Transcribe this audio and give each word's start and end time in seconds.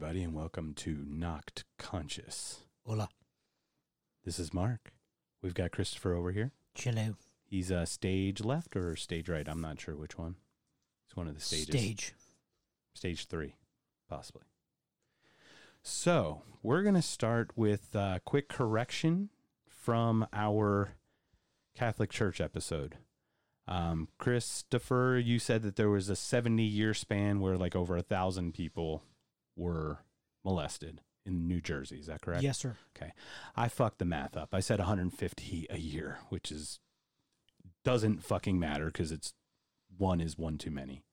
Everybody, 0.00 0.22
and 0.22 0.32
welcome 0.32 0.74
to 0.74 1.04
Knocked 1.08 1.64
Conscious. 1.76 2.60
Hola. 2.86 3.08
This 4.24 4.38
is 4.38 4.54
Mark. 4.54 4.92
We've 5.42 5.54
got 5.54 5.72
Christopher 5.72 6.14
over 6.14 6.30
here. 6.30 6.52
Chillo. 6.76 7.16
He's 7.44 7.72
uh, 7.72 7.84
stage 7.84 8.40
left 8.40 8.76
or 8.76 8.94
stage 8.94 9.28
right. 9.28 9.48
I'm 9.48 9.60
not 9.60 9.80
sure 9.80 9.96
which 9.96 10.16
one. 10.16 10.36
It's 11.04 11.16
one 11.16 11.26
of 11.26 11.34
the 11.34 11.40
stages. 11.40 11.64
Stage. 11.66 12.14
Stage 12.94 13.26
three, 13.26 13.56
possibly. 14.08 14.42
So 15.82 16.42
we're 16.62 16.82
going 16.82 16.94
to 16.94 17.02
start 17.02 17.50
with 17.56 17.92
a 17.96 18.20
quick 18.24 18.48
correction 18.48 19.30
from 19.66 20.28
our 20.32 20.90
Catholic 21.76 22.10
Church 22.10 22.40
episode. 22.40 22.98
Um, 23.66 24.06
Christopher, 24.16 25.18
you 25.18 25.40
said 25.40 25.62
that 25.62 25.74
there 25.74 25.90
was 25.90 26.08
a 26.08 26.14
70 26.14 26.62
year 26.62 26.94
span 26.94 27.40
where 27.40 27.56
like 27.56 27.74
over 27.74 27.96
a 27.96 28.02
thousand 28.02 28.54
people 28.54 29.02
were 29.58 29.98
molested 30.44 31.02
in 31.26 31.46
New 31.46 31.60
Jersey. 31.60 31.96
Is 31.96 32.06
that 32.06 32.22
correct? 32.22 32.42
Yes, 32.42 32.58
sir. 32.58 32.76
Okay. 32.96 33.12
I 33.56 33.68
fucked 33.68 33.98
the 33.98 34.04
math 34.04 34.36
up. 34.36 34.54
I 34.54 34.60
said 34.60 34.78
150 34.78 35.66
a 35.68 35.78
year, 35.78 36.18
which 36.30 36.50
is 36.50 36.80
doesn't 37.84 38.22
fucking 38.22 38.58
matter 38.58 38.86
because 38.86 39.12
it's 39.12 39.34
one 39.96 40.20
is 40.20 40.38
one 40.38 40.58
too 40.58 40.70
many, 40.70 41.04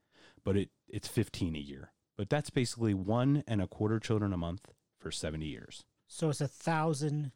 but 0.43 0.55
it 0.55 0.69
it's 0.87 1.07
15 1.07 1.55
a 1.55 1.59
year. 1.59 1.91
But 2.17 2.29
that's 2.29 2.49
basically 2.49 2.93
one 2.93 3.43
and 3.47 3.61
a 3.61 3.67
quarter 3.67 3.99
children 3.99 4.31
a 4.31 4.37
month 4.37 4.71
for 4.97 5.11
70 5.11 5.45
years. 5.45 5.83
So 6.07 6.29
it's 6.29 6.39
a 6.41 6.47
thousand 6.47 7.31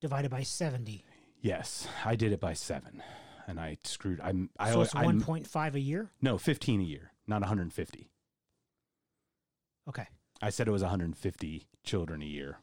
divided 0.00 0.30
by 0.30 0.42
seventy. 0.42 1.04
Yes, 1.40 1.86
I 2.04 2.16
did 2.16 2.32
it 2.32 2.40
by 2.40 2.52
seven, 2.52 3.02
and 3.46 3.60
I 3.60 3.78
screwed. 3.84 4.20
I'm 4.20 4.50
I 4.58 4.72
so 4.72 4.82
it's 4.82 4.94
one 4.94 5.20
point 5.20 5.46
five 5.46 5.74
a 5.76 5.80
year. 5.80 6.10
no 6.20 6.38
15 6.38 6.80
a 6.80 6.84
year, 6.84 7.12
not 7.26 7.40
150. 7.40 8.10
Okay. 9.88 10.06
I 10.42 10.50
said 10.50 10.68
it 10.68 10.72
was 10.72 10.82
150 10.82 11.66
children 11.84 12.22
a 12.22 12.26
year, 12.26 12.58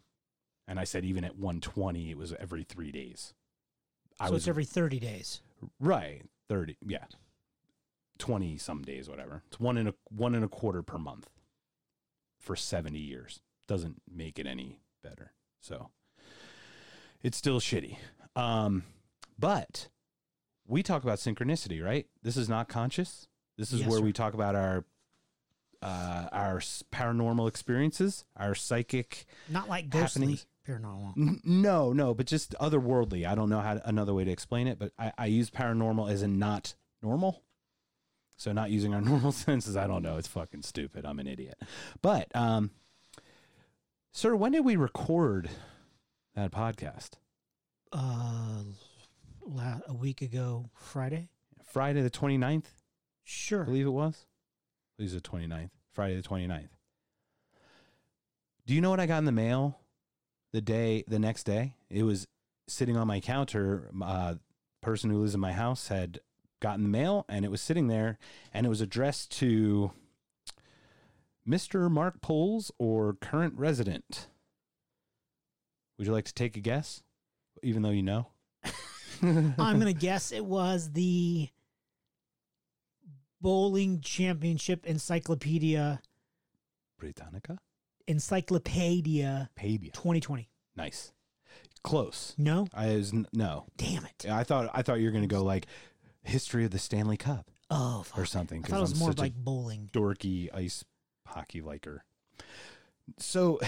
and 0.67 0.79
I 0.79 0.83
said 0.83 1.03
even 1.03 1.23
at 1.23 1.35
120 1.37 2.11
it 2.11 2.17
was 2.17 2.33
every 2.39 2.63
three 2.63 2.91
days. 2.91 3.33
I 4.19 4.27
so 4.27 4.33
was 4.33 4.43
it's 4.43 4.47
every 4.47 4.63
thirty 4.65 4.99
days. 4.99 5.41
Right. 5.79 6.21
30. 6.47 6.77
Yeah. 6.85 7.05
20 8.19 8.57
some 8.57 8.81
days, 8.83 9.09
whatever. 9.09 9.43
It's 9.47 9.59
one 9.59 9.77
and 9.77 9.89
a 9.89 9.93
one 10.09 10.35
and 10.35 10.45
a 10.45 10.47
quarter 10.47 10.81
per 10.81 10.97
month 10.97 11.29
for 12.39 12.55
70 12.55 12.97
years. 12.97 13.41
Doesn't 13.67 14.01
make 14.09 14.39
it 14.39 14.45
any 14.45 14.79
better. 15.03 15.33
So 15.59 15.89
it's 17.23 17.35
still 17.37 17.59
shitty. 17.59 17.97
Um, 18.35 18.83
but 19.37 19.89
we 20.67 20.81
talk 20.83 21.03
about 21.03 21.17
synchronicity, 21.17 21.83
right? 21.83 22.05
This 22.21 22.37
is 22.37 22.47
not 22.47 22.69
conscious. 22.69 23.27
This 23.57 23.73
is 23.73 23.81
Yes, 23.81 23.89
where 23.89 23.99
sir. 23.99 24.05
we 24.05 24.13
talk 24.13 24.33
about 24.33 24.55
our 24.55 24.85
uh, 25.85 26.29
our 26.31 26.59
paranormal 26.91 27.47
experiences, 27.47 28.25
our 28.35 28.55
psychic 28.55 29.25
Not 29.49 29.69
like 29.69 29.89
ghostly 29.89 30.39
paranormal. 30.67 31.15
N- 31.17 31.41
No, 31.43 31.93
no, 31.93 32.13
but 32.13 32.25
just 32.25 32.55
otherworldly. 32.59 33.27
I 33.27 33.35
don't 33.35 33.49
know 33.49 33.59
how 33.61 33.75
to, 33.75 33.87
another 33.87 34.13
way 34.13 34.23
to 34.23 34.31
explain 34.31 34.67
it, 34.67 34.79
but 34.79 34.91
I, 34.97 35.11
I 35.17 35.25
use 35.27 35.49
paranormal 35.51 36.09
as 36.11 36.21
in 36.23 36.39
not 36.39 36.73
normal. 37.03 37.43
So 38.37 38.51
not 38.51 38.71
using 38.71 38.93
our 38.93 39.01
normal 39.11 39.31
senses. 39.31 39.77
I 39.77 39.85
don't 39.87 40.01
know. 40.01 40.17
It's 40.17 40.27
fucking 40.27 40.63
stupid. 40.63 41.05
I'm 41.05 41.19
an 41.19 41.27
idiot. 41.27 41.57
But, 42.01 42.35
um, 42.35 42.71
sir, 44.11 44.35
when 44.35 44.51
did 44.53 44.65
we 44.65 44.75
record 44.75 45.49
that 46.33 46.51
podcast? 46.51 47.11
Uh, 47.93 48.63
la- 49.45 49.79
a 49.87 49.93
week 49.93 50.21
ago, 50.21 50.69
Friday. 50.73 51.29
Friday 51.71 52.01
the 52.01 52.09
29th, 52.09 52.65
Sure. 53.23 53.61
I 53.61 53.65
believe 53.65 53.85
it 53.87 53.91
was. 53.91 54.25
It 54.97 55.03
was 55.03 55.13
the 55.13 55.21
29th. 55.21 55.69
Friday 55.95 56.15
the 56.15 56.27
29th. 56.27 56.69
Do 58.67 58.73
you 58.73 58.81
know 58.81 58.89
what 58.89 58.99
I 58.99 59.05
got 59.05 59.19
in 59.19 59.25
the 59.25 59.31
mail 59.31 59.79
the 60.53 60.61
day, 60.61 61.03
the 61.07 61.19
next 61.19 61.43
day? 61.43 61.75
It 61.89 62.03
was 62.03 62.27
sitting 62.67 62.97
on 62.97 63.07
my 63.07 63.19
counter. 63.19 63.89
Uh, 64.01 64.35
person 64.85 65.09
who 65.09 65.17
lives 65.17 65.33
in 65.33 65.39
my 65.39 65.51
house 65.51 65.87
had 65.87 66.19
gotten 66.61 66.83
the 66.83 66.89
mail 66.89 67.25
and 67.27 67.43
it 67.43 67.49
was 67.49 67.59
sitting 67.59 67.87
there 67.87 68.19
and 68.53 68.67
it 68.67 68.69
was 68.69 68.81
addressed 68.81 69.31
to 69.31 69.91
Mr. 71.47 71.89
Mark 71.89 72.21
Poles 72.21 72.71
or 72.77 73.13
current 73.19 73.55
resident. 73.57 74.27
Would 75.97 76.05
you 76.05 76.13
like 76.13 76.25
to 76.25 76.33
take 76.33 76.55
a 76.55 76.59
guess? 76.59 77.01
Even 77.63 77.81
though 77.81 77.89
you 77.89 78.03
know? 78.03 78.27
I'm 79.23 79.79
gonna 79.79 79.93
guess 79.93 80.31
it 80.31 80.45
was 80.45 80.91
the 80.91 81.49
bowling 83.45 84.01
championship 84.01 84.85
encyclopedia 84.87 86.01
Britannica? 86.97 87.59
encyclopedia 88.07 89.49
Padia. 89.55 89.93
2020. 89.93 90.49
Nice. 90.75 91.11
Close. 91.83 92.33
No, 92.39 92.67
I 92.73 92.95
was 92.95 93.13
n- 93.13 93.27
no. 93.33 93.67
damn 93.77 94.03
it. 94.05 94.25
I 94.27 94.43
thought 94.43 94.71
I 94.73 94.81
thought 94.81 94.99
you 94.99 95.05
were 95.05 95.11
going 95.11 95.27
to 95.27 95.33
go 95.33 95.43
like 95.43 95.67
history 96.23 96.65
of 96.65 96.71
the 96.71 96.79
Stanley 96.79 97.17
Cup 97.17 97.51
Oh, 97.69 98.01
fuck. 98.03 98.17
or 98.17 98.25
something. 98.25 98.63
I 98.65 98.67
thought 98.67 98.77
it 98.79 98.81
was 98.81 98.93
I'm 98.93 98.97
more 98.99 99.09
such 99.11 99.19
like 99.19 99.35
bowling. 99.35 99.89
dorky 99.93 100.49
ice 100.51 100.83
hockey 101.27 101.61
liker. 101.61 102.03
So, 103.19 103.59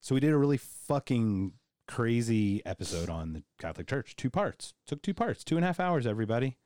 so 0.00 0.14
we 0.14 0.20
did 0.22 0.30
a 0.32 0.38
really 0.38 0.56
fucking 0.56 1.52
crazy 1.86 2.64
episode 2.64 3.10
on 3.10 3.34
the 3.34 3.42
Catholic 3.60 3.86
Church. 3.86 4.16
Two 4.16 4.30
parts. 4.30 4.72
Took 4.86 5.02
two 5.02 5.12
parts. 5.12 5.44
Two 5.44 5.56
and 5.56 5.64
a 5.64 5.68
half 5.68 5.78
hours. 5.80 6.06
Everybody, 6.06 6.56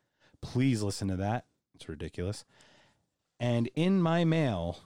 please 0.40 0.82
listen 0.84 1.08
to 1.08 1.16
that. 1.16 1.46
It's 1.82 1.88
ridiculous. 1.88 2.44
And 3.41 3.69
in 3.75 4.00
my 4.00 4.25
mail 4.25 4.78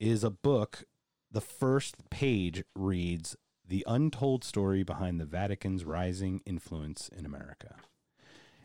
is 0.00 0.24
a 0.24 0.30
book. 0.30 0.82
The 1.30 1.40
first 1.40 2.10
page 2.10 2.64
reads 2.74 3.36
the 3.64 3.84
untold 3.86 4.42
story 4.42 4.82
behind 4.82 5.20
the 5.20 5.26
Vatican's 5.26 5.84
rising 5.84 6.42
influence 6.44 7.08
in 7.16 7.24
America. 7.24 7.76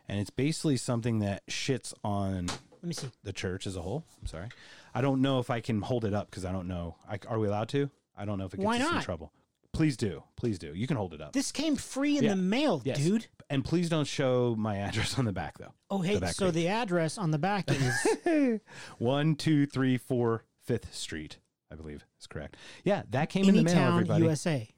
And 0.09 0.19
it's 0.19 0.31
basically 0.31 0.77
something 0.77 1.19
that 1.19 1.45
shits 1.45 1.93
on 2.03 2.47
Let 2.47 2.83
me 2.83 2.93
see. 2.95 3.11
the 3.23 3.33
church 3.33 3.67
as 3.67 3.75
a 3.75 3.83
whole. 3.83 4.03
I'm 4.19 4.25
sorry. 4.25 4.49
I 4.95 5.01
don't 5.01 5.21
know 5.21 5.37
if 5.37 5.51
I 5.51 5.59
can 5.59 5.83
hold 5.83 6.05
it 6.05 6.13
up 6.15 6.31
because 6.31 6.43
I 6.43 6.51
don't 6.51 6.67
know. 6.67 6.95
I, 7.07 7.19
are 7.27 7.37
we 7.37 7.47
allowed 7.47 7.69
to? 7.69 7.91
I 8.17 8.25
don't 8.25 8.39
know 8.39 8.45
if 8.45 8.55
it 8.55 8.57
gets 8.57 8.65
Why 8.65 8.81
us 8.81 8.95
in 8.95 9.01
trouble. 9.01 9.31
Please 9.75 9.97
do. 9.97 10.23
Please 10.37 10.57
do. 10.57 10.73
You 10.73 10.87
can 10.87 10.97
hold 10.97 11.13
it 11.13 11.21
up. 11.21 11.33
This 11.33 11.51
came 11.51 11.75
free 11.75 12.17
in 12.17 12.23
Yeah. 12.23 12.29
the 12.31 12.35
mail, 12.37 12.81
Yes. 12.85 12.97
dude. 12.97 13.27
And 13.49 13.63
please 13.63 13.89
don't 13.89 14.07
show 14.07 14.55
my 14.57 14.77
address 14.87 15.19
on 15.19 15.25
the 15.25 15.33
back, 15.33 15.57
though. 15.57 15.73
Oh, 15.89 16.01
hey, 16.01 16.17
back 16.19 16.33
so 16.33 16.45
page. 16.45 16.53
the 16.55 16.67
address 16.69 17.17
on 17.17 17.31
the 17.31 17.37
back 17.37 17.65
is 17.69 18.59
One, 18.97 19.35
two, 19.35 19.65
three, 19.65 19.97
four, 19.97 20.45
Fifth 20.63 20.93
Street, 20.95 21.37
I 21.71 21.75
believe 21.75 22.05
is 22.19 22.27
correct. 22.27 22.57
Yeah, 22.83 23.03
that 23.09 23.29
came 23.29 23.47
in 23.49 23.55
the 23.55 23.63
mail, 23.63 23.75
Anytown, 23.75 23.91
everybody. 23.93 24.23
USA. 24.23 24.69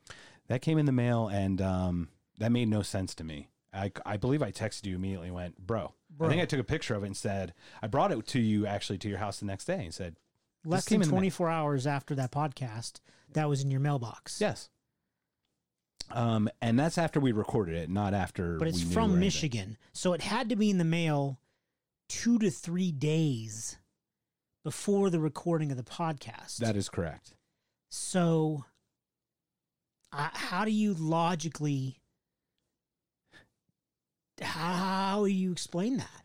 That 0.48 0.62
came 0.62 0.78
in 0.78 0.86
the 0.86 0.92
mail, 0.92 1.28
and 1.28 1.62
um, 1.62 2.10
that 2.40 2.52
made 2.52 2.68
no 2.68 2.82
sense 2.82 3.14
to 3.16 3.24
me. 3.24 3.50
I, 3.74 3.92
I 4.06 4.18
believe 4.18 4.42
I 4.42 4.52
texted 4.52 4.86
you 4.86 4.96
immediately 4.96 5.28
and 5.28 5.36
went, 5.36 5.58
bro. 5.60 5.94
Bro. 6.10 6.28
I 6.28 6.32
think 6.32 6.42
I 6.42 6.46
took 6.46 6.60
a 6.60 6.64
picture 6.64 6.96
of 6.96 7.04
it 7.04 7.08
and 7.08 7.18
said, 7.18 7.54
I 7.82 7.88
brought 7.88 8.12
it 8.12 8.26
to 8.28 8.40
you 8.40 8.66
actually 8.66 8.98
to 9.00 9.10
your 9.10 9.20
house 9.20 9.40
the 9.40 9.46
next 9.46 9.66
day 9.66 9.84
and 9.84 9.94
said, 9.94 10.16
Less 10.66 10.86
came 10.86 11.00
than 11.02 11.08
in 11.08 11.10
the 11.10 11.14
mail. 11.16 11.20
24 11.22 11.50
hours 11.50 11.86
after 11.88 12.16
that 12.16 12.32
podcast, 12.32 13.02
that 13.34 13.48
was 13.48 13.62
in 13.62 13.70
your 13.70 13.80
mailbox. 13.82 14.42
Yes. 14.42 14.70
Um, 16.12 16.50
and 16.62 16.80
that's 16.80 16.98
after 16.98 17.20
we 17.20 17.32
recorded 17.32 17.76
it, 17.76 17.90
not 17.90 18.14
after. 18.14 18.58
But 18.58 18.68
it's 18.68 18.82
from. 18.82 19.20
Michigan. 19.20 19.78
So 19.94 20.14
it 20.14 20.22
had 20.22 20.50
to 20.50 20.56
be 20.56 20.70
in 20.70 20.78
the 20.78 20.86
mail 20.86 21.40
two 22.08 22.40
to 22.40 22.50
three 22.50 22.92
days 22.92 23.78
before 24.64 25.10
the 25.10 25.20
recording 25.20 25.72
of 25.72 25.78
the 25.78 25.84
podcast. 25.84 26.58
That 26.58 26.76
is 26.76 26.90
correct. 26.90 27.34
so 27.90 28.66
uh, 30.14 30.30
how 30.34 30.66
do 30.66 30.72
you 30.72 30.94
logically 30.94 32.00
how 34.42 35.26
do 35.26 35.32
you 35.32 35.52
explain 35.52 35.98
that? 35.98 36.24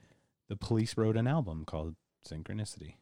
The 0.49 0.57
police 0.57 0.97
wrote 0.97 1.17
an 1.17 1.27
album 1.27 1.65
called 1.65 1.95
Synchronicity. 2.29 2.95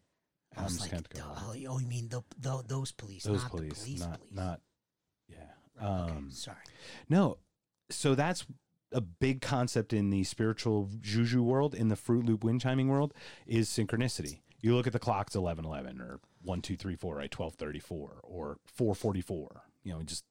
I 0.56 0.62
I'm 0.62 0.68
just 0.68 0.80
like, 0.92 1.00
oh, 1.18 1.54
oh, 1.68 1.78
you 1.78 1.86
mean 1.86 2.08
the, 2.08 2.22
the, 2.38 2.62
those 2.66 2.92
police, 2.92 3.24
Those 3.24 3.42
not 3.42 3.50
police, 3.50 3.78
the 3.78 3.84
police 3.84 4.00
not 4.00 4.18
police. 4.18 4.34
not. 4.34 4.60
Right, 5.80 5.88
okay, 5.88 6.12
Um, 6.12 6.30
sorry. 6.30 6.58
No. 7.08 7.38
So 7.90 8.14
that's 8.14 8.46
a 8.92 9.00
big 9.00 9.40
concept 9.40 9.92
in 9.92 10.10
the 10.10 10.24
spiritual 10.24 10.90
juju 11.00 11.42
world, 11.42 11.74
in 11.74 11.88
the 11.88 11.96
Fruit 11.96 12.24
Loop 12.24 12.44
wind 12.44 12.60
chiming 12.60 12.88
world, 12.88 13.14
is 13.46 13.68
synchronicity. 13.68 14.40
You 14.60 14.74
look 14.74 14.86
at 14.86 14.92
the 14.92 14.98
clocks, 14.98 15.34
eleven 15.34 15.64
eleven, 15.64 16.00
or 16.00 16.20
one 16.42 16.60
two 16.60 16.76
three 16.76 16.96
four, 16.96 17.16
right, 17.16 17.30
twelve 17.30 17.54
thirty 17.54 17.78
four, 17.80 18.20
or 18.22 18.58
four 18.66 18.94
forty 18.94 19.20
four. 19.20 19.62
You 19.82 19.94
know, 19.94 20.02
just 20.02 20.24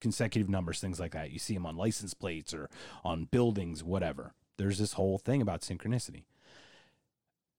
consecutive 0.00 0.48
numbers, 0.48 0.80
things 0.80 1.00
like 1.00 1.12
that. 1.12 1.30
You 1.30 1.38
see 1.38 1.54
them 1.54 1.66
on 1.66 1.76
license 1.76 2.14
plates 2.14 2.54
or 2.54 2.70
on 3.04 3.24
buildings, 3.24 3.82
whatever. 3.82 4.34
There's 4.56 4.78
this 4.78 4.92
whole 4.94 5.18
thing 5.18 5.42
about 5.42 5.62
synchronicity. 5.62 6.24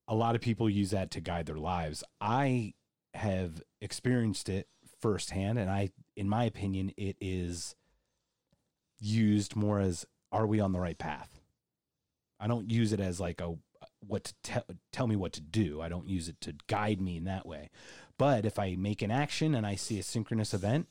A 0.08 0.16
lot 0.16 0.36
of 0.36 0.42
people 0.42 0.70
use 0.70 0.92
that 0.92 1.12
to 1.12 1.22
guide 1.22 1.46
their 1.48 1.58
lives. 1.58 2.04
I 2.22 2.74
have 3.14 3.62
experienced 3.82 4.48
it 4.48 4.68
firsthand, 5.02 5.60
and 5.60 5.70
I, 5.70 5.90
in 6.16 6.30
my 6.30 6.44
opinion, 6.46 6.92
it 6.98 7.18
is 7.20 7.76
used 9.00 9.56
more 9.56 9.80
as 9.80 10.06
are 10.32 10.48
we 10.48 10.60
on 10.60 10.72
the 10.72 10.80
right 10.80 10.98
path? 10.98 11.40
I 12.40 12.48
don't 12.48 12.70
use 12.70 12.94
it 12.94 13.00
as 13.00 13.20
like 13.20 13.42
a 13.42 13.56
what 14.06 14.26
to 14.26 14.34
te- 14.44 14.76
tell 14.92 15.08
me 15.08 15.16
what 15.16 15.34
to 15.34 15.42
do. 15.42 15.82
I 15.82 15.90
don't 15.90 16.08
use 16.08 16.28
it 16.28 16.40
to 16.42 16.56
guide 16.68 17.02
me 17.02 17.18
in 17.18 17.24
that 17.26 17.46
way. 17.46 17.70
But 18.18 18.46
if 18.46 18.60
I 18.60 18.76
make 18.76 19.02
an 19.02 19.12
action 19.12 19.56
and 19.56 19.66
I 19.66 19.76
see 19.76 20.00
a 20.00 20.04
synchronous 20.04 20.54
event, 20.54 20.88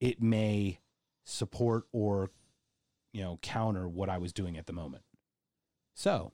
it 0.00 0.22
may 0.22 0.80
support 1.24 1.84
or 1.92 2.30
you 3.12 3.22
know 3.22 3.38
counter 3.42 3.88
what 3.88 4.08
I 4.08 4.18
was 4.18 4.32
doing 4.32 4.56
at 4.56 4.66
the 4.66 4.72
moment. 4.72 5.04
So, 5.94 6.32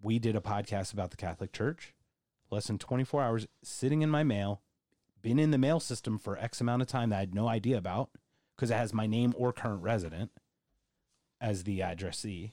we 0.00 0.18
did 0.18 0.36
a 0.36 0.40
podcast 0.40 0.92
about 0.92 1.10
the 1.10 1.16
Catholic 1.16 1.52
Church. 1.52 1.94
Less 2.50 2.66
than 2.68 2.78
24 2.78 3.22
hours 3.22 3.46
sitting 3.64 4.02
in 4.02 4.10
my 4.10 4.22
mail, 4.22 4.60
been 5.26 5.40
in 5.40 5.50
the 5.50 5.58
mail 5.58 5.80
system 5.80 6.20
for 6.20 6.38
X 6.38 6.60
amount 6.60 6.82
of 6.82 6.86
time 6.86 7.10
that 7.10 7.16
I 7.16 7.18
had 7.18 7.34
no 7.34 7.48
idea 7.48 7.76
about 7.76 8.10
because 8.54 8.70
it 8.70 8.76
has 8.76 8.94
my 8.94 9.08
name 9.08 9.34
or 9.36 9.52
current 9.52 9.82
resident 9.82 10.30
as 11.40 11.64
the 11.64 11.82
addressee. 11.82 12.52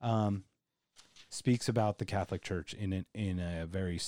Um, 0.00 0.44
speaks 1.30 1.68
about 1.68 1.98
the 1.98 2.04
Catholic 2.04 2.42
Church 2.42 2.72
in 2.74 2.92
a, 2.92 3.04
in 3.12 3.40
a 3.40 3.66
very 3.66 3.98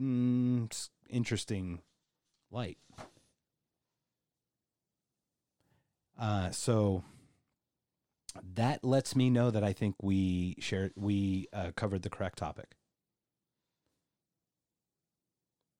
mm, 0.00 0.88
interesting 1.10 1.80
light. 2.52 2.78
Uh, 6.16 6.50
so 6.50 7.02
that 8.54 8.84
lets 8.84 9.16
me 9.16 9.30
know 9.30 9.50
that 9.50 9.64
I 9.64 9.72
think 9.72 9.96
we 10.00 10.54
shared 10.60 10.92
we 10.94 11.48
uh, 11.52 11.72
covered 11.74 12.02
the 12.02 12.10
correct 12.10 12.38
topic. 12.38 12.76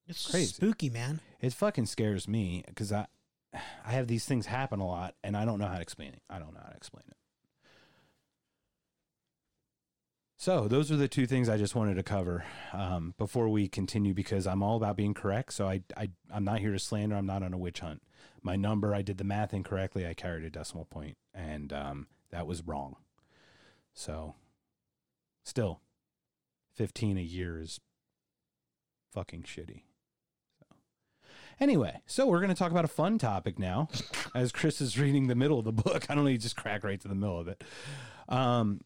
It's 0.08 0.28
crazy. 0.28 0.54
spooky, 0.54 0.90
man. 0.90 1.20
It 1.42 1.52
fucking 1.52 1.86
scares 1.86 2.26
me 2.26 2.64
because 2.66 2.92
I 2.92 3.06
I 3.84 3.90
have 3.90 4.06
these 4.06 4.24
things 4.24 4.46
happen 4.46 4.80
a 4.80 4.86
lot 4.86 5.14
and 5.22 5.36
I 5.36 5.44
don't 5.44 5.58
know 5.58 5.66
how 5.66 5.76
to 5.76 5.82
explain 5.82 6.08
it. 6.08 6.22
I 6.30 6.38
don't 6.38 6.54
know 6.54 6.60
how 6.62 6.70
to 6.70 6.76
explain 6.76 7.04
it. 7.08 7.16
So 10.38 10.66
those 10.66 10.90
are 10.90 10.96
the 10.96 11.06
two 11.06 11.26
things 11.26 11.48
I 11.48 11.56
just 11.56 11.76
wanted 11.76 11.94
to 11.94 12.02
cover 12.02 12.44
um, 12.72 13.14
before 13.16 13.48
we 13.48 13.68
continue 13.68 14.12
because 14.12 14.44
I'm 14.44 14.62
all 14.62 14.76
about 14.76 14.96
being 14.96 15.14
correct. 15.14 15.52
So 15.52 15.68
I, 15.68 15.82
I 15.96 16.10
I'm 16.32 16.44
not 16.44 16.58
here 16.58 16.72
to 16.72 16.80
slander. 16.80 17.14
I'm 17.14 17.26
not 17.26 17.44
on 17.44 17.52
a 17.52 17.58
witch 17.58 17.78
hunt. 17.80 18.02
My 18.42 18.56
number, 18.56 18.92
I 18.92 19.02
did 19.02 19.18
the 19.18 19.24
math 19.24 19.54
incorrectly. 19.54 20.04
I 20.04 20.14
carried 20.14 20.42
a 20.44 20.50
decimal 20.50 20.86
point, 20.86 21.16
and 21.32 21.72
um, 21.72 22.06
that 22.30 22.48
was 22.48 22.66
wrong. 22.66 22.96
So 23.94 24.34
still, 25.44 25.80
15 26.74 27.18
a 27.18 27.22
year 27.22 27.60
is 27.60 27.78
fucking 29.12 29.44
shitty. 29.44 29.82
Anyway, 31.62 32.00
so 32.06 32.26
we're 32.26 32.40
going 32.40 32.48
to 32.48 32.56
talk 32.56 32.72
about 32.72 32.84
a 32.84 32.88
fun 32.88 33.18
topic 33.18 33.56
now. 33.56 33.86
As 34.34 34.50
Chris 34.50 34.80
is 34.80 34.98
reading 34.98 35.28
the 35.28 35.36
middle 35.36 35.60
of 35.60 35.64
the 35.64 35.70
book, 35.70 36.04
I 36.10 36.16
don't 36.16 36.24
know, 36.24 36.30
you 36.30 36.36
just 36.36 36.56
crack 36.56 36.82
right 36.82 37.00
to 37.00 37.06
the 37.06 37.14
middle 37.14 37.38
of 37.38 37.46
it. 37.46 37.62
Um, 38.28 38.80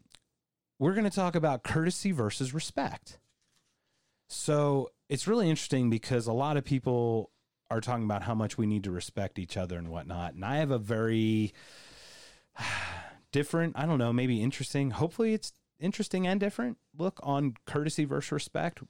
we're 0.78 0.92
going 0.92 1.08
to 1.08 1.10
talk 1.10 1.34
about 1.34 1.62
courtesy 1.62 2.12
versus 2.12 2.52
respect. 2.52 3.18
So 4.28 4.90
it's 5.08 5.26
really 5.26 5.48
interesting 5.48 5.88
because 5.88 6.26
a 6.26 6.34
lot 6.34 6.58
of 6.58 6.66
people 6.66 7.30
are 7.70 7.80
talking 7.80 8.04
about 8.04 8.24
how 8.24 8.34
much 8.34 8.58
we 8.58 8.66
need 8.66 8.84
to 8.84 8.90
respect 8.90 9.38
each 9.38 9.56
other 9.56 9.78
and 9.78 9.88
whatnot. 9.88 10.34
And 10.34 10.44
I 10.44 10.56
have 10.56 10.70
a 10.70 10.78
very 10.78 11.54
different, 13.32 13.72
I 13.78 13.86
don't 13.86 13.98
know, 13.98 14.12
maybe 14.12 14.42
interesting, 14.42 14.90
hopefully 14.90 15.32
it's 15.32 15.54
interesting 15.80 16.26
and 16.26 16.38
different 16.38 16.76
look 16.98 17.20
on 17.22 17.54
courtesy 17.64 18.04
versus 18.04 18.32
respect, 18.32 18.80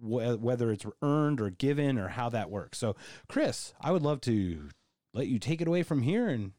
wh- 0.00 0.42
whether 0.42 0.70
it's 0.70 0.86
earned 1.02 1.40
or 1.40 1.50
given 1.50 1.98
or 1.98 2.08
how 2.08 2.28
that 2.30 2.50
works. 2.50 2.78
So, 2.78 2.96
Chris, 3.28 3.74
I 3.80 3.92
would 3.92 4.02
love 4.02 4.20
to 4.22 4.68
let 5.12 5.26
you 5.26 5.38
take 5.38 5.60
it 5.60 5.68
away 5.68 5.82
from 5.82 6.02
here 6.02 6.28
and 6.28 6.52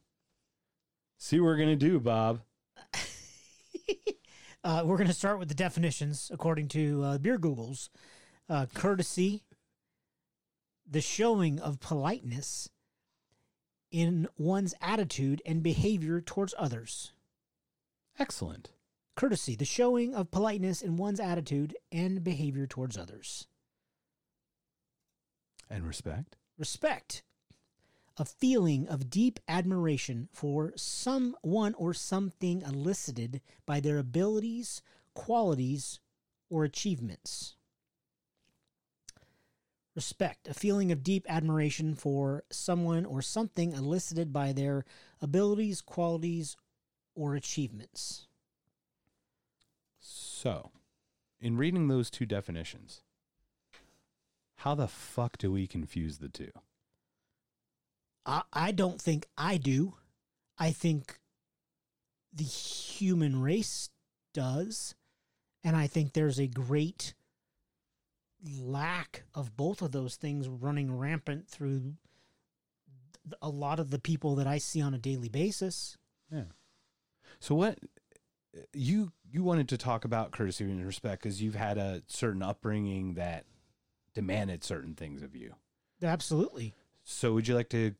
see 1.17 1.39
what 1.39 1.45
we're 1.45 1.57
going 1.57 1.69
to 1.69 1.75
do, 1.75 1.99
Bob. 1.99 2.41
Uh, 4.63 4.83
we're 4.85 4.97
going 4.97 5.07
to 5.07 5.13
start 5.13 5.39
with 5.39 5.47
the 5.47 5.55
definitions 5.55 6.29
according 6.31 6.67
to 6.67 7.01
uh, 7.03 7.17
Beer 7.17 7.39
Googles. 7.39 7.89
Uh, 8.47 8.67
courtesy, 8.73 9.43
the 10.87 11.01
showing 11.01 11.59
of 11.59 11.79
politeness 11.79 12.69
in 13.91 14.27
one's 14.37 14.75
attitude 14.81 15.41
and 15.45 15.63
behavior 15.63 16.21
towards 16.21 16.53
others. 16.59 17.11
Excellent. 18.19 18.71
Courtesy, 19.15 19.55
the 19.55 19.65
showing 19.65 20.15
of 20.15 20.31
politeness 20.31 20.81
in 20.81 20.97
one's 20.97 21.19
attitude 21.19 21.75
and 21.91 22.23
behavior 22.23 22.65
towards 22.65 22.97
others. 22.97 23.47
And 25.69 25.85
respect. 25.85 26.37
Respect, 26.57 27.23
a 28.17 28.25
feeling 28.25 28.87
of 28.87 29.09
deep 29.09 29.39
admiration 29.47 30.29
for 30.31 30.73
someone 30.75 31.73
or 31.75 31.93
something 31.93 32.61
elicited 32.61 33.41
by 33.65 33.79
their 33.79 33.97
abilities, 33.97 34.81
qualities, 35.13 35.99
or 36.49 36.63
achievements. 36.63 37.55
Respect, 39.95 40.47
a 40.47 40.53
feeling 40.53 40.91
of 40.91 41.03
deep 41.03 41.25
admiration 41.27 41.95
for 41.95 42.43
someone 42.49 43.05
or 43.05 43.21
something 43.21 43.73
elicited 43.73 44.31
by 44.31 44.53
their 44.53 44.85
abilities, 45.21 45.81
qualities, 45.81 46.55
or 47.13 47.35
achievements. 47.35 48.27
So, 50.01 50.71
in 51.39 51.57
reading 51.57 51.87
those 51.87 52.09
two 52.09 52.25
definitions, 52.25 53.03
how 54.57 54.73
the 54.75 54.87
fuck 54.87 55.37
do 55.37 55.51
we 55.51 55.67
confuse 55.67 56.17
the 56.17 56.27
two? 56.27 56.51
I, 58.25 58.41
I 58.51 58.71
don't 58.71 58.99
think 58.99 59.27
I 59.37 59.57
do. 59.57 59.93
I 60.57 60.71
think 60.71 61.19
the 62.33 62.43
human 62.43 63.41
race 63.41 63.89
does. 64.33 64.95
And 65.63 65.75
I 65.75 65.85
think 65.85 66.13
there's 66.13 66.39
a 66.39 66.47
great 66.47 67.13
lack 68.59 69.23
of 69.35 69.55
both 69.55 69.83
of 69.83 69.91
those 69.91 70.15
things 70.15 70.47
running 70.47 70.97
rampant 70.97 71.47
through 71.47 71.93
a 73.39 73.49
lot 73.49 73.79
of 73.79 73.91
the 73.91 73.99
people 73.99 74.35
that 74.35 74.47
I 74.47 74.57
see 74.57 74.81
on 74.81 74.95
a 74.95 74.99
daily 74.99 75.29
basis. 75.29 75.97
Yeah. 76.31 76.45
So 77.39 77.53
what 77.53 77.77
you 78.73 79.11
you 79.29 79.43
wanted 79.43 79.69
to 79.69 79.77
talk 79.77 80.05
about 80.05 80.31
courtesy 80.31 80.65
and 80.65 80.85
respect 80.85 81.23
because 81.23 81.41
you've 81.41 81.55
had 81.55 81.77
a 81.77 82.03
certain 82.07 82.41
upbringing 82.41 83.15
that 83.15 83.45
demanded 84.13 84.63
certain 84.63 84.93
things 84.93 85.21
of 85.23 85.35
you. 85.35 85.53
Absolutely. 86.03 86.73
So 87.03 87.33
would 87.33 87.47
you 87.47 87.55
like 87.55 87.69
to 87.69 87.95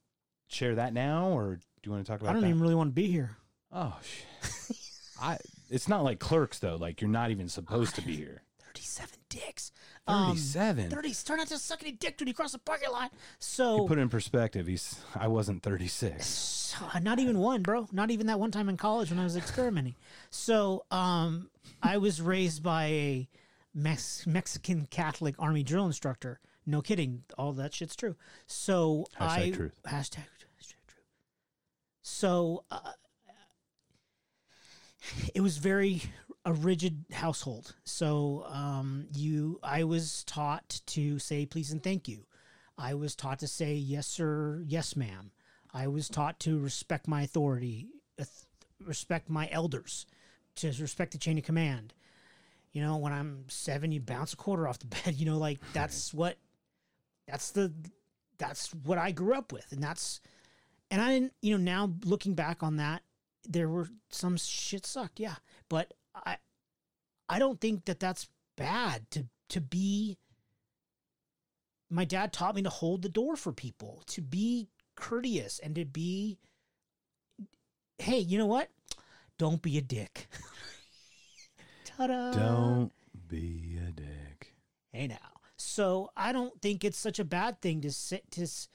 share 0.47 0.75
that 0.75 0.93
now, 0.93 1.29
or 1.29 1.55
do 1.55 1.61
you 1.85 1.91
want 1.91 2.05
to 2.05 2.11
talk 2.11 2.21
about? 2.21 2.29
It? 2.29 2.31
I 2.31 2.33
don't 2.33 2.41
that? 2.43 2.49
even 2.49 2.61
really 2.61 2.75
want 2.75 2.89
to 2.89 2.93
be 2.93 3.07
here. 3.07 3.37
Oh, 3.71 3.97
shit. 4.01 4.77
I. 5.21 5.37
It's 5.69 5.87
not 5.87 6.03
like 6.03 6.19
clerks 6.19 6.59
though. 6.59 6.75
Like 6.75 7.01
you're 7.01 7.09
not 7.09 7.31
even 7.31 7.47
supposed 7.47 7.95
to 7.95 8.01
be 8.01 8.15
here. 8.15 8.43
37 8.65 9.19
dicks. 9.29 9.71
Um, 10.11 10.27
Thirty-seven. 10.29 10.89
30. 10.89 11.13
Start 11.13 11.39
not 11.39 11.47
to 11.47 11.57
suck 11.57 11.81
any 11.81 11.91
dick 11.93 12.15
when 12.19 12.27
you 12.27 12.33
cross 12.33 12.51
the 12.51 12.59
parking 12.59 12.91
lot. 12.91 13.11
So. 13.39 13.81
You 13.83 13.87
put 13.87 13.97
it 13.97 14.01
in 14.01 14.09
perspective. 14.09 14.67
He's. 14.67 14.99
I 15.15 15.27
wasn't 15.27 15.63
thirty-six. 15.63 16.25
So, 16.25 16.85
not 17.01 17.19
even 17.19 17.37
one, 17.39 17.61
bro. 17.63 17.87
Not 17.91 18.11
even 18.11 18.27
that 18.27 18.39
one 18.39 18.51
time 18.51 18.69
in 18.69 18.77
college 18.77 19.09
when 19.09 19.19
I 19.19 19.23
was 19.23 19.35
experimenting. 19.35 19.95
So, 20.29 20.85
um, 20.91 21.49
I 21.83 21.97
was 21.97 22.21
raised 22.21 22.63
by 22.63 22.85
a 22.85 23.29
Mex- 23.73 24.25
Mexican 24.27 24.85
Catholic 24.89 25.35
Army 25.39 25.63
drill 25.63 25.85
instructor. 25.85 26.39
No 26.65 26.81
kidding. 26.81 27.23
All 27.37 27.53
that 27.53 27.73
shit's 27.73 27.95
true. 27.95 28.15
So 28.47 29.05
Hashtag 29.19 29.27
I 29.29 29.49
truth. 29.51 29.79
hashtag, 29.85 30.19
hashtag 30.59 30.75
true. 30.87 31.03
So 32.03 32.63
uh, 32.69 32.91
it 35.33 35.41
was 35.41 35.57
very 35.57 36.03
a 36.45 36.53
rigid 36.53 37.05
household. 37.11 37.75
So 37.83 38.45
um, 38.47 39.07
you, 39.13 39.59
I 39.63 39.83
was 39.83 40.23
taught 40.23 40.81
to 40.87 41.19
say 41.19 41.45
please 41.45 41.71
and 41.71 41.83
thank 41.83 42.07
you. 42.07 42.25
I 42.77 42.95
was 42.95 43.15
taught 43.15 43.39
to 43.39 43.47
say 43.47 43.75
yes 43.75 44.07
sir, 44.07 44.63
yes 44.65 44.95
ma'am. 44.95 45.31
I 45.73 45.87
was 45.87 46.09
taught 46.09 46.39
to 46.41 46.59
respect 46.59 47.07
my 47.07 47.23
authority, 47.23 47.87
uh, 48.19 48.25
respect 48.85 49.29
my 49.29 49.47
elders, 49.51 50.05
to 50.55 50.67
respect 50.79 51.11
the 51.11 51.17
chain 51.17 51.37
of 51.37 51.43
command. 51.43 51.93
You 52.73 52.81
know, 52.81 52.97
when 52.97 53.13
I'm 53.13 53.45
seven, 53.47 53.91
you 53.91 53.99
bounce 53.99 54.33
a 54.33 54.37
quarter 54.37 54.67
off 54.67 54.79
the 54.79 54.85
bed. 55.03 55.15
You 55.15 55.25
know, 55.25 55.37
like 55.37 55.59
that's 55.73 56.13
what, 56.13 56.37
that's 57.27 57.51
the, 57.51 57.71
that's 58.37 58.73
what 58.83 58.97
I 58.97 59.11
grew 59.11 59.35
up 59.35 59.53
with, 59.53 59.71
and 59.71 59.81
that's, 59.81 60.19
and 60.89 60.99
I 61.01 61.13
didn't, 61.13 61.33
you 61.41 61.57
know, 61.57 61.63
now 61.63 61.93
looking 62.03 62.33
back 62.33 62.63
on 62.63 62.77
that, 62.77 63.03
there 63.47 63.69
were 63.69 63.87
some 64.09 64.37
shit 64.37 64.85
sucked, 64.85 65.19
yeah, 65.19 65.35
but 65.69 65.93
I, 66.13 66.37
I 67.29 67.39
don't 67.39 67.59
think 67.61 67.85
that 67.85 67.99
that's 67.99 68.27
bad 68.57 69.09
to 69.11 69.25
to 69.49 69.61
be. 69.61 70.17
My 71.89 72.05
dad 72.05 72.31
taught 72.31 72.55
me 72.55 72.61
to 72.61 72.69
hold 72.69 73.01
the 73.01 73.09
door 73.09 73.35
for 73.35 73.51
people, 73.51 74.01
to 74.07 74.21
be 74.21 74.69
courteous, 74.95 75.59
and 75.59 75.75
to 75.75 75.85
be. 75.85 76.37
Hey, 77.97 78.19
you 78.19 78.37
know 78.37 78.45
what? 78.45 78.69
Don't 79.37 79.61
be 79.61 79.77
a 79.77 79.81
dick. 79.81 80.27
Ta-da! 81.85 82.31
Don't 82.31 82.91
be 83.27 83.77
a 83.87 83.91
dick. 83.91 84.55
Hey 84.91 85.07
now. 85.07 85.17
So 85.57 86.09
I 86.17 86.31
don't 86.31 86.59
think 86.61 86.83
it's 86.83 86.97
such 86.97 87.19
a 87.19 87.23
bad 87.25 87.61
thing 87.61 87.81
to 87.81 87.91
sit 87.91 88.29
to. 88.31 88.43
s- 88.43 88.67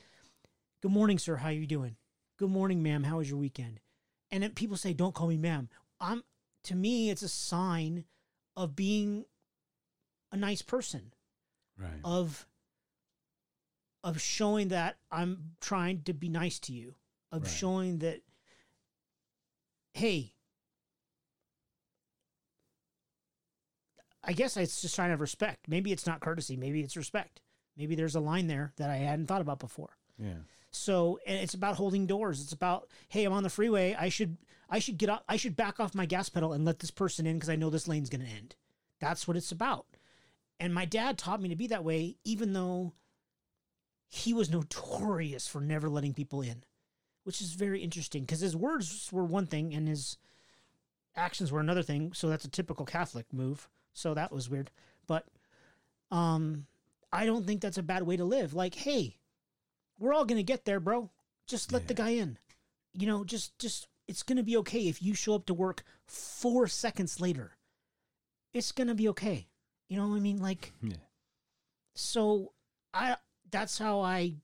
Good 0.82 0.92
morning, 0.92 1.18
sir. 1.18 1.36
How 1.36 1.48
are 1.48 1.52
you 1.52 1.66
doing? 1.66 1.96
Good 2.38 2.50
morning, 2.50 2.82
ma'am. 2.82 3.02
How 3.04 3.18
was 3.18 3.28
your 3.28 3.38
weekend? 3.38 3.80
And 4.30 4.42
then 4.42 4.52
people 4.52 4.76
say, 4.76 4.92
"Don't 4.92 5.14
call 5.14 5.28
me 5.28 5.36
ma'am." 5.36 5.68
I'm 6.00 6.22
to 6.66 6.74
me, 6.74 7.10
it's 7.10 7.22
a 7.22 7.28
sign 7.28 8.04
of 8.56 8.74
being 8.76 9.24
a 10.32 10.36
nice 10.36 10.62
person 10.62 11.12
Right. 11.78 12.00
of 12.04 12.46
of 14.04 14.20
showing 14.20 14.68
that 14.68 14.98
I'm 15.10 15.56
trying 15.60 16.02
to 16.04 16.12
be 16.14 16.28
nice 16.28 16.58
to 16.60 16.72
you, 16.72 16.94
of 17.32 17.42
Right. 17.42 17.50
showing 17.50 17.98
that 17.98 18.22
hey, 19.94 20.34
I 24.22 24.32
guess 24.32 24.56
it's 24.56 24.80
just 24.82 24.94
trying 24.94 25.08
to 25.08 25.10
have 25.12 25.20
respect. 25.20 25.68
Maybe 25.68 25.92
it's 25.92 26.06
not 26.06 26.20
courtesy, 26.20 26.56
maybe 26.56 26.82
it's 26.82 26.96
respect. 26.96 27.40
Maybe 27.76 27.94
there's 27.94 28.14
a 28.16 28.20
line 28.20 28.46
there 28.46 28.72
that 28.76 28.90
I 28.90 28.96
hadn't 28.96 29.26
thought 29.26 29.40
about 29.40 29.58
before. 29.58 29.96
yeah. 30.18 30.38
So 30.72 31.18
and 31.26 31.38
it's 31.38 31.54
about 31.54 31.76
holding 31.76 32.06
doors. 32.06 32.42
It's 32.42 32.52
about 32.52 32.90
hey, 33.08 33.24
I'm 33.24 33.32
on 33.32 33.42
the 33.42 33.48
freeway. 33.50 33.94
I 33.94 34.08
should 34.08 34.36
I 34.68 34.78
should 34.78 34.98
get 34.98 35.08
up. 35.08 35.24
I 35.28 35.36
should 35.36 35.56
back 35.56 35.78
off 35.78 35.94
my 35.94 36.06
gas 36.06 36.28
pedal 36.28 36.52
and 36.52 36.64
let 36.64 36.80
this 36.80 36.90
person 36.90 37.26
in 37.26 37.36
because 37.36 37.48
I 37.48 37.56
know 37.56 37.70
this 37.70 37.88
lane's 37.88 38.10
going 38.10 38.24
to 38.24 38.30
end. 38.30 38.54
That's 39.00 39.28
what 39.28 39.36
it's 39.36 39.52
about. 39.52 39.86
And 40.58 40.74
my 40.74 40.84
dad 40.84 41.18
taught 41.18 41.40
me 41.40 41.48
to 41.50 41.56
be 41.56 41.66
that 41.68 41.84
way, 41.84 42.16
even 42.24 42.52
though 42.52 42.92
he 44.08 44.32
was 44.32 44.50
notorious 44.50 45.46
for 45.46 45.60
never 45.60 45.88
letting 45.88 46.14
people 46.14 46.40
in, 46.40 46.64
which 47.24 47.40
is 47.40 47.52
very 47.52 47.82
interesting 47.82 48.22
because 48.22 48.40
his 48.40 48.56
words 48.56 49.10
were 49.12 49.24
one 49.24 49.46
thing 49.46 49.74
and 49.74 49.86
his 49.88 50.16
actions 51.14 51.52
were 51.52 51.60
another 51.60 51.82
thing. 51.82 52.12
So 52.12 52.28
that's 52.28 52.44
a 52.44 52.50
typical 52.50 52.86
Catholic 52.86 53.26
move. 53.32 53.68
So 53.92 54.14
that 54.14 54.32
was 54.32 54.48
weird. 54.48 54.70
But 55.06 55.26
um, 56.10 56.66
I 57.12 57.26
don't 57.26 57.46
think 57.46 57.60
that's 57.60 57.78
a 57.78 57.82
bad 57.82 58.04
way 58.04 58.16
to 58.16 58.24
live. 58.24 58.54
Like, 58.54 58.74
hey, 58.74 59.16
we're 59.98 60.14
all 60.14 60.24
gonna 60.24 60.42
get 60.42 60.64
there, 60.64 60.80
bro. 60.80 61.10
Just 61.46 61.72
let 61.72 61.88
the 61.88 61.94
guy 61.94 62.10
in. 62.10 62.38
You 62.92 63.06
know, 63.06 63.24
just 63.24 63.58
just 63.58 63.88
it's 64.08 64.22
gonna 64.22 64.42
be 64.42 64.56
okay 64.58 64.88
if 64.88 65.02
you 65.02 65.14
show 65.14 65.34
up 65.34 65.46
to 65.46 65.54
work 65.54 65.82
four 66.06 66.66
seconds 66.68 67.20
later. 67.20 67.56
It's 68.52 68.72
gonna 68.72 68.94
be 68.94 69.08
okay. 69.08 69.48
You 69.88 69.96
know 69.96 70.08
what 70.08 70.16
I 70.16 70.20
mean? 70.20 70.40
Like, 70.40 70.72
Yeah. 70.82 70.96
so 71.94 72.52
I 72.94 73.16
that's 73.50 73.78
how 73.78 74.00
I. 74.00 74.34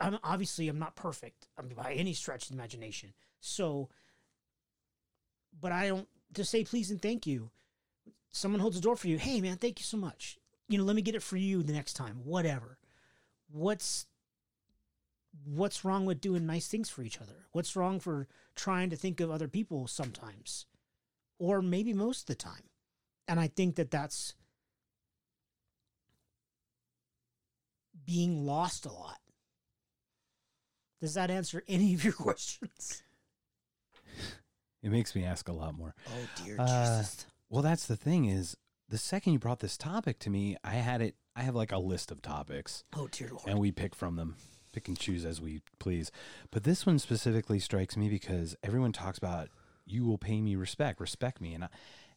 I'm 0.00 0.18
obviously 0.22 0.68
I'm 0.68 0.78
not 0.78 0.96
perfect. 0.96 1.48
I 1.58 1.62
mean, 1.62 1.74
by 1.74 1.92
any 1.92 2.14
stretch 2.14 2.44
of 2.44 2.48
the 2.48 2.54
imagination. 2.54 3.12
So, 3.40 3.90
but 5.60 5.72
I 5.72 5.88
don't 5.88 6.08
to 6.34 6.44
say 6.44 6.64
please 6.64 6.90
and 6.90 7.00
thank 7.02 7.26
you. 7.26 7.50
Someone 8.32 8.60
holds 8.60 8.76
the 8.76 8.82
door 8.82 8.96
for 8.96 9.08
you. 9.08 9.18
Hey, 9.18 9.40
man, 9.40 9.56
thank 9.56 9.80
you 9.80 9.84
so 9.84 9.96
much. 9.96 10.38
You 10.68 10.78
know, 10.78 10.84
let 10.84 10.94
me 10.94 11.02
get 11.02 11.16
it 11.16 11.22
for 11.22 11.36
you 11.36 11.62
the 11.62 11.72
next 11.72 11.94
time. 11.94 12.20
Whatever. 12.24 12.78
What's 13.50 14.06
what's 15.44 15.84
wrong 15.84 16.04
with 16.06 16.20
doing 16.20 16.46
nice 16.46 16.66
things 16.68 16.88
for 16.90 17.02
each 17.02 17.20
other? 17.20 17.46
What's 17.52 17.76
wrong 17.76 18.00
for 18.00 18.28
trying 18.54 18.90
to 18.90 18.96
think 18.96 19.20
of 19.20 19.30
other 19.30 19.48
people 19.48 19.86
sometimes, 19.86 20.66
or 21.38 21.62
maybe 21.62 21.92
most 21.92 22.22
of 22.22 22.26
the 22.26 22.34
time? 22.34 22.64
And 23.28 23.38
I 23.38 23.46
think 23.48 23.76
that 23.76 23.90
that's 23.90 24.34
being 28.06 28.44
lost 28.44 28.86
a 28.86 28.92
lot. 28.92 29.18
Does 31.00 31.14
that 31.14 31.30
answer 31.30 31.62
any 31.68 31.94
of 31.94 32.04
your 32.04 32.12
questions? 32.12 33.02
It 34.82 34.90
makes 34.90 35.14
me 35.14 35.24
ask 35.24 35.48
a 35.48 35.52
lot 35.52 35.74
more. 35.76 35.94
Oh 36.08 36.42
dear 36.44 36.56
Uh, 36.58 36.98
Jesus! 36.98 37.26
Well, 37.50 37.62
that's 37.62 37.86
the 37.86 37.96
thing 37.96 38.24
is 38.26 38.56
the 38.88 38.98
second 38.98 39.34
you 39.34 39.38
brought 39.38 39.60
this 39.60 39.76
topic 39.76 40.18
to 40.20 40.30
me, 40.30 40.56
I 40.64 40.74
had 40.74 41.00
it. 41.02 41.14
I 41.36 41.42
have 41.42 41.54
like 41.54 41.70
a 41.72 41.78
list 41.78 42.10
of 42.10 42.22
topics, 42.22 42.82
Oh 42.96 43.06
dear 43.08 43.28
Lord! 43.28 43.42
and 43.46 43.58
we 43.58 43.70
pick 43.72 43.94
from 43.94 44.16
them, 44.16 44.36
pick 44.72 44.88
and 44.88 44.98
choose 44.98 45.24
as 45.24 45.40
we 45.40 45.62
please. 45.78 46.10
But 46.50 46.64
this 46.64 46.86
one 46.86 46.98
specifically 46.98 47.58
strikes 47.58 47.96
me 47.96 48.08
because 48.08 48.56
everyone 48.62 48.92
talks 48.92 49.18
about 49.18 49.48
you 49.86 50.04
will 50.04 50.18
pay 50.18 50.40
me 50.40 50.56
respect, 50.56 51.00
respect 51.00 51.40
me, 51.40 51.54
and 51.54 51.64
I, 51.64 51.68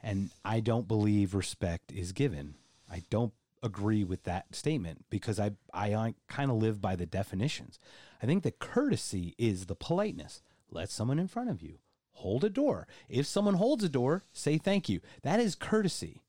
and 0.01 0.29
I 0.45 0.59
don't 0.59 0.87
believe 0.87 1.33
respect 1.33 1.91
is 1.91 2.11
given. 2.11 2.55
I 2.91 3.03
don't 3.09 3.33
agree 3.63 4.03
with 4.03 4.23
that 4.23 4.53
statement 4.53 5.05
because 5.09 5.39
I 5.39 5.51
I, 5.73 6.13
kind 6.27 6.51
of 6.51 6.57
live 6.57 6.81
by 6.81 6.95
the 6.95 7.05
definitions. 7.05 7.79
I 8.21 8.25
think 8.25 8.43
that 8.43 8.59
courtesy 8.59 9.33
is 9.37 9.65
the 9.65 9.75
politeness. 9.75 10.41
Let 10.69 10.89
someone 10.89 11.19
in 11.19 11.27
front 11.27 11.49
of 11.49 11.61
you 11.61 11.79
hold 12.13 12.43
a 12.43 12.49
door. 12.49 12.87
If 13.09 13.25
someone 13.25 13.55
holds 13.55 13.83
a 13.83 13.89
door, 13.89 14.23
say 14.31 14.57
thank 14.57 14.89
you. 14.89 15.01
That 15.23 15.39
is 15.39 15.55
courtesy. 15.55 16.23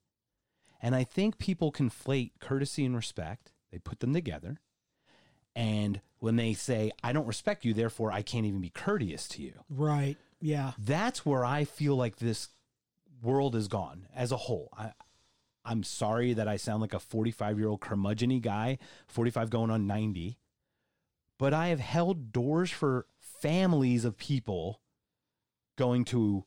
And 0.80 0.94
I 0.94 1.04
think 1.04 1.38
people 1.38 1.72
conflate 1.72 2.32
courtesy 2.40 2.84
and 2.84 2.94
respect. 2.94 3.52
They 3.72 3.78
put 3.78 4.00
them 4.00 4.12
together. 4.12 4.60
And 5.56 6.00
when 6.18 6.36
they 6.36 6.52
say, 6.54 6.90
I 7.02 7.12
don't 7.12 7.26
respect 7.26 7.64
you, 7.64 7.74
therefore 7.74 8.10
I 8.10 8.22
can't 8.22 8.46
even 8.46 8.60
be 8.60 8.70
courteous 8.70 9.28
to 9.28 9.42
you, 9.42 9.52
right? 9.68 10.16
Yeah. 10.40 10.72
that's 10.78 11.24
where 11.24 11.44
I 11.44 11.64
feel 11.64 11.96
like 11.96 12.16
this 12.16 12.48
world 13.22 13.54
is 13.56 13.68
gone 13.68 14.08
as 14.14 14.30
a 14.32 14.36
whole. 14.36 14.68
I, 14.76 14.92
I'm 15.64 15.82
sorry 15.82 16.34
that 16.34 16.46
I 16.48 16.56
sound 16.56 16.82
like 16.82 16.92
a 16.92 16.98
45 16.98 17.58
year 17.58 17.68
old 17.68 17.80
curmudgeon 17.80 18.40
guy, 18.40 18.78
45 19.06 19.48
going 19.48 19.70
on 19.70 19.86
90, 19.86 20.38
but 21.38 21.54
I 21.54 21.68
have 21.68 21.80
held 21.80 22.32
doors 22.32 22.70
for 22.70 23.06
families 23.18 24.04
of 24.04 24.16
people 24.18 24.80
going 25.76 26.04
to 26.06 26.44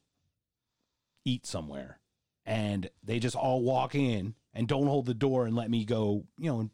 eat 1.25 1.45
somewhere 1.45 1.99
and 2.45 2.89
they 3.03 3.19
just 3.19 3.35
all 3.35 3.61
walk 3.61 3.95
in 3.95 4.35
and 4.53 4.67
don't 4.67 4.87
hold 4.87 5.05
the 5.05 5.13
door 5.13 5.45
and 5.45 5.55
let 5.55 5.69
me 5.69 5.83
go, 5.85 6.25
you 6.37 6.49
know, 6.51 6.69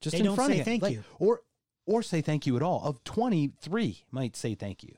just 0.00 0.12
They 0.12 0.20
in 0.20 0.24
don't 0.26 0.36
front 0.36 0.52
say 0.52 0.60
of 0.60 0.64
thank 0.64 0.82
Like- 0.82 0.94
you. 0.94 1.04
or 1.18 1.40
or 1.88 2.02
say 2.02 2.20
thank 2.20 2.46
you 2.46 2.54
at 2.54 2.62
all. 2.62 2.82
Of 2.84 3.02
23 3.04 4.04
might 4.10 4.36
say 4.36 4.54
thank 4.54 4.82
you. 4.82 4.94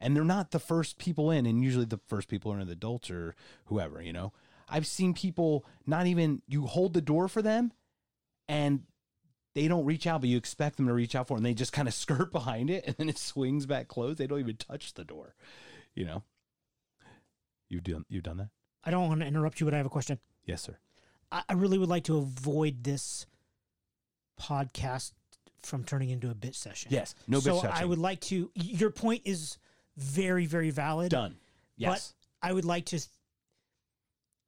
And 0.00 0.16
they're 0.16 0.24
not 0.24 0.52
the 0.52 0.60
first 0.60 0.96
people 0.96 1.30
in 1.30 1.46
and 1.46 1.62
usually 1.62 1.84
the 1.84 2.00
first 2.06 2.28
people 2.28 2.52
are 2.52 2.64
the 2.64 2.72
adults 2.72 3.10
or 3.10 3.34
whoever, 3.66 4.00
you 4.00 4.12
know. 4.12 4.32
I've 4.68 4.86
seen 4.86 5.14
people 5.14 5.66
not 5.84 6.06
even 6.06 6.40
you 6.46 6.66
hold 6.66 6.94
the 6.94 7.00
door 7.00 7.26
for 7.26 7.42
them 7.42 7.72
and 8.48 8.84
they 9.54 9.66
don't 9.68 9.84
reach 9.84 10.06
out, 10.06 10.20
but 10.20 10.30
you 10.30 10.36
expect 10.36 10.76
them 10.76 10.86
to 10.86 10.94
reach 10.94 11.14
out 11.14 11.28
for 11.28 11.34
it, 11.34 11.38
and 11.38 11.46
they 11.46 11.54
just 11.54 11.74
kind 11.74 11.88
of 11.88 11.92
skirt 11.92 12.32
behind 12.32 12.70
it 12.70 12.84
and 12.86 12.96
then 12.96 13.08
it 13.08 13.18
swings 13.18 13.66
back 13.66 13.88
closed. 13.88 14.18
They 14.18 14.28
don't 14.28 14.40
even 14.40 14.56
touch 14.56 14.94
the 14.94 15.04
door. 15.04 15.34
You 15.94 16.06
know? 16.06 16.22
You've 17.68 17.82
done 17.82 18.04
you've 18.08 18.22
done 18.22 18.36
that? 18.36 18.50
I 18.84 18.92
don't 18.92 19.08
want 19.08 19.20
to 19.20 19.26
interrupt 19.26 19.60
you, 19.60 19.66
but 19.66 19.74
I 19.74 19.78
have 19.78 19.86
a 19.86 19.90
question. 19.90 20.20
Yes, 20.44 20.62
sir. 20.62 20.78
I, 21.32 21.42
I 21.48 21.52
really 21.54 21.78
would 21.78 21.88
like 21.88 22.04
to 22.04 22.18
avoid 22.18 22.84
this 22.84 23.26
podcast 24.40 25.12
from 25.62 25.84
turning 25.84 26.10
into 26.10 26.30
a 26.30 26.34
bit 26.34 26.54
session. 26.54 26.90
Yes. 26.92 27.14
No 27.28 27.40
so 27.40 27.60
bitch 27.60 27.70
I 27.70 27.84
would 27.84 27.98
like 27.98 28.20
to. 28.22 28.50
Your 28.54 28.90
point 28.90 29.22
is 29.24 29.58
very, 29.96 30.46
very 30.46 30.70
valid. 30.70 31.10
done. 31.10 31.36
Yes. 31.76 32.14
I 32.42 32.52
would 32.52 32.64
like 32.64 32.86
to. 32.86 33.00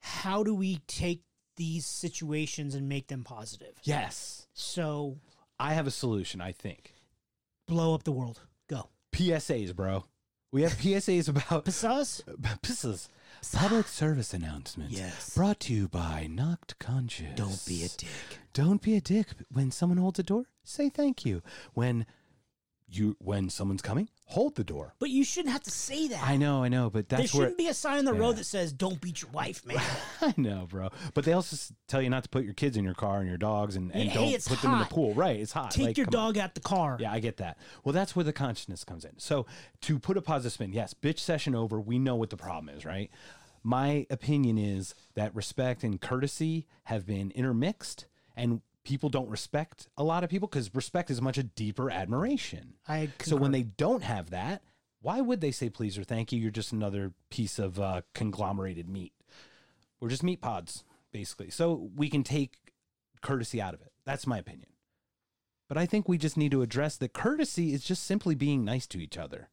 How 0.01 0.43
do 0.43 0.55
we 0.55 0.81
take 0.87 1.23
these 1.57 1.87
situations 1.87 2.75
and 2.75 2.89
make 2.89 3.07
them 3.09 3.25
positive? 3.25 3.75
yes. 3.83 4.47
So 4.53 5.19
I 5.59 5.75
have 5.75 5.87
a 5.87 5.91
solution, 5.91 6.41
I 6.41 6.53
think. 6.53 6.95
blow 7.67 7.95
up 7.95 8.05
the 8.05 8.13
world. 8.13 8.41
Go. 8.69 8.89
PSAs, 9.13 9.75
bro. 9.75 10.05
We 10.53 10.63
have 10.63 10.73
PSAs 10.75 11.29
about 11.29 11.65
Pasas? 11.65 12.23
Public 13.53 13.89
service 13.89 14.33
announcements. 14.33 14.97
Yes. 14.97 15.35
Brought 15.35 15.61
to 15.61 15.75
you 15.75 15.89
by 15.89 16.27
Knocked 16.31 16.79
Conscious. 16.79 17.35
Don't 17.37 17.65
be 17.67 17.85
a 17.85 17.89
dick. 17.89 18.39
Don't 18.53 18.81
be 18.81 18.97
a 18.97 19.01
dick. 19.01 19.29
When 19.53 19.71
someone 19.71 19.99
holds 19.99 20.19
a 20.19 20.23
door, 20.23 20.45
say 20.63 20.89
thank 20.89 21.25
you. 21.25 21.43
When 21.75 22.07
you 22.89 23.17
when 23.19 23.49
someone's 23.51 23.83
coming, 23.83 24.09
hold 24.27 24.55
the 24.57 24.63
door. 24.65 24.95
But 24.99 25.11
you 25.11 25.25
shouldn't 25.25 25.53
have 25.53 25.63
to 25.65 25.71
say 25.71 26.07
that. 26.09 26.23
I 26.23 26.37
know, 26.37 26.63
I 26.63 26.69
know, 26.69 26.91
but 26.91 27.09
there 27.09 27.19
that's 27.21 27.33
where 27.35 27.45
shouldn't 27.45 27.59
be 27.59 27.69
a 27.69 27.75
sign 27.75 27.99
on 27.99 28.05
the 28.05 28.13
Yeah. 28.13 28.21
road 28.21 28.37
that 28.37 28.45
says 28.45 28.73
"Don't 28.73 29.01
beat 29.01 29.23
your 29.23 29.31
wife, 29.31 29.65
man." 29.67 29.81
I 30.21 30.35
know, 30.37 30.67
bro. 30.71 30.91
But 31.15 31.25
they 31.25 31.33
also 31.33 31.57
tell 31.89 32.03
you 32.03 32.11
not 32.11 32.23
to 32.25 32.29
put 32.29 32.45
your 32.45 32.55
kids 32.55 32.77
in 32.77 32.85
your 32.85 32.95
car 32.95 33.19
and 33.21 33.29
your 33.29 33.39
dogs 33.39 33.75
and, 33.77 33.91
and 33.95 34.13
don't 34.13 34.45
put 34.45 34.61
them 34.61 34.75
in 34.75 34.79
the 34.81 34.85
pool. 34.85 35.15
Right, 35.15 35.41
it's 35.41 35.53
hot. 35.53 35.71
Take 35.71 35.87
Like, 35.87 35.97
your 35.97 36.07
come 36.07 36.21
on. 36.21 36.27
dog 36.35 36.39
out 36.39 36.55
the 36.55 36.61
car. 36.61 36.97
Yeah, 37.01 37.13
I 37.13 37.21
get 37.21 37.39
that. 37.39 37.57
Well, 37.85 37.93
that's 37.93 38.15
where 38.15 38.25
the 38.25 38.33
consciousness 38.33 38.85
comes 38.85 39.05
in. 39.05 39.19
So, 39.19 39.47
to 39.83 39.99
put 39.99 40.17
a 40.17 40.23
positive 40.23 40.53
spin, 40.53 40.73
yes, 40.73 40.95
bitch 40.95 41.19
session 41.19 41.55
over. 41.55 41.81
We 41.81 41.99
know 41.99 42.17
what 42.17 42.31
the 42.31 42.37
problem 42.37 42.69
is, 42.69 42.85
right? 42.85 43.11
My 43.63 44.07
opinion 44.11 44.59
is 44.59 44.95
that 45.15 45.35
respect 45.35 45.83
and 45.85 45.99
courtesy 46.01 46.67
have 46.85 47.07
been 47.07 47.31
intermixed, 47.31 48.05
and 48.37 48.61
people 48.85 49.09
don't 49.09 49.29
respect 49.29 49.89
a 49.97 50.05
lot 50.05 50.25
of 50.25 50.31
people 50.31 50.49
because 50.49 50.75
respect 50.75 51.11
is 51.11 51.21
much 51.21 51.39
a 51.39 51.43
deeper 51.43 51.91
admiration. 51.91 52.75
I 52.87 53.11
So, 53.21 53.37
when 53.37 53.53
they 53.53 53.63
don't 53.63 54.03
have 54.03 54.31
that, 54.31 54.63
why 55.01 55.21
would 55.21 55.41
they 55.41 55.51
say 55.51 55.71
please 55.71 55.99
or 55.99 56.05
thank 56.05 56.33
you? 56.33 56.41
You're 56.41 56.51
just 56.51 56.73
another 56.73 57.13
piece 57.31 57.59
of 57.59 57.81
uh, 57.81 58.03
conglomerated 58.15 58.89
meat. 58.89 59.13
We're 60.01 60.11
just 60.11 60.23
meat 60.23 60.41
pods, 60.41 60.85
basically. 61.13 61.51
So, 61.51 61.91
we 61.97 62.09
can 62.09 62.23
take 62.23 62.73
courtesy 63.23 63.61
out 63.61 63.75
of 63.75 63.81
it. 63.81 63.93
That's 64.05 64.27
my 64.27 64.39
opinion. 64.39 64.69
But 65.69 65.79
I 65.79 65.87
think 65.87 66.09
we 66.09 66.19
just 66.19 66.37
need 66.37 66.51
to 66.53 66.63
address 66.63 66.97
that 66.97 67.15
courtesy 67.15 67.73
is 67.73 67.83
just 67.83 68.05
simply 68.05 68.35
being 68.35 68.65
nice 68.65 68.87
to 68.89 69.03
each 69.03 69.17
other. 69.17 69.49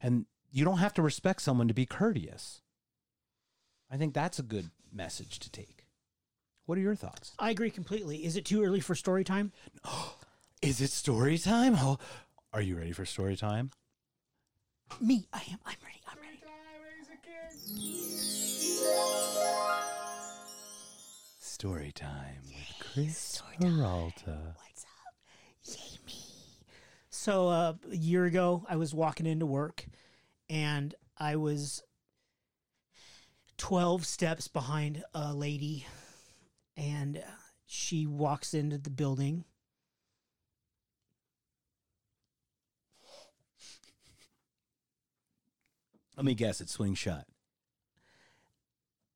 And 0.00 0.26
you 0.50 0.64
don't 0.64 0.78
have 0.78 0.94
to 0.94 1.02
respect 1.02 1.42
someone 1.42 1.68
to 1.68 1.74
be 1.74 1.86
courteous. 1.86 2.62
I 3.90 3.96
think 3.96 4.14
that's 4.14 4.38
a 4.38 4.44
good 4.44 4.70
message 4.92 5.38
to 5.40 5.50
take. 5.50 5.81
What 6.66 6.78
are 6.78 6.80
your 6.80 6.94
thoughts? 6.94 7.32
I 7.38 7.50
agree 7.50 7.70
completely. 7.70 8.24
Is 8.24 8.36
it 8.36 8.44
too 8.44 8.62
early 8.64 8.80
for 8.80 8.94
story 8.94 9.24
time? 9.24 9.52
Is 10.62 10.80
it 10.80 10.90
story 10.90 11.38
time? 11.38 11.74
Oh, 11.76 11.98
are 12.52 12.62
you 12.62 12.76
ready 12.76 12.92
for 12.92 13.04
story 13.04 13.36
time? 13.36 13.70
Me, 15.00 15.26
I 15.32 15.42
am. 15.50 15.58
I'm 15.66 15.74
ready. 15.82 16.00
I'm 16.06 16.18
ready. 16.20 16.38
Story 21.40 21.92
time 21.92 22.42
with 22.46 22.74
Chris 22.80 23.42
Peralta. 23.60 24.54
What's 24.56 24.84
up? 24.84 25.14
Yay 25.64 25.98
me. 26.06 26.14
So 27.10 27.48
uh, 27.48 27.74
a 27.90 27.96
year 27.96 28.24
ago, 28.24 28.64
I 28.68 28.76
was 28.76 28.94
walking 28.94 29.26
into 29.26 29.46
work, 29.46 29.86
and 30.50 30.94
I 31.18 31.36
was 31.36 31.82
twelve 33.58 34.04
steps 34.06 34.48
behind 34.48 35.04
a 35.14 35.32
lady, 35.32 35.86
and 36.76 37.18
uh, 37.18 37.30
she 37.66 38.06
walks 38.06 38.54
into 38.54 38.78
the 38.78 38.90
building. 38.90 39.44
Let 46.16 46.26
me 46.26 46.34
guess, 46.34 46.60
it's 46.60 46.72
swing 46.72 46.94
shot. 46.94 47.26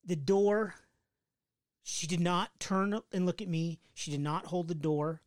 The 0.05 0.17
door. 0.17 0.75
She 1.89 2.07
did 2.09 2.21
not 2.21 2.59
turn 2.59 2.99
and 3.13 3.27
look 3.27 3.41
at 3.41 3.49
me. 3.49 3.79
She 3.95 4.11
did 4.11 4.21
not 4.21 4.47
hold 4.47 4.67
the 4.67 4.75
door. 4.75 5.21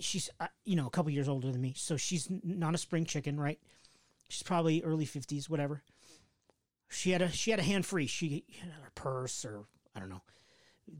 She's, 0.00 0.28
uh, 0.40 0.48
you 0.64 0.74
know, 0.74 0.86
a 0.86 0.90
couple 0.90 1.12
years 1.12 1.28
older 1.28 1.52
than 1.52 1.60
me, 1.60 1.74
so 1.76 1.96
she's 1.96 2.28
not 2.42 2.74
a 2.74 2.78
spring 2.78 3.04
chicken, 3.04 3.38
right? 3.38 3.60
She's 4.28 4.42
probably 4.42 4.82
early 4.82 5.04
fifties, 5.04 5.48
whatever. 5.48 5.82
She 6.88 7.10
had 7.10 7.22
a 7.22 7.30
she 7.30 7.50
had 7.50 7.60
a 7.60 7.64
hand 7.64 7.86
free. 7.86 8.06
She 8.06 8.44
had 8.60 8.70
her 8.70 8.90
purse 8.94 9.44
or 9.44 9.66
I 9.94 10.00
don't 10.00 10.08
know, 10.08 10.22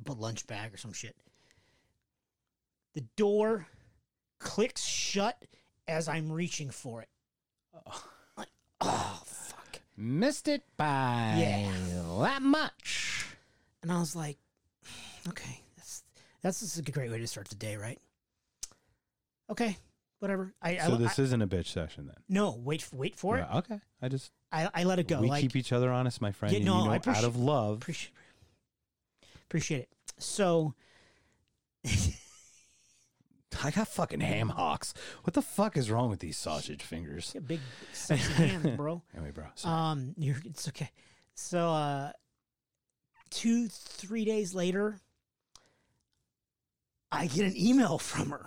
but 0.05 0.19
lunch 0.19 0.47
bag 0.47 0.75
or 0.75 0.77
some 0.77 0.93
shit. 0.93 1.17
The 2.95 3.03
door 3.17 3.67
clicks 4.39 4.83
shut 4.85 5.45
as 5.87 6.09
I'm 6.09 6.31
reaching 6.33 6.71
for 6.71 7.03
it. 7.03 7.09
Oh. 7.87 8.05
Like, 8.37 8.49
oh 8.81 9.23
fuck! 9.25 9.81
Missed 9.97 10.49
it 10.49 10.63
by 10.77 11.37
Yeah. 11.39 11.71
that 12.23 12.43
much. 12.43 13.27
And 13.83 13.93
I 13.93 13.99
was 14.01 14.17
like, 14.17 14.39
okay, 15.29 15.61
that's 15.77 16.03
that's 16.43 16.61
just 16.61 16.79
a 16.79 16.83
great 16.93 17.11
way 17.11 17.19
to 17.19 17.27
start 17.27 17.49
the 17.49 17.55
day, 17.55 17.77
right? 17.77 17.99
Okay, 19.51 19.77
whatever. 20.21 20.53
I, 20.63 20.79
So 20.79 20.95
I, 20.95 20.97
this 20.99 21.19
I 21.19 21.23
isn't 21.23 21.43
a 21.43 21.47
bitch 21.47 21.67
session 21.67 22.07
then. 22.07 22.17
no 22.29 22.57
wait 22.63 22.87
wait 22.93 23.17
for 23.17 23.39
it. 23.39 23.47
Okay. 23.55 23.81
I 24.03 24.09
just 24.09 24.33
I, 24.53 24.69
I 24.75 24.85
let 24.85 24.99
it 24.99 25.07
go. 25.09 25.21
we 25.21 25.29
like 25.29 25.43
keep 25.43 25.55
each 25.57 25.73
other 25.73 25.91
honest, 25.91 26.21
my 26.21 26.33
friend. 26.33 26.53
Yeah, 26.55 26.65
no, 26.65 26.79
you 26.81 26.85
know, 26.87 26.91
I 26.93 26.97
out 27.07 27.25
of 27.25 27.37
love. 27.37 27.83
Appreciate 29.51 29.81
it. 29.81 29.89
So 30.19 30.75
I 33.65 33.73
got 33.73 33.89
fucking 33.89 34.21
ham 34.21 34.51
hocks. 34.51 34.95
What 35.25 35.35
the 35.35 35.43
fuck 35.43 35.77
is 35.77 35.91
wrong 35.91 36.09
with 36.09 36.21
these 36.21 36.37
sausage 36.37 36.83
fingers? 36.83 37.33
yeah, 37.35 37.41
big 37.41 37.59
sexy 37.93 38.33
hands, 38.33 38.69
bro. 38.77 39.03
Anyway, 39.13 39.33
bro. 39.33 39.47
sorry. 39.57 39.75
Um, 39.75 40.15
you're 40.17 40.37
it's 40.45 40.69
okay. 40.69 40.93
So 41.35 41.71
uh, 41.71 42.13
two 43.31 43.67
three 43.67 44.25
days 44.25 44.55
later, 44.55 45.01
I 47.11 47.27
get 47.27 47.45
an 47.45 47.57
email 47.57 47.99
from 47.99 48.31
her. 48.31 48.47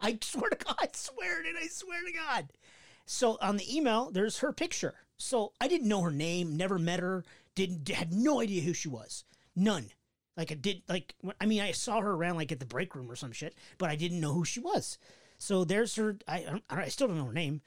I 0.00 0.18
swear 0.20 0.50
to 0.50 0.56
God, 0.56 0.74
I 0.80 0.88
swear 0.92 1.42
it, 1.46 1.54
I 1.62 1.68
swear 1.68 2.00
to 2.04 2.12
God. 2.12 2.48
So 3.06 3.38
on 3.40 3.56
the 3.56 3.76
email, 3.76 4.10
there's 4.10 4.38
her 4.38 4.52
picture. 4.52 4.94
So 5.16 5.52
I 5.60 5.68
didn't 5.68 5.88
know 5.88 6.02
her 6.02 6.10
name, 6.10 6.56
never 6.56 6.76
met 6.76 6.98
her, 6.98 7.24
didn't 7.54 7.88
had 7.88 8.12
no 8.12 8.40
idea 8.40 8.62
who 8.62 8.74
she 8.74 8.88
was, 8.88 9.24
none. 9.56 9.90
Like 10.36 10.52
I 10.52 10.54
did, 10.54 10.82
like 10.88 11.14
I 11.40 11.46
mean, 11.46 11.62
I 11.62 11.72
saw 11.72 12.00
her 12.00 12.12
around 12.12 12.36
like 12.36 12.52
at 12.52 12.60
the 12.60 12.66
break 12.66 12.94
room 12.94 13.10
or 13.10 13.16
some 13.16 13.32
shit, 13.32 13.54
but 13.78 13.88
I 13.88 13.96
didn't 13.96 14.20
know 14.20 14.34
who 14.34 14.44
she 14.44 14.60
was. 14.60 14.98
So 15.38 15.64
there's 15.64 15.96
her. 15.96 16.16
I 16.28 16.60
I, 16.68 16.82
I 16.82 16.88
still 16.88 17.08
don't 17.08 17.16
know 17.16 17.24
her 17.26 17.32
name. 17.32 17.62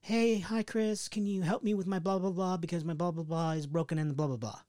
Hey, 0.00 0.38
hi 0.38 0.62
Chris, 0.62 1.08
can 1.08 1.26
you 1.26 1.42
help 1.42 1.62
me 1.62 1.74
with 1.74 1.86
my 1.86 1.98
blah 1.98 2.18
blah 2.18 2.30
blah 2.30 2.56
because 2.56 2.84
my 2.84 2.94
blah 2.94 3.12
blah 3.12 3.24
blah 3.24 3.52
is 3.52 3.66
broken 3.66 3.98
and 3.98 4.10
the 4.10 4.14
blah 4.14 4.26
blah 4.26 4.36
blah. 4.36 4.60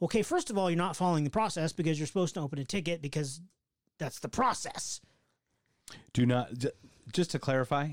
Okay, 0.00 0.22
first 0.22 0.50
of 0.50 0.58
all, 0.58 0.70
you're 0.70 0.76
not 0.76 0.96
following 0.96 1.24
the 1.24 1.30
process 1.30 1.72
because 1.72 1.98
you're 1.98 2.08
supposed 2.08 2.34
to 2.34 2.40
open 2.40 2.58
a 2.58 2.64
ticket 2.64 3.00
because 3.02 3.40
that's 3.98 4.18
the 4.18 4.28
process. 4.28 5.00
Do 6.12 6.26
not. 6.26 6.50
Just 7.12 7.30
to 7.32 7.38
clarify, 7.38 7.88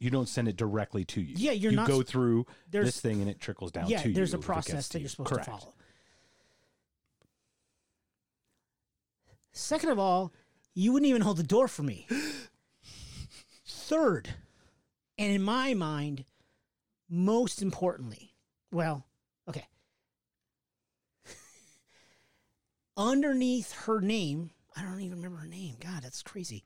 you 0.00 0.10
don't 0.10 0.28
send 0.28 0.48
it 0.48 0.56
directly 0.56 1.04
to 1.06 1.20
you. 1.20 1.34
Yeah, 1.36 1.52
you're 1.52 1.72
you 1.72 1.76
not 1.76 1.88
go 1.88 2.02
through 2.02 2.46
this 2.70 3.00
thing 3.00 3.20
and 3.20 3.30
it 3.30 3.40
trickles 3.40 3.70
down 3.70 3.88
yeah, 3.88 4.02
to 4.02 4.08
you. 4.08 4.14
there's 4.14 4.34
a 4.34 4.38
if 4.38 4.44
it 4.44 4.46
gets 4.46 4.46
process 4.46 4.88
that 4.88 4.98
you. 4.98 5.02
you're 5.02 5.08
supposed 5.08 5.30
Correct. 5.30 5.44
to 5.44 5.50
follow. 5.50 5.74
Second 9.52 9.90
of 9.90 9.98
all, 9.98 10.32
you 10.74 10.92
wouldn't 10.92 11.08
even 11.08 11.22
hold 11.22 11.36
the 11.36 11.42
door 11.42 11.68
for 11.68 11.82
me. 11.82 12.06
Third, 13.66 14.30
and 15.18 15.32
in 15.32 15.42
my 15.42 15.74
mind, 15.74 16.24
most 17.08 17.60
importantly, 17.60 18.34
well, 18.70 19.06
okay. 19.48 19.66
Underneath 22.96 23.72
her 23.72 24.00
name, 24.00 24.50
I 24.76 24.82
don't 24.82 25.00
even 25.00 25.16
remember 25.18 25.38
her 25.38 25.46
name. 25.48 25.76
God, 25.80 26.02
that's 26.02 26.22
crazy. 26.22 26.64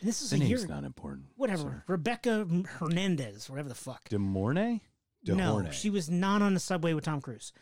And 0.00 0.08
this 0.08 0.22
is 0.22 0.30
The 0.30 0.36
a 0.36 0.38
year, 0.40 0.56
name's 0.58 0.68
not 0.68 0.84
important. 0.84 1.26
whatever. 1.36 1.62
sir. 1.62 1.84
Rebecca 1.88 2.46
Hernandez, 2.78 3.50
whatever 3.50 3.68
the 3.68 3.74
fuck. 3.74 4.08
De 4.08 4.18
Mornay? 4.18 4.80
De 5.24 5.34
No, 5.34 5.68
she 5.70 5.90
was 5.90 6.08
not 6.08 6.40
on 6.42 6.54
the 6.54 6.60
subway 6.60 6.94
with 6.94 7.04
Tom 7.04 7.20
Cruise, 7.20 7.52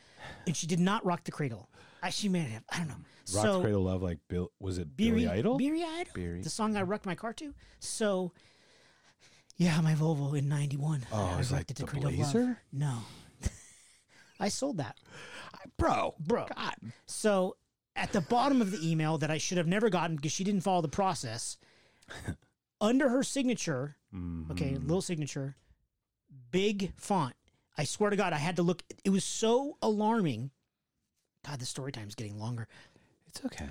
and 0.46 0.56
she 0.56 0.66
did 0.66 0.78
not 0.78 1.04
rock 1.04 1.24
the 1.24 1.32
cradle. 1.32 1.68
I, 2.02 2.10
she 2.10 2.28
may 2.28 2.40
have. 2.40 2.64
I 2.70 2.78
don't 2.78 2.88
know. 2.88 2.94
Rock 3.34 3.44
so 3.44 3.60
Cradle 3.60 3.82
Love 3.82 4.02
like 4.02 4.18
Bill 4.28 4.50
was 4.58 4.78
it 4.78 4.96
Beery, 4.96 5.24
Billy 5.24 5.28
Idol? 5.38 5.56
Beery 5.58 5.84
Idol, 5.84 6.12
Beery. 6.14 6.40
the 6.42 6.48
song 6.50 6.76
I 6.76 6.82
wrecked 6.82 7.04
my 7.06 7.14
car 7.14 7.32
to. 7.34 7.52
So, 7.78 8.32
yeah, 9.56 9.78
my 9.82 9.94
Volvo 9.94 10.36
in 10.38 10.48
'91. 10.48 11.04
Oh, 11.12 11.26
I 11.34 11.36
was 11.36 11.50
like 11.52 11.58
wrecked 11.60 11.70
it 11.72 11.76
to 11.78 11.82
the 11.82 11.88
Cradle 11.88 12.08
of 12.10 12.18
Love. 12.34 12.56
No, 12.72 12.98
I 14.40 14.48
sold 14.48 14.78
that, 14.78 14.96
Bro. 15.76 16.14
bro. 16.20 16.46
God. 16.56 16.74
So 17.06 17.56
at 17.96 18.12
the 18.12 18.20
bottom 18.22 18.62
of 18.62 18.70
the 18.70 18.88
email 18.90 19.18
that 19.18 19.30
I 19.30 19.38
should 19.38 19.58
have 19.58 19.66
never 19.66 19.90
gotten 19.90 20.16
because 20.16 20.32
she 20.32 20.44
didn't 20.44 20.60
follow 20.62 20.80
the 20.82 20.88
process, 20.88 21.58
under 22.80 23.08
her 23.08 23.22
signature, 23.22 23.96
okay, 24.52 24.72
Mhm. 24.74 24.82
little 24.82 25.02
signature, 25.02 25.56
big 26.50 26.92
font. 26.96 27.34
I 27.76 27.84
swear 27.84 28.10
to 28.10 28.16
God, 28.16 28.32
I 28.32 28.38
had 28.38 28.56
to 28.56 28.62
look. 28.62 28.82
It 29.04 29.10
was 29.10 29.24
so 29.24 29.76
alarming. 29.82 30.50
God, 31.46 31.60
the 31.60 31.66
story 31.66 31.92
time 31.92 32.08
is 32.08 32.14
getting 32.14 32.38
longer. 32.38 32.68
It's 33.26 33.44
okay. 33.44 33.70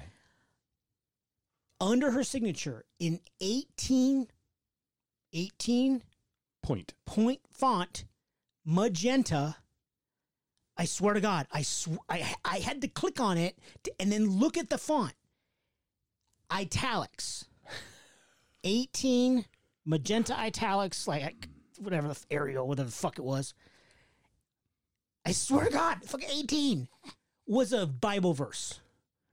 Under 1.80 2.12
her 2.12 2.23
signature 2.23 2.86
in 2.99 3.19
18, 3.39 4.27
18 5.34 6.03
Point. 6.63 6.93
point 7.06 7.39
font, 7.49 8.03
magenta. 8.65 9.56
I 10.75 10.84
swear 10.84 11.13
to 11.13 11.21
God, 11.21 11.47
I 11.51 11.62
sw- 11.62 12.03
I 12.10 12.36
I 12.43 12.58
had 12.60 12.82
to 12.82 12.89
click 12.89 13.21
on 13.21 13.38
it 13.38 13.58
to, 13.84 13.93
and 14.01 14.12
then 14.12 14.30
look 14.30 14.58
at 14.58 14.69
the 14.69 14.77
font. 14.77 15.13
Italics. 16.51 17.45
18 18.65 19.45
magenta 19.86 20.38
italics, 20.38 21.08
like 21.08 21.47
whatever 21.80 22.10
the 22.10 22.19
Arial, 22.32 22.67
whatever 22.67 22.89
the 22.89 22.95
fuck 22.95 23.17
it 23.17 23.23
was. 23.23 23.53
I 25.25 25.32
swear 25.32 25.65
to 25.65 25.71
God, 25.71 26.03
fucking 26.03 26.30
18 26.30 26.89
was 27.47 27.73
a 27.73 27.88
Bible 27.88 28.33
verse. 28.33 28.81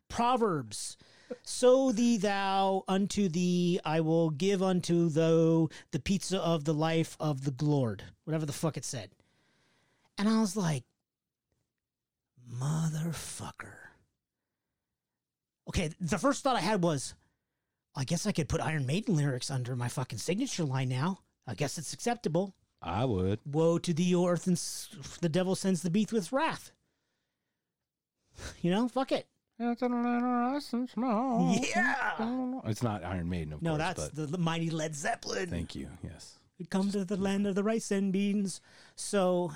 Proverbs. 0.08 0.96
Sow 1.42 1.90
thee 1.90 2.16
thou 2.16 2.84
unto 2.86 3.28
thee, 3.28 3.80
I 3.84 4.00
will 4.00 4.30
give 4.30 4.62
unto 4.62 5.08
thou 5.08 5.68
the 5.90 5.98
pizza 5.98 6.38
of 6.38 6.64
the 6.64 6.74
life 6.74 7.16
of 7.18 7.44
the 7.44 7.64
Lord. 7.64 8.04
Whatever 8.24 8.46
the 8.46 8.52
fuck 8.52 8.76
it 8.76 8.84
said. 8.84 9.10
And 10.16 10.28
I 10.28 10.40
was 10.40 10.56
like, 10.56 10.84
motherfucker. 12.52 13.74
Okay, 15.68 15.90
the 16.00 16.18
first 16.18 16.42
thought 16.42 16.56
I 16.56 16.60
had 16.60 16.82
was, 16.82 17.14
I 17.96 18.04
guess 18.04 18.26
I 18.26 18.32
could 18.32 18.48
put 18.48 18.60
Iron 18.60 18.86
Maiden 18.86 19.16
lyrics 19.16 19.50
under 19.50 19.74
my 19.74 19.88
fucking 19.88 20.18
signature 20.18 20.64
line 20.64 20.88
now. 20.88 21.20
I 21.46 21.54
guess 21.54 21.78
it's 21.78 21.92
acceptable. 21.92 22.54
I 22.82 23.06
would. 23.06 23.40
Woe 23.46 23.78
to 23.78 23.94
thee, 23.94 24.14
O 24.14 24.26
earth, 24.26 24.46
and 24.46 24.56
the 25.20 25.28
devil 25.28 25.54
sends 25.54 25.82
the 25.82 25.90
beast 25.90 26.12
with 26.12 26.32
wrath. 26.32 26.70
You 28.62 28.70
know, 28.70 28.88
fuck 28.88 29.12
it. 29.12 29.26
It's 29.58 29.82
a 29.82 29.86
little 29.86 30.60
and 30.72 30.90
small. 30.90 31.56
Yeah. 31.76 32.60
It's 32.64 32.82
not 32.82 33.04
Iron 33.04 33.28
Maiden, 33.28 33.52
of 33.52 33.62
No, 33.62 33.70
course. 33.76 33.78
that's 33.78 34.00
but 34.08 34.14
the, 34.16 34.26
the 34.26 34.38
mighty 34.38 34.68
Led 34.70 34.94
Zeppelin. 34.96 35.48
thank 35.48 35.74
you. 35.76 35.88
Yes. 36.02 36.38
Come 36.70 36.90
to 36.90 37.04
the 37.04 37.16
land 37.16 37.46
of 37.46 37.54
the 37.54 37.62
rice 37.62 37.90
and 37.90 38.12
beans. 38.12 38.60
So, 38.96 39.52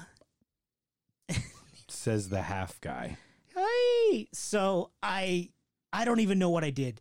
Says 1.89 2.29
the 2.29 2.43
half 2.43 2.81
guy. 2.81 3.17
hey, 3.57 4.29
so 4.33 4.91
I, 5.03 5.51
I 5.93 6.05
don't 6.05 6.21
even 6.21 6.39
know 6.39 6.51
what 6.51 6.65
I 6.65 6.71
did. 6.71 7.01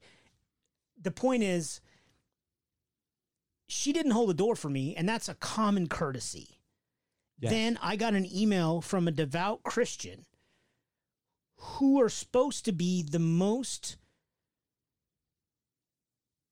The 1.01 1.11
point 1.11 1.43
is, 1.43 1.81
she 3.67 3.91
didn't 3.93 4.11
hold 4.13 4.29
the 4.29 4.33
door 4.33 4.55
for 4.55 4.69
me, 4.69 4.95
and 4.95 5.07
that's 5.07 5.27
a 5.29 5.35
common 5.35 5.87
courtesy. 5.87 6.59
Yes. 7.39 7.51
Then 7.51 7.77
I 7.81 7.95
got 7.95 8.13
an 8.15 8.25
email 8.33 8.81
from 8.81 9.07
a 9.07 9.11
devout 9.11 9.61
Christian 9.63 10.25
who 11.57 12.01
are 12.01 12.09
supposed 12.09 12.65
to 12.65 12.71
be 12.71 13.03
the 13.03 13.19
most 13.19 13.97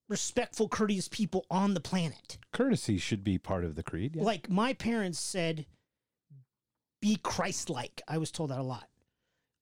respectful, 0.08 0.68
courteous 0.68 1.08
people 1.08 1.46
on 1.50 1.74
the 1.74 1.80
planet. 1.80 2.38
Courtesy 2.52 2.98
should 2.98 3.24
be 3.24 3.38
part 3.38 3.64
of 3.64 3.76
the 3.76 3.84
creed. 3.84 4.16
Yeah. 4.16 4.24
Like 4.24 4.50
my 4.50 4.74
parents 4.74 5.20
said, 5.20 5.66
be 7.02 7.18
Christ 7.22 7.70
like. 7.70 8.02
I 8.08 8.18
was 8.18 8.32
told 8.32 8.50
that 8.50 8.60
a 8.60 8.64
lot. 8.64 8.88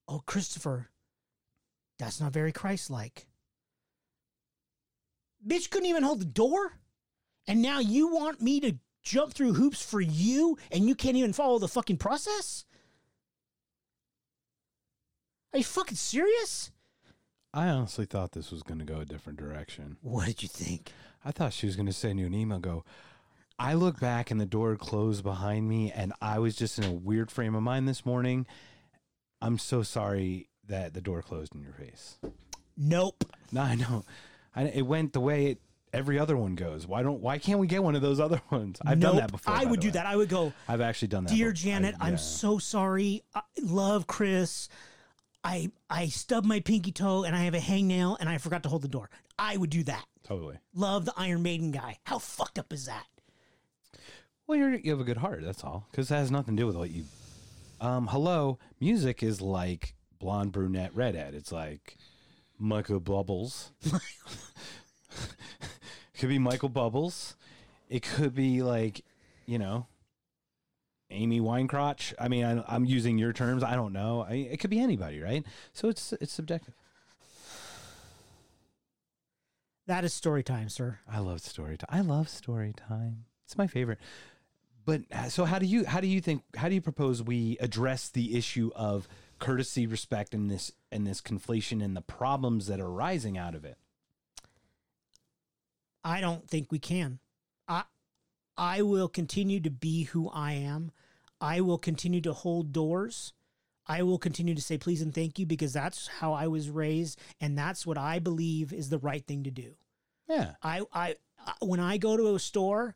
Oh, 0.07 0.21
Christopher, 0.25 0.89
That's 1.99 2.19
not 2.19 2.33
very 2.33 2.51
Christ 2.51 2.89
like. 2.89 3.27
Bitch 5.45 5.69
couldn't 5.69 5.89
even 5.89 6.03
hold 6.03 6.19
the 6.19 6.25
door? 6.25 6.73
And 7.47 7.61
now 7.61 7.79
you 7.79 8.07
want 8.07 8.41
me 8.41 8.59
to 8.61 8.77
jump 9.03 9.33
through 9.33 9.53
hoops 9.53 9.83
for 9.83 9.99
you 9.99 10.57
and 10.71 10.87
you 10.87 10.95
can't 10.95 11.17
even 11.17 11.33
follow 11.33 11.59
the 11.59 11.67
fucking 11.67 11.97
process? 11.97 12.65
Are 15.53 15.57
you 15.57 15.63
fucking 15.63 15.97
serious? 15.97 16.71
I 17.53 17.67
honestly 17.67 18.05
thought 18.05 18.31
this 18.31 18.49
was 18.51 18.63
going 18.63 18.79
to 18.79 18.85
go 18.85 18.99
a 18.99 19.05
different 19.05 19.37
direction. 19.37 19.97
What 20.01 20.25
did 20.25 20.41
you 20.41 20.49
think? 20.49 20.91
I 21.23 21.31
thought 21.31 21.53
she 21.53 21.67
was 21.67 21.75
going 21.75 21.85
to 21.85 21.93
send 21.93 22.19
you 22.19 22.25
an 22.25 22.33
email. 22.33 22.57
Go. 22.57 22.83
I 23.59 23.75
look 23.75 23.99
back 23.99 24.31
and 24.31 24.41
the 24.41 24.47
door 24.47 24.75
closed 24.75 25.23
behind 25.23 25.69
me, 25.69 25.91
and 25.91 26.11
I 26.19 26.39
was 26.39 26.55
just 26.55 26.79
in 26.79 26.85
a 26.85 26.91
weird 26.91 27.29
frame 27.29 27.53
of 27.53 27.61
mind 27.61 27.87
this 27.87 28.03
morning. 28.03 28.47
I'm 29.41 29.59
so 29.59 29.83
sorry 29.83 30.49
that 30.67 30.95
the 30.95 31.01
door 31.01 31.21
closed 31.21 31.53
in 31.53 31.61
your 31.61 31.73
face. 31.73 32.17
Nope. 32.75 33.23
No, 33.51 33.61
I 33.61 33.75
know. 33.75 34.05
I, 34.55 34.63
it 34.63 34.81
went 34.81 35.13
the 35.13 35.19
way 35.19 35.45
it, 35.47 35.61
every 35.93 36.17
other 36.17 36.35
one 36.35 36.55
goes. 36.55 36.87
Why 36.87 37.03
don't? 37.03 37.21
Why 37.21 37.37
can't 37.37 37.59
we 37.59 37.67
get 37.67 37.83
one 37.83 37.95
of 37.95 38.01
those 38.01 38.19
other 38.19 38.41
ones? 38.49 38.79
I've 38.83 38.97
nope. 38.97 39.11
done 39.11 39.21
that 39.21 39.31
before. 39.31 39.53
I 39.53 39.65
would 39.65 39.79
do 39.79 39.89
way. 39.89 39.91
that. 39.91 40.07
I 40.07 40.15
would 40.15 40.29
go, 40.29 40.51
I've 40.67 40.81
actually 40.81 41.09
done 41.09 41.25
that. 41.25 41.33
Dear 41.35 41.51
before. 41.51 41.65
Janet, 41.65 41.95
I- 41.99 42.07
I'm 42.07 42.13
yeah. 42.13 42.17
so 42.17 42.57
sorry. 42.57 43.21
I 43.35 43.41
love 43.61 44.07
Chris. 44.07 44.69
I 45.43 45.71
I 45.89 46.07
stubbed 46.07 46.47
my 46.47 46.59
pinky 46.59 46.91
toe 46.91 47.23
and 47.23 47.35
I 47.35 47.43
have 47.43 47.53
a 47.53 47.59
hangnail 47.59 48.17
and 48.19 48.29
I 48.29 48.37
forgot 48.37 48.63
to 48.63 48.69
hold 48.69 48.81
the 48.81 48.87
door. 48.87 49.09
I 49.37 49.57
would 49.57 49.69
do 49.69 49.83
that. 49.83 50.05
totally. 50.23 50.59
Love 50.73 51.05
the 51.05 51.13
Iron 51.17 51.41
Maiden 51.43 51.71
guy. 51.71 51.97
How 52.03 52.19
fucked 52.19 52.59
up 52.59 52.71
is 52.71 52.85
that? 52.85 53.05
Well, 54.45 54.57
you're, 54.57 54.75
you 54.75 54.91
have 54.91 54.99
a 54.99 55.05
good 55.05 55.17
heart. 55.17 55.41
That's 55.43 55.63
all. 55.63 55.87
Because 55.91 56.09
that 56.09 56.17
has 56.17 56.31
nothing 56.31 56.55
to 56.55 56.61
do 56.61 56.67
with 56.67 56.75
what 56.75 56.91
you. 56.91 57.05
Um, 57.81 58.07
hello, 58.07 58.59
music 58.79 59.23
is 59.23 59.41
like 59.41 59.95
blonde, 60.19 60.51
brunette, 60.51 60.95
redhead. 60.95 61.33
It's 61.33 61.51
like 61.51 61.97
Michael 62.57 62.99
Bubbles. 62.99 63.71
could 66.17 66.29
be 66.29 66.39
Michael 66.39 66.69
Bubbles. 66.69 67.35
It 67.89 68.03
could 68.03 68.33
be 68.33 68.61
like, 68.61 69.03
you 69.45 69.59
know, 69.59 69.87
Amy 71.13 71.39
Winecrotch. 71.39 72.13
I 72.19 72.27
mean, 72.27 72.43
I, 72.43 72.63
I'm 72.67 72.85
using 72.85 73.17
your 73.17 73.33
terms. 73.33 73.63
I 73.63 73.75
don't 73.75 73.93
know. 73.93 74.25
I, 74.27 74.33
it 74.33 74.59
could 74.59 74.69
be 74.69 74.79
anybody, 74.79 75.21
right? 75.21 75.45
So 75.73 75.89
it's 75.89 76.13
it's 76.13 76.33
subjective. 76.33 76.73
That 79.85 80.05
is 80.05 80.13
story 80.13 80.43
time, 80.43 80.69
sir. 80.69 80.99
I 81.09 81.19
love 81.19 81.41
story 81.41 81.77
time. 81.77 81.89
I 81.89 82.01
love 82.01 82.29
story 82.29 82.73
time. 82.73 83.25
It's 83.45 83.57
my 83.57 83.67
favorite. 83.67 83.99
But 84.85 85.01
uh, 85.11 85.29
so 85.29 85.45
how 85.45 85.59
do 85.59 85.65
you 85.65 85.85
how 85.85 85.99
do 85.99 86.07
you 86.07 86.21
think 86.21 86.43
how 86.55 86.69
do 86.69 86.75
you 86.75 86.81
propose 86.81 87.21
we 87.21 87.57
address 87.59 88.09
the 88.09 88.37
issue 88.37 88.71
of 88.75 89.07
courtesy, 89.39 89.87
respect, 89.87 90.33
and 90.33 90.49
this 90.49 90.71
and 90.91 91.05
this 91.05 91.21
conflation 91.21 91.83
and 91.83 91.95
the 91.95 92.01
problems 92.01 92.67
that 92.67 92.79
are 92.79 92.87
arising 92.87 93.37
out 93.37 93.55
of 93.55 93.65
it? 93.65 93.77
I 96.03 96.19
don't 96.21 96.49
think 96.49 96.71
we 96.71 96.79
can. 96.79 97.19
I 97.67 97.83
I 98.57 98.81
will 98.81 99.07
continue 99.07 99.59
to 99.61 99.69
be 99.69 100.03
who 100.03 100.29
I 100.29 100.53
am. 100.53 100.91
I 101.43 101.59
will 101.59 101.77
continue 101.77 102.21
to 102.21 102.31
hold 102.31 102.71
doors. 102.71 103.33
I 103.85 104.01
will 104.03 104.17
continue 104.17 104.55
to 104.55 104.61
say 104.61 104.77
please 104.77 105.01
and 105.01 105.13
thank 105.13 105.37
you 105.37 105.45
because 105.45 105.73
that's 105.73 106.07
how 106.07 106.31
I 106.31 106.47
was 106.47 106.69
raised 106.69 107.19
and 107.41 107.57
that's 107.57 107.85
what 107.85 107.97
I 107.97 108.19
believe 108.19 108.71
is 108.71 108.87
the 108.89 108.97
right 108.97 109.25
thing 109.25 109.43
to 109.43 109.51
do. 109.51 109.75
Yeah. 110.29 110.51
I, 110.63 110.83
I, 110.93 111.15
I 111.45 111.53
when 111.59 111.81
I 111.81 111.97
go 111.97 112.15
to 112.15 112.33
a 112.35 112.39
store, 112.39 112.95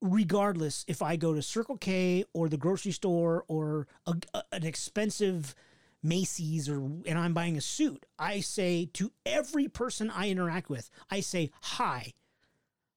regardless 0.00 0.84
if 0.88 1.02
I 1.02 1.14
go 1.14 1.34
to 1.34 1.40
Circle 1.40 1.76
K 1.76 2.24
or 2.32 2.48
the 2.48 2.56
grocery 2.56 2.90
store 2.90 3.44
or 3.46 3.86
a, 4.06 4.14
a- 4.34 4.42
an 4.50 4.64
expensive 4.64 5.54
Macy's 6.02 6.68
or 6.68 6.78
and 6.80 7.16
I'm 7.16 7.32
buying 7.34 7.56
a 7.56 7.60
suit, 7.60 8.04
I 8.18 8.40
say 8.40 8.88
to 8.94 9.12
every 9.24 9.68
person 9.68 10.10
I 10.10 10.30
interact 10.30 10.68
with, 10.68 10.90
I 11.10 11.20
say, 11.20 11.50
"Hi, 11.60 12.12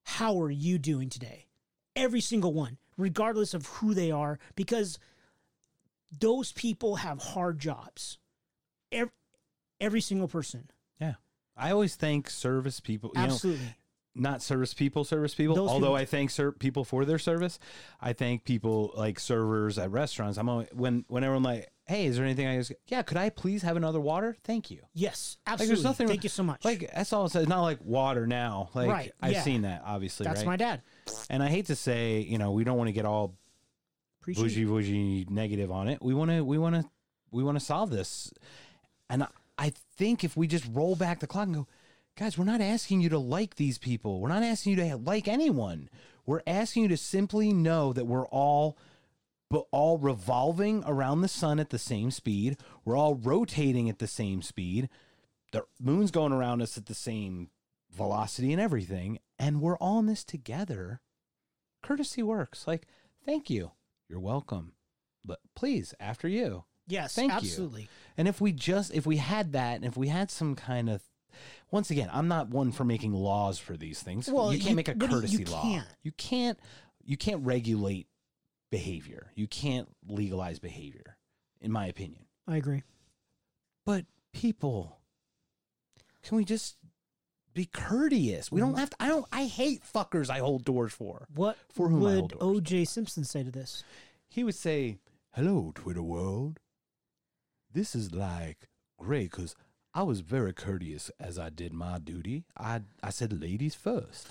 how 0.02 0.40
are 0.42 0.50
you 0.50 0.78
doing 0.78 1.08
today?" 1.08 1.46
Every 1.94 2.20
single 2.20 2.52
one, 2.52 2.78
regardless 2.96 3.54
of 3.54 3.66
who 3.66 3.94
they 3.94 4.10
are, 4.10 4.38
because 4.56 4.98
those 6.20 6.52
people 6.52 6.96
have 6.96 7.18
hard 7.18 7.58
jobs. 7.58 8.18
Every, 8.90 9.12
every 9.80 10.00
single 10.00 10.28
person, 10.28 10.70
Yeah. 11.00 11.14
I 11.56 11.70
always 11.70 11.94
thank 11.96 12.28
service 12.28 12.80
people. 12.80 13.10
You 13.14 13.20
know, 13.22 13.26
absolutely. 13.28 13.74
not 14.14 14.42
service 14.42 14.74
people, 14.74 15.04
service 15.04 15.34
people. 15.34 15.54
Those 15.54 15.70
Although 15.70 15.86
people- 15.86 15.94
I 15.96 16.04
thank 16.04 16.30
ser- 16.30 16.52
people 16.52 16.84
for 16.84 17.04
their 17.06 17.18
service, 17.18 17.58
I 18.00 18.12
thank 18.12 18.44
people 18.44 18.92
like 18.94 19.18
servers 19.18 19.78
at 19.78 19.90
restaurants. 19.90 20.36
I'm 20.36 20.48
always, 20.50 20.68
when 20.74 21.04
whenever 21.08 21.34
I'm 21.34 21.42
like, 21.42 21.70
hey, 21.86 22.04
is 22.06 22.16
there 22.16 22.24
anything 22.26 22.46
I 22.46 22.58
just 22.58 22.72
yeah? 22.86 23.00
Could 23.02 23.16
I 23.16 23.30
please 23.30 23.62
have 23.62 23.76
another 23.78 24.00
water? 24.00 24.36
Thank 24.44 24.70
you. 24.70 24.82
yes, 24.92 25.38
Like 25.46 25.54
absolutely. 25.54 25.74
there's 25.74 25.84
nothing 25.84 26.08
Thank 26.08 26.22
you 26.24 26.28
so 26.30 26.42
much. 26.42 26.62
Like 26.64 26.90
that's 26.94 27.12
all 27.14 27.24
it 27.24 27.30
says. 27.30 27.48
Not 27.48 27.62
like 27.62 27.78
water 27.82 28.26
now. 28.26 28.68
Like 28.74 28.90
Right, 28.90 29.12
I've 29.22 29.32
yeah. 29.32 29.42
seen 29.42 29.62
that 29.62 29.82
obviously. 29.86 30.24
that's 30.24 30.40
right? 30.40 30.46
my 30.46 30.56
dad. 30.56 30.82
And 31.28 31.42
I 31.42 31.48
hate 31.48 31.66
to 31.66 31.76
say, 31.76 32.20
you 32.20 32.38
know, 32.38 32.52
we 32.52 32.64
don't 32.64 32.76
want 32.76 32.88
to 32.88 32.92
get 32.92 33.04
all 33.04 33.34
bougie 34.24 34.64
bougie 34.64 35.26
negative 35.28 35.70
on 35.70 35.88
it. 35.88 36.02
We 36.02 36.14
want 36.14 36.30
to 36.30 36.44
we 36.44 36.58
want 36.58 36.76
to 36.76 36.84
we 37.30 37.42
want 37.42 37.58
to 37.58 37.64
solve 37.64 37.90
this. 37.90 38.32
And 39.10 39.24
I, 39.24 39.28
I 39.58 39.72
think 39.96 40.24
if 40.24 40.36
we 40.36 40.46
just 40.46 40.66
roll 40.72 40.96
back 40.96 41.20
the 41.20 41.26
clock 41.26 41.46
and 41.46 41.54
go, 41.54 41.68
guys, 42.16 42.38
we're 42.38 42.44
not 42.44 42.60
asking 42.60 43.00
you 43.00 43.08
to 43.10 43.18
like 43.18 43.56
these 43.56 43.78
people. 43.78 44.20
We're 44.20 44.28
not 44.28 44.42
asking 44.42 44.76
you 44.76 44.84
to 44.84 44.96
like 44.96 45.28
anyone. 45.28 45.88
We're 46.26 46.42
asking 46.46 46.84
you 46.84 46.88
to 46.90 46.96
simply 46.96 47.52
know 47.52 47.92
that 47.92 48.06
we're 48.06 48.26
all 48.26 48.78
but 49.50 49.66
all 49.70 49.98
revolving 49.98 50.82
around 50.86 51.20
the 51.20 51.28
sun 51.28 51.60
at 51.60 51.68
the 51.68 51.78
same 51.78 52.10
speed. 52.10 52.56
We're 52.86 52.96
all 52.96 53.16
rotating 53.16 53.90
at 53.90 53.98
the 53.98 54.06
same 54.06 54.40
speed. 54.40 54.88
The 55.52 55.64
moon's 55.78 56.10
going 56.10 56.32
around 56.32 56.62
us 56.62 56.78
at 56.78 56.86
the 56.86 56.94
same 56.94 57.50
velocity 57.94 58.52
and 58.52 58.62
everything, 58.62 59.18
and 59.42 59.60
we're 59.60 59.76
all 59.78 59.98
in 59.98 60.06
this 60.06 60.24
together. 60.24 61.00
Courtesy 61.82 62.22
works. 62.22 62.66
Like, 62.66 62.86
thank 63.26 63.50
you. 63.50 63.72
You're 64.08 64.20
welcome. 64.20 64.72
But 65.24 65.40
please, 65.56 65.94
after 65.98 66.28
you. 66.28 66.64
Yes, 66.86 67.14
Thank 67.14 67.30
you. 67.32 67.36
absolutely. 67.38 67.88
And 68.16 68.26
if 68.28 68.40
we 68.40 68.52
just 68.52 68.92
if 68.92 69.06
we 69.06 69.16
had 69.16 69.52
that 69.52 69.76
and 69.76 69.84
if 69.84 69.96
we 69.96 70.08
had 70.08 70.30
some 70.30 70.54
kind 70.56 70.90
of 70.90 71.00
once 71.70 71.90
again, 71.90 72.10
I'm 72.12 72.28
not 72.28 72.48
one 72.50 72.72
for 72.72 72.84
making 72.84 73.12
laws 73.14 73.58
for 73.58 73.76
these 73.76 74.02
things. 74.02 74.28
Well, 74.28 74.52
you 74.52 74.58
can't 74.58 74.70
you- 74.70 74.76
make 74.76 74.88
a 74.88 74.94
but 74.94 75.08
you 75.08 75.14
courtesy 75.14 75.44
law. 75.44 75.62
can't. 75.62 75.86
You 76.02 76.12
can't 76.12 76.58
you 77.04 77.16
can't 77.16 77.44
regulate 77.44 78.08
behavior. 78.70 79.30
You 79.34 79.46
can't 79.46 79.88
legalize 80.06 80.58
behavior, 80.58 81.16
in 81.60 81.70
my 81.72 81.86
opinion. 81.86 82.26
I 82.48 82.56
agree. 82.56 82.82
But 83.86 84.04
people, 84.32 84.98
can 86.22 86.36
we 86.36 86.44
just 86.44 86.76
be 87.54 87.66
courteous? 87.66 88.50
We 88.50 88.60
don't 88.60 88.74
mm. 88.74 88.78
have 88.78 88.90
to 88.90 88.96
I 89.00 89.08
don't 89.08 89.26
I 89.32 89.44
hate 89.44 89.82
fuckers 89.84 90.30
I 90.30 90.38
hold 90.38 90.64
doors 90.64 90.92
for. 90.92 91.26
What 91.34 91.56
For 91.72 91.88
whom 91.88 92.00
would. 92.00 92.34
O.J. 92.40 92.84
Simpson 92.84 93.24
say 93.24 93.42
to 93.42 93.50
this? 93.50 93.84
He 94.28 94.44
would 94.44 94.54
say, 94.54 94.98
Hello, 95.34 95.72
Twitter 95.74 96.02
world. 96.02 96.60
This 97.72 97.94
is 97.94 98.14
like 98.14 98.68
great 98.98 99.30
because 99.30 99.54
I 99.94 100.02
was 100.02 100.20
very 100.20 100.52
courteous 100.52 101.10
as 101.20 101.38
I 101.38 101.50
did 101.50 101.72
my 101.72 101.98
duty. 101.98 102.44
I, 102.56 102.82
I 103.02 103.10
said 103.10 103.40
ladies 103.40 103.74
first. 103.74 104.28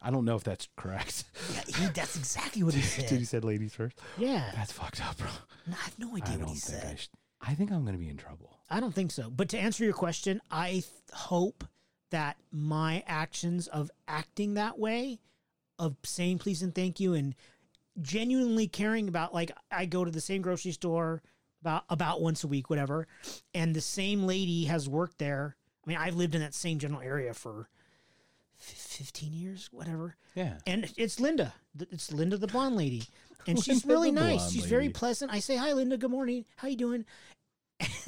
I 0.00 0.10
don't 0.10 0.24
know 0.24 0.34
if 0.34 0.42
that's 0.44 0.68
correct. 0.76 1.24
Yeah, 1.52 1.62
he, 1.66 1.86
that's 1.86 2.16
exactly 2.16 2.62
what 2.64 2.74
he 2.74 2.80
Did 3.00 3.08
said. 3.08 3.18
he 3.18 3.24
said 3.24 3.44
ladies 3.44 3.74
first? 3.74 3.98
yeah, 4.18 4.50
That's 4.54 4.72
fucked 4.72 5.00
up, 5.04 5.16
bro. 5.16 5.28
No, 5.68 5.76
I 5.80 5.84
have 5.84 5.98
no 5.98 6.08
I 6.10 6.16
idea 6.16 6.38
don't 6.38 6.40
what 6.40 6.48
he 6.54 6.58
think 6.58 6.78
I 6.78 6.86
said. 6.88 6.98
should. 7.00 7.08
I 7.40 7.54
think 7.54 7.70
I'm 7.70 7.82
going 7.82 7.94
to 7.94 8.00
be 8.00 8.08
in 8.08 8.16
trouble. 8.16 8.58
I 8.70 8.80
don't 8.80 8.94
think 8.94 9.10
so. 9.12 9.30
But 9.30 9.48
to 9.50 9.58
answer 9.58 9.84
your 9.84 9.92
question, 9.92 10.40
I 10.50 10.70
th- 10.70 10.84
hope 11.12 11.64
that 12.12 12.36
my 12.50 13.02
actions 13.06 13.66
of 13.68 13.90
acting 14.06 14.54
that 14.54 14.78
way, 14.78 15.18
of 15.78 15.96
saying 16.04 16.38
please 16.38 16.62
and 16.62 16.74
thank 16.74 17.00
you, 17.00 17.12
and 17.14 17.34
genuinely 18.00 18.68
caring 18.68 19.08
about, 19.08 19.34
like, 19.34 19.50
I 19.70 19.84
go 19.86 20.04
to 20.04 20.10
the 20.10 20.20
same 20.20 20.40
grocery 20.40 20.72
store 20.72 21.22
about 21.60 21.84
about 21.88 22.20
once 22.20 22.44
a 22.44 22.48
week, 22.48 22.70
whatever, 22.70 23.06
and 23.54 23.74
the 23.74 23.80
same 23.80 24.24
lady 24.24 24.64
has 24.64 24.88
worked 24.88 25.18
there. 25.18 25.56
I 25.84 25.90
mean, 25.90 25.98
I've 25.98 26.14
lived 26.14 26.34
in 26.34 26.40
that 26.40 26.54
same 26.54 26.78
general 26.78 27.00
area 27.00 27.34
for 27.34 27.68
fifteen 28.56 29.32
years, 29.32 29.68
whatever. 29.72 30.16
Yeah. 30.34 30.54
and 30.66 30.90
it's 30.96 31.20
Linda. 31.20 31.52
It's 31.90 32.10
Linda, 32.12 32.36
the 32.36 32.46
blonde 32.46 32.76
lady, 32.76 33.04
and 33.46 33.58
she's 33.62 33.84
really 33.84 34.10
nice. 34.10 34.50
She's 34.50 34.64
very 34.64 34.88
pleasant. 34.88 35.32
I 35.32 35.40
say 35.40 35.56
hi, 35.56 35.72
Linda. 35.72 35.96
Good 35.96 36.10
morning. 36.10 36.44
How 36.56 36.68
you 36.68 36.76
doing? 36.76 37.04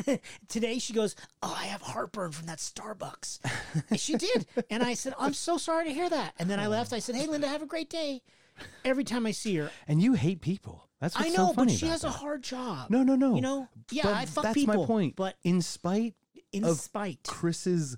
Today 0.49 0.79
she 0.79 0.93
goes, 0.93 1.15
"Oh, 1.43 1.57
I 1.59 1.67
have 1.67 1.83
heartburn 1.83 2.33
from 2.33 2.47
that 2.47 2.59
Starbucks." 2.59 3.41
And 3.91 3.99
she 4.01 4.17
did, 4.17 4.47
and 4.71 4.83
I 4.83 4.95
said, 4.95 5.15
"I'm 5.19 5.35
so 5.35 5.57
sorry 5.57 5.87
to 5.87 5.93
hear 5.93 6.09
that." 6.09 6.35
And 6.39 6.49
then 6.51 6.61
I 6.61 6.67
left. 6.67 6.93
I 6.93 6.99
said, 6.99 7.15
"Hey, 7.15 7.27
Linda, 7.27 7.49
have 7.49 7.63
a 7.63 7.67
great 7.67 7.91
day." 7.91 8.23
Every 8.85 9.03
time 9.05 9.27
I 9.27 9.33
see 9.33 9.57
her, 9.57 9.71
And 9.89 10.01
you 10.01 10.13
hate 10.15 10.41
people. 10.41 10.89
That's 11.01 11.17
what's 11.17 11.27
I 11.29 11.31
know, 11.37 11.49
so 11.49 11.55
but 11.55 11.71
she 11.71 11.87
has 11.87 12.05
a 12.05 12.11
hard 12.11 12.43
job. 12.43 12.89
No, 12.89 13.03
no, 13.03 13.17
no. 13.17 13.35
You 13.35 13.41
know, 13.41 13.69
yeah, 13.91 14.05
But 14.05 14.15
I 14.15 14.27
fuck 14.27 14.45
that's 14.45 14.55
people. 14.55 14.77
my 14.77 14.87
point. 14.87 15.17
but 15.17 15.37
in 15.43 15.61
spite 15.61 16.15
in 16.53 16.65
of 16.65 16.79
spite, 16.79 17.25
Chris's 17.27 17.97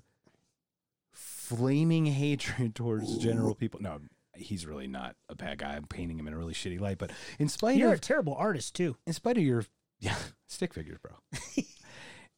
flaming 1.13 2.05
hatred 2.07 2.75
towards 2.75 3.17
general 3.17 3.55
people. 3.55 3.81
No, 3.81 3.99
he's 4.35 4.65
really 4.65 4.87
not 4.87 5.15
a 5.29 5.35
bad 5.35 5.59
guy. 5.59 5.75
I'm 5.75 5.85
painting 5.85 6.19
him 6.19 6.27
in 6.27 6.33
a 6.33 6.37
really 6.37 6.53
shitty 6.53 6.79
light. 6.79 6.97
But 6.97 7.11
in 7.39 7.49
spite 7.49 7.77
you're 7.77 7.93
a 7.93 7.99
terrible 7.99 8.33
artist 8.35 8.75
too. 8.75 8.97
in 9.05 9.13
spite 9.13 9.37
of 9.37 9.43
your 9.43 9.63
yeah 9.99 10.15
stick 10.47 10.73
figures, 10.73 10.97
bro. 11.01 11.13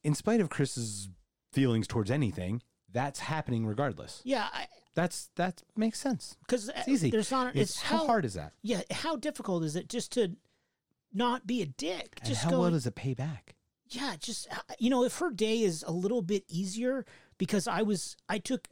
in 0.04 0.14
spite 0.14 0.40
of 0.40 0.50
Chris's 0.50 1.08
feelings 1.52 1.86
towards 1.86 2.10
anything, 2.10 2.62
that's 2.92 3.20
happening 3.20 3.66
regardless. 3.66 4.20
Yeah, 4.24 4.48
That's 4.94 5.30
that 5.36 5.62
makes 5.76 5.98
sense. 6.00 6.36
because 6.46 6.68
It's 6.68 6.88
easy. 6.88 7.10
There's 7.10 7.30
not. 7.30 7.54
It's, 7.54 7.72
It's, 7.72 7.80
how, 7.82 8.06
hard 8.06 8.24
is 8.24 8.34
that? 8.34 8.52
Yeah, 8.62 8.82
how 8.90 9.16
difficult 9.16 9.62
is 9.64 9.76
it 9.76 9.88
just 9.88 10.12
to 10.12 10.36
not 11.12 11.46
be 11.46 11.62
a 11.62 11.66
dick? 11.66 12.18
And 12.20 12.28
Just 12.28 12.44
how 12.44 12.50
go. 12.50 12.60
well 12.60 12.70
does 12.70 12.86
it 12.86 12.94
pay 12.94 13.14
back? 13.14 13.54
yeah, 13.92 14.14
just 14.18 14.46
uh, 14.52 14.60
you 14.78 14.88
know, 14.90 15.04
if 15.04 15.18
her 15.18 15.30
day 15.32 15.60
is 15.62 15.84
a 15.86 15.90
little 15.92 16.22
bit 16.22 16.44
easier 16.48 17.04
because 17.38 17.66
I 17.66 17.82
was 17.82 18.16
I 18.28 18.38
took 18.38 18.68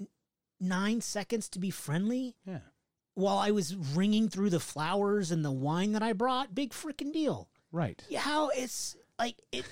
nine 0.61 1.01
seconds 1.01 1.49
to 1.51 1.59
be 1.59 1.71
friendly 1.71 2.37
Yeah. 2.47 2.59
while 3.15 3.39
I 3.39 3.51
was 3.51 3.75
ringing 3.77 4.29
through 4.29 4.51
the 4.51 4.61
flowers 4.61 5.31
and 5.33 5.45
the 5.45 5.51
wine 5.53 5.93
that 5.93 6.03
I 6.03 6.13
brought. 6.13 6.55
Big 6.55 6.71
freaking 6.73 7.13
deal. 7.13 7.49
Right. 7.73 8.03
How 8.17 8.49
it's 8.51 8.97
like 9.19 9.37
it. 9.53 9.65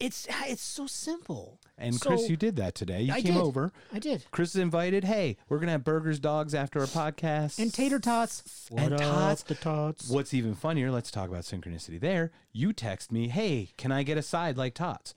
It's 0.00 0.26
it's 0.46 0.62
so 0.62 0.86
simple. 0.86 1.60
And 1.76 1.94
So- 1.94 2.08
Chris, 2.10 2.30
you 2.30 2.36
did 2.36 2.56
that 2.56 2.74
today. 2.74 3.02
You 3.02 3.12
I 3.12 3.20
came 3.20 3.34
did. 3.34 3.42
over. 3.42 3.70
I 3.92 3.98
did. 3.98 4.24
Chris 4.30 4.50
is 4.54 4.56
invited. 4.60 5.04
Hey, 5.04 5.36
we're 5.48 5.58
gonna 5.58 5.72
have 5.72 5.84
burgers, 5.84 6.18
dogs 6.18 6.54
after 6.54 6.80
our 6.80 6.86
podcast. 6.86 7.58
And 7.58 7.72
tater 7.72 7.98
tots. 7.98 8.70
And 8.74 8.96
tots. 8.96 9.42
The 9.42 9.54
tots. 9.54 10.08
What's 10.08 10.32
even 10.32 10.54
funnier? 10.54 10.90
Let's 10.90 11.10
talk 11.10 11.28
about 11.28 11.42
synchronicity. 11.42 12.00
There, 12.00 12.30
you 12.52 12.72
text 12.72 13.12
me, 13.12 13.28
"Hey, 13.28 13.70
can 13.76 13.92
I 13.92 14.02
get 14.04 14.16
a 14.16 14.22
side 14.22 14.56
like 14.56 14.72
tots? 14.74 15.14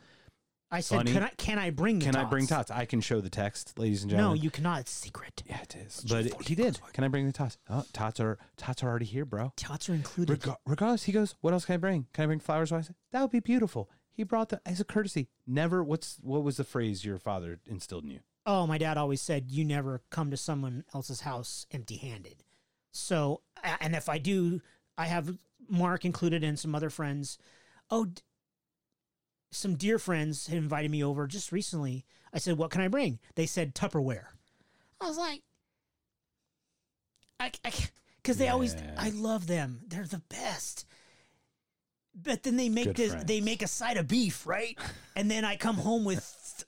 I 0.69 0.82
said, 0.82 0.97
Funny. 0.97 1.13
can 1.13 1.23
I 1.23 1.30
can 1.38 1.60
I 1.60 1.69
bring 1.69 1.99
the 1.99 2.06
Can 2.06 2.15
I 2.15 2.19
tots? 2.21 2.30
bring 2.30 2.47
tots? 2.47 2.71
I 2.71 2.84
can 2.86 2.99
show 2.99 3.21
the 3.21 3.30
text, 3.30 3.80
ladies 3.80 4.01
and 4.03 4.10
gentlemen. 4.12 4.25
No, 4.25 4.36
gentlemen. 4.36 4.43
you 4.43 4.51
cannot. 4.51 4.80
It's 4.82 4.91
secret. 4.91 5.43
Yeah, 5.45 5.62
it 5.62 5.75
is. 5.75 6.03
But 6.10 6.25
he 6.47 6.56
did. 6.56 6.80
Can 6.93 7.03
I 7.06 7.08
bring 7.08 7.25
the 7.25 7.32
tots? 7.32 7.58
Oh, 7.69 7.86
tots 7.93 8.19
are 8.19 8.38
tots 8.58 8.84
are 8.84 8.88
already 8.89 9.06
here, 9.06 9.23
bro. 9.23 9.53
Tots 9.56 9.88
are 9.89 9.93
included. 9.93 10.45
Reg- 10.45 10.56
regardless, 10.65 11.03
he 11.03 11.12
goes, 11.13 11.36
"What 11.41 11.53
else 11.53 11.63
can 11.65 11.75
I 11.75 11.77
bring? 11.77 12.08
Can 12.12 12.23
I 12.23 12.25
bring 12.27 12.39
flowers?" 12.39 12.71
I 12.73 12.82
said, 12.82 12.95
"That 13.12 13.21
would 13.21 13.32
be 13.32 13.39
beautiful." 13.39 13.89
He 14.12 14.23
brought 14.23 14.49
them 14.49 14.60
as 14.65 14.80
a 14.82 14.84
courtesy. 14.84 15.30
Never. 15.45 15.84
What's 15.84 16.17
what 16.21 16.43
was 16.43 16.58
the 16.58 16.63
phrase 16.65 17.06
your 17.06 17.17
father 17.19 17.60
instilled 17.65 18.03
in 18.03 18.12
you? 18.12 18.19
oh, 18.49 18.65
my 18.65 18.77
dad 18.77 18.95
always 18.97 19.21
said, 19.21 19.51
you 19.51 19.65
never 19.65 20.01
come 20.10 20.32
to 20.32 20.38
someone 20.38 20.82
else's 20.93 21.19
house 21.19 21.65
empty 21.69 21.97
handed. 21.97 22.45
So, 22.93 23.41
a- 23.62 23.84
and 23.84 23.93
if 23.93 24.08
I 24.08 24.19
do, 24.19 24.62
I 24.97 25.08
have 25.08 25.38
Mark 25.69 26.06
included 26.06 26.45
and 26.45 26.58
some 26.58 26.73
other 26.73 26.89
friends. 26.89 27.38
Oh, 27.91 28.06
d- 28.06 28.21
some 29.51 29.75
dear 29.75 29.97
friends 29.99 30.47
had 30.47 30.57
invited 30.57 30.91
me 30.91 31.03
over 31.03 31.27
just 31.27 31.51
recently. 31.51 32.05
I 32.33 32.39
said, 32.39 32.57
what 32.57 32.71
can 32.71 32.81
I 32.81 32.88
bring? 32.88 33.19
They 33.36 33.45
said 33.45 33.73
Tupperware. 33.73 34.25
I 35.01 35.07
was 35.07 35.17
like, 35.17 35.41
I, 37.39 37.51
because 38.17 38.38
they 38.38 38.49
always, 38.49 38.75
I 38.97 39.10
love 39.12 39.47
them. 39.47 39.81
They're 39.88 40.05
the 40.07 40.21
best. 40.29 40.86
But 42.19 42.43
then 42.43 42.57
they 42.57 42.67
make 42.69 42.86
Good 42.86 42.95
this, 42.95 43.23
they 43.25 43.41
make 43.41 43.62
a 43.62 43.67
side 43.67 43.97
of 43.97 44.07
beef, 44.07 44.47
right? 44.47 44.77
and 45.15 45.29
then 45.29 45.45
I 45.45 45.55
come 45.55 45.75
home 45.75 46.03
with 46.03 46.65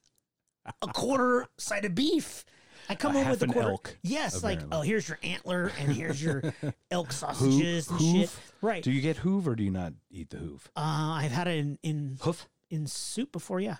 a 0.82 0.88
quarter 0.88 1.48
side 1.58 1.86
of 1.86 1.96
beef. 1.96 2.46
I 2.88 2.96
come 2.96 3.16
A 3.16 3.20
home 3.20 3.30
with 3.32 3.42
a 3.44 3.48
quarter. 3.48 3.70
elk, 3.72 3.98
yes, 4.04 4.44
like 4.44 4.62
oh, 4.72 4.82
here's 4.82 5.08
your 5.10 5.20
antler 5.24 5.72
and 5.80 5.92
here's 5.92 6.22
your 6.24 6.44
elk 6.92 7.12
sausages 7.12 7.90
and 7.90 8.00
shit. 8.00 8.32
Right. 8.62 8.84
Do 8.84 8.92
you 8.92 9.02
get 9.02 9.18
hoof 9.18 9.48
or 9.48 9.56
do 9.56 9.64
you 9.64 9.70
not 9.72 9.94
eat 10.12 10.30
the 10.30 10.38
hoof? 10.38 10.70
uh, 10.76 10.80
I've 10.82 11.32
had 11.32 11.48
it 11.48 11.58
in 11.60 11.78
in 11.84 12.18
Hoof. 12.22 12.48
In 12.70 12.88
soup 12.88 13.32
before, 13.32 13.60
yeah, 13.60 13.78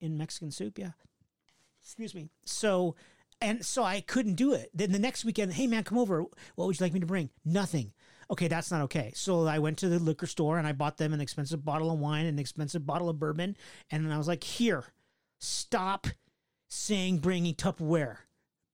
in 0.00 0.16
Mexican 0.18 0.50
soup, 0.50 0.78
yeah. 0.78 0.92
Excuse 1.82 2.14
me. 2.14 2.28
So, 2.44 2.96
and 3.40 3.64
so 3.64 3.84
I 3.84 4.00
couldn't 4.00 4.34
do 4.34 4.52
it. 4.52 4.70
Then 4.74 4.92
the 4.92 4.98
next 4.98 5.24
weekend, 5.24 5.52
hey 5.52 5.66
man, 5.66 5.84
come 5.84 5.98
over. 5.98 6.22
What 6.56 6.66
would 6.66 6.78
you 6.78 6.84
like 6.84 6.92
me 6.92 7.00
to 7.00 7.06
bring? 7.06 7.30
Nothing. 7.44 7.92
Okay, 8.28 8.48
that's 8.48 8.72
not 8.72 8.82
okay. 8.82 9.12
So 9.14 9.46
I 9.46 9.60
went 9.60 9.78
to 9.78 9.88
the 9.88 10.00
liquor 10.00 10.26
store 10.26 10.58
and 10.58 10.66
I 10.66 10.72
bought 10.72 10.96
them 10.96 11.12
an 11.12 11.20
expensive 11.20 11.64
bottle 11.64 11.92
of 11.92 12.00
wine, 12.00 12.26
an 12.26 12.40
expensive 12.40 12.84
bottle 12.84 13.08
of 13.08 13.20
bourbon, 13.20 13.56
and 13.90 14.04
then 14.04 14.10
I 14.12 14.18
was 14.18 14.26
like, 14.26 14.42
here, 14.42 14.82
stop 15.38 16.08
saying 16.68 17.18
bringing 17.18 17.54
Tupperware. 17.54 18.16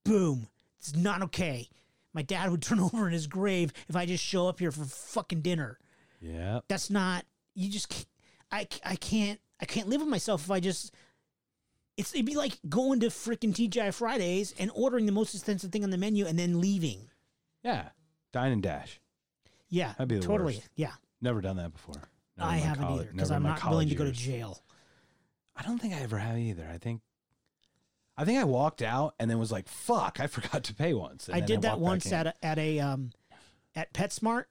Boom. 0.04 0.48
It's 0.78 0.96
not 0.96 1.22
okay. 1.22 1.68
My 2.14 2.22
dad 2.22 2.50
would 2.50 2.62
turn 2.62 2.80
over 2.80 3.06
in 3.06 3.12
his 3.12 3.26
grave 3.26 3.72
if 3.88 3.96
I 3.96 4.06
just 4.06 4.24
show 4.24 4.48
up 4.48 4.58
here 4.58 4.72
for 4.72 4.84
fucking 4.84 5.42
dinner 5.42 5.78
Yeah. 6.20 6.60
that's 6.68 6.88
not 6.90 7.24
you 7.54 7.70
just 7.70 7.90
can't, 7.90 8.06
I, 8.52 8.68
I 8.84 8.96
can't 8.96 9.40
I 9.60 9.64
can't 9.64 9.88
live 9.88 10.00
with 10.02 10.10
myself 10.10 10.44
if 10.44 10.50
I 10.50 10.60
just 10.60 10.92
it's 11.96 12.14
it'd 12.14 12.26
be 12.26 12.36
like 12.36 12.58
going 12.68 13.00
to 13.00 13.06
freaking 13.06 13.52
TGI 13.52 13.92
Fridays 13.94 14.54
and 14.58 14.70
ordering 14.74 15.06
the 15.06 15.12
most 15.12 15.34
expensive 15.34 15.72
thing 15.72 15.84
on 15.84 15.90
the 15.90 15.98
menu 15.98 16.26
and 16.26 16.38
then 16.38 16.60
leaving. 16.60 17.08
Yeah. 17.62 17.88
Dine 18.32 18.52
and 18.52 18.62
dash. 18.62 19.00
Yeah, 19.68 19.92
That'd 19.96 20.08
be 20.08 20.16
the 20.16 20.26
totally. 20.26 20.56
worst. 20.56 20.68
Yeah, 20.76 20.92
Never 21.22 21.40
done 21.40 21.56
that 21.56 21.72
before. 21.72 21.94
Never 22.36 22.50
I 22.50 22.56
haven't 22.56 22.84
either 22.84 23.08
because 23.12 23.30
I'm 23.30 23.42
not 23.42 23.64
willing 23.68 23.88
to 23.88 23.94
go 23.94 24.04
to 24.04 24.12
jail. 24.12 24.62
I 25.56 25.62
don't 25.62 25.78
think 25.78 25.94
I 25.94 26.00
ever 26.00 26.18
have 26.18 26.36
either. 26.36 26.68
I 26.70 26.78
think 26.78 27.00
I 28.16 28.24
think 28.24 28.38
I 28.38 28.44
walked 28.44 28.82
out 28.82 29.14
and 29.18 29.30
then 29.30 29.38
was 29.38 29.52
like, 29.52 29.68
"Fuck, 29.68 30.18
I 30.20 30.26
forgot 30.28 30.64
to 30.64 30.74
pay 30.74 30.92
once." 30.92 31.28
And 31.28 31.36
I 31.36 31.40
did 31.40 31.62
that 31.62 31.78
once 31.78 32.10
at 32.12 32.26
a, 32.26 32.34
at 32.44 32.58
a 32.58 32.80
um 32.80 33.10
at 33.74 33.92
PetSmart. 33.94 34.44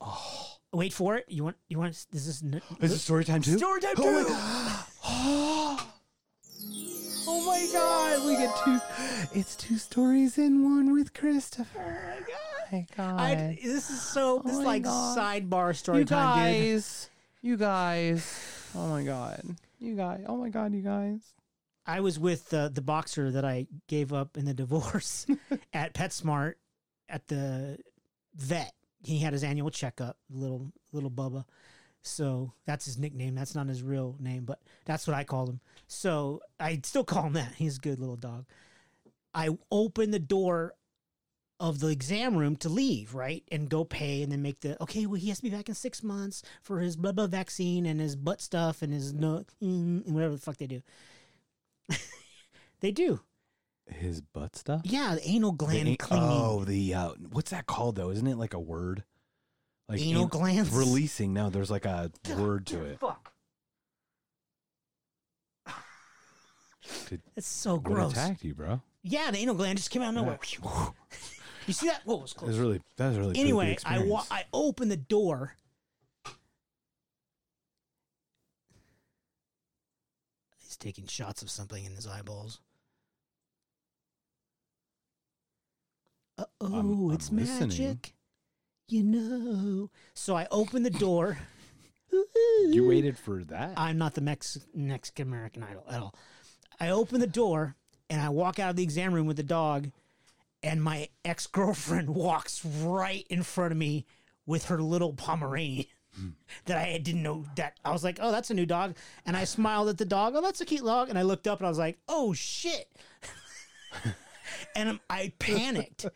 Oh, 0.00 0.53
Wait 0.74 0.92
for 0.92 1.16
it. 1.16 1.24
You 1.28 1.44
want 1.44 1.56
you 1.68 1.78
want 1.78 2.06
this 2.10 2.26
is 2.26 2.42
n- 2.42 2.60
is 2.80 2.92
it 2.92 2.98
story 2.98 3.24
time 3.24 3.42
too? 3.42 3.56
story 3.58 3.80
time 3.80 3.94
Oh 3.96 4.02
too. 4.02 4.22
my 4.22 4.28
god! 4.28 5.80
Oh 7.26 7.46
my 7.46 7.66
god! 7.72 8.26
We 8.26 8.36
get 8.36 8.54
two. 8.64 8.78
It's 9.38 9.56
two 9.56 9.78
stories 9.78 10.36
in 10.36 10.62
one 10.62 10.92
with 10.92 11.14
Christopher. 11.14 12.16
Oh 12.18 12.64
my 12.72 12.86
god! 12.96 13.20
I, 13.20 13.58
this 13.62 13.88
is 13.90 14.00
so 14.02 14.42
this 14.44 14.54
Oh 14.56 14.60
is 14.60 14.66
like 14.66 14.82
God. 14.82 15.16
sidebar 15.18 15.74
story 15.74 16.00
you 16.00 16.04
time, 16.04 16.36
dude. 16.52 16.72
guys, 16.74 17.10
you 17.40 17.56
guys. 17.56 18.70
Oh 18.74 18.88
my 18.88 19.02
god! 19.04 19.42
You 19.80 19.94
guys. 19.96 20.24
Oh 20.26 20.36
my 20.36 20.50
god! 20.50 20.74
You 20.74 20.82
guys. 20.82 21.20
I 21.86 22.00
was 22.00 22.18
with 22.18 22.52
uh, 22.52 22.68
the 22.68 22.82
boxer 22.82 23.30
that 23.30 23.44
I 23.44 23.66
gave 23.88 24.12
up 24.12 24.36
in 24.36 24.44
the 24.46 24.54
divorce 24.54 25.26
at 25.72 25.94
PetSmart 25.94 26.54
at 27.08 27.26
the 27.28 27.78
vet. 28.34 28.72
He 29.04 29.18
had 29.18 29.32
his 29.32 29.44
annual 29.44 29.70
checkup, 29.70 30.16
little 30.30 30.72
little 30.92 31.10
Bubba. 31.10 31.44
So 32.02 32.52
that's 32.66 32.84
his 32.84 32.98
nickname. 32.98 33.34
That's 33.34 33.54
not 33.54 33.66
his 33.66 33.82
real 33.82 34.16
name, 34.20 34.44
but 34.44 34.60
that's 34.84 35.06
what 35.06 35.16
I 35.16 35.24
called 35.24 35.48
him. 35.48 35.60
So 35.86 36.42
I 36.60 36.80
still 36.84 37.04
call 37.04 37.24
him 37.24 37.32
that. 37.34 37.54
He's 37.56 37.78
a 37.78 37.80
good 37.80 37.98
little 37.98 38.16
dog. 38.16 38.44
I 39.34 39.50
opened 39.70 40.12
the 40.12 40.18
door 40.18 40.74
of 41.60 41.80
the 41.80 41.88
exam 41.88 42.36
room 42.36 42.56
to 42.56 42.68
leave, 42.68 43.14
right? 43.14 43.42
And 43.50 43.70
go 43.70 43.84
pay 43.84 44.22
and 44.22 44.30
then 44.30 44.42
make 44.42 44.60
the 44.60 44.80
okay, 44.82 45.06
well, 45.06 45.20
he 45.20 45.28
has 45.28 45.38
to 45.38 45.44
be 45.44 45.50
back 45.50 45.68
in 45.68 45.74
six 45.74 46.02
months 46.02 46.42
for 46.62 46.80
his 46.80 46.96
blah 46.96 47.12
blah 47.12 47.26
vaccine 47.26 47.86
and 47.86 48.00
his 48.00 48.16
butt 48.16 48.40
stuff 48.40 48.82
and 48.82 48.92
his 48.92 49.12
no 49.14 49.44
mm, 49.62 50.04
and 50.04 50.14
whatever 50.14 50.34
the 50.34 50.40
fuck 50.40 50.58
they 50.58 50.66
do. 50.66 50.82
they 52.80 52.90
do. 52.90 53.20
His 53.86 54.20
butt 54.22 54.56
stuff. 54.56 54.80
Yeah, 54.84 55.14
the 55.16 55.28
anal 55.28 55.52
gland 55.52 55.86
The 55.88 55.92
a- 55.92 55.96
cleaning. 55.96 56.28
Oh, 56.30 56.64
the 56.64 56.94
uh, 56.94 57.10
what's 57.30 57.50
that 57.50 57.66
called 57.66 57.96
though? 57.96 58.10
Isn't 58.10 58.26
it 58.26 58.36
like 58.38 58.54
a 58.54 58.58
word? 58.60 59.04
Like 59.88 60.00
anal 60.00 60.22
an- 60.24 60.28
glands. 60.28 60.70
releasing. 60.72 61.32
No, 61.34 61.50
there's 61.50 61.70
like 61.70 61.84
a 61.84 62.10
word 62.38 62.66
to 62.68 62.82
it. 62.84 62.98
Fuck. 63.00 63.32
Did- 67.08 67.20
It's 67.36 67.46
so 67.46 67.74
What 67.74 67.82
gross. 67.84 68.12
attacked 68.12 68.42
you, 68.44 68.54
bro? 68.54 68.80
Yeah, 69.02 69.30
the 69.30 69.38
anal 69.38 69.54
gland 69.54 69.76
just 69.78 69.90
came 69.90 70.00
out 70.02 70.08
of 70.08 70.14
nowhere. 70.14 70.38
you 71.66 71.72
see 71.74 71.86
that? 71.88 72.00
Whoa, 72.04 72.16
it 72.16 72.22
was 72.22 72.32
That 72.32 72.38
close. 72.38 72.48
was 72.48 72.58
really 72.58 72.80
that 72.96 73.08
was 73.08 73.18
really. 73.18 73.38
anyway, 73.38 73.76
I 73.84 73.98
wa- 73.98 74.24
I 74.30 74.44
opened 74.54 74.90
the 74.90 74.96
door. 74.96 75.56
He's 80.62 80.76
taking 80.76 81.06
shots 81.06 81.42
of 81.42 81.50
something 81.50 81.84
in 81.84 81.94
his 81.94 82.06
eyeballs. 82.06 82.60
Uh 86.38 86.44
oh, 86.60 86.74
I'm 86.74 87.10
it's 87.14 87.30
listening. 87.30 87.68
magic. 87.68 88.14
You 88.88 89.02
know. 89.02 89.90
So 90.14 90.36
I 90.36 90.46
opened 90.50 90.84
the 90.84 90.90
door. 90.90 91.38
You 92.68 92.86
waited 92.86 93.18
for 93.18 93.42
that. 93.44 93.72
I'm 93.76 93.98
not 93.98 94.14
the 94.14 94.20
Mex- 94.20 94.66
Mexican 94.74 95.26
American 95.28 95.62
Idol 95.64 95.84
at 95.90 96.00
all. 96.00 96.14
I 96.78 96.90
open 96.90 97.20
the 97.20 97.26
door 97.26 97.76
and 98.08 98.20
I 98.20 98.28
walk 98.28 98.58
out 98.58 98.70
of 98.70 98.76
the 98.76 98.82
exam 98.82 99.14
room 99.14 99.26
with 99.26 99.36
the 99.36 99.42
dog, 99.42 99.90
and 100.62 100.82
my 100.82 101.08
ex 101.24 101.46
girlfriend 101.46 102.10
walks 102.14 102.64
right 102.64 103.26
in 103.30 103.42
front 103.42 103.72
of 103.72 103.78
me 103.78 104.06
with 104.46 104.66
her 104.66 104.80
little 104.80 105.12
Pomeranian. 105.12 105.86
that 106.66 106.76
I 106.78 106.98
didn't 106.98 107.24
know 107.24 107.44
that 107.56 107.76
I 107.84 107.90
was 107.90 108.04
like, 108.04 108.18
oh, 108.22 108.30
that's 108.30 108.48
a 108.50 108.54
new 108.54 108.66
dog, 108.66 108.94
and 109.26 109.36
I 109.36 109.42
smiled 109.42 109.88
at 109.88 109.98
the 109.98 110.04
dog. 110.04 110.34
Oh, 110.36 110.42
that's 110.42 110.60
a 110.60 110.64
cute 110.64 110.84
dog, 110.84 111.08
and 111.08 111.18
I 111.18 111.22
looked 111.22 111.48
up 111.48 111.58
and 111.58 111.66
I 111.66 111.68
was 111.68 111.78
like, 111.78 111.98
oh 112.08 112.32
shit, 112.32 112.88
and 114.74 115.00
I'm- 115.10 115.32
panicked, 115.38 116.06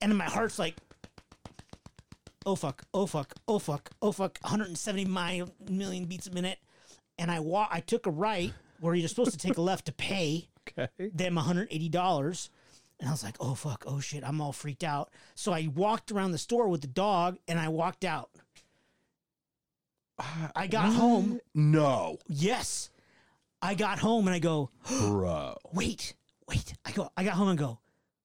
and 0.00 0.16
my 0.16 0.24
heart's 0.24 0.58
like, 0.58 0.76
oh 2.46 2.54
fuck, 2.56 2.84
oh 2.94 3.06
fuck, 3.06 3.34
oh 3.48 3.58
fuck, 3.58 3.90
oh 4.02 4.12
fuck, 4.12 4.38
170 4.42 5.04
mile, 5.04 5.50
million 5.68 6.04
beats 6.06 6.26
a 6.26 6.32
minute, 6.32 6.58
and 7.18 7.30
I 7.30 7.40
wa- 7.40 7.68
I 7.70 7.80
took 7.80 8.06
a 8.06 8.10
right 8.10 8.52
where 8.80 8.94
you're 8.94 9.08
supposed 9.08 9.32
to 9.32 9.38
take 9.38 9.58
a 9.58 9.62
left 9.62 9.86
to 9.86 9.92
pay 9.92 10.48
okay. 10.78 10.88
them 11.14 11.36
$180. 11.36 12.48
And 12.98 13.08
I 13.08 13.12
was 13.12 13.24
like, 13.24 13.36
oh 13.40 13.54
fuck, 13.54 13.84
oh 13.86 14.00
shit, 14.00 14.24
I'm 14.24 14.40
all 14.40 14.52
freaked 14.52 14.84
out. 14.84 15.10
So 15.34 15.52
I 15.52 15.68
walked 15.74 16.10
around 16.12 16.32
the 16.32 16.38
store 16.38 16.68
with 16.68 16.82
the 16.82 16.86
dog 16.86 17.38
and 17.48 17.58
I 17.58 17.68
walked 17.68 18.04
out. 18.04 18.30
I 20.54 20.66
got 20.66 20.92
home. 20.92 21.40
No. 21.54 22.18
Yes. 22.28 22.90
I 23.62 23.74
got 23.74 23.98
home 23.98 24.26
and 24.26 24.34
I 24.34 24.38
go, 24.38 24.70
Bro. 24.88 25.56
wait, 25.72 26.14
wait. 26.46 26.74
I 26.84 26.92
go, 26.92 27.10
I 27.16 27.24
got 27.24 27.34
home 27.34 27.48
and 27.48 27.58
go, 27.58 27.78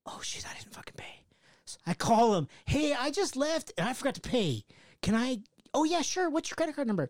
oh 0.06 0.20
shit, 0.22 0.46
I 0.50 0.54
didn't 0.58 0.74
fucking 0.74 0.96
pay. 0.98 1.24
So 1.65 1.78
I 1.88 1.94
call 1.94 2.36
him, 2.36 2.48
hey, 2.65 2.94
I 2.94 3.10
just 3.12 3.36
left 3.36 3.72
and 3.78 3.88
I 3.88 3.94
forgot 3.94 4.15
to 4.15 4.22
pay. 4.22 4.63
Can 5.02 5.15
I? 5.15 5.39
Oh 5.74 5.84
yeah, 5.84 6.02
sure. 6.02 6.30
What's 6.30 6.50
your 6.50 6.56
credit 6.56 6.76
card 6.76 6.88
number? 6.88 7.10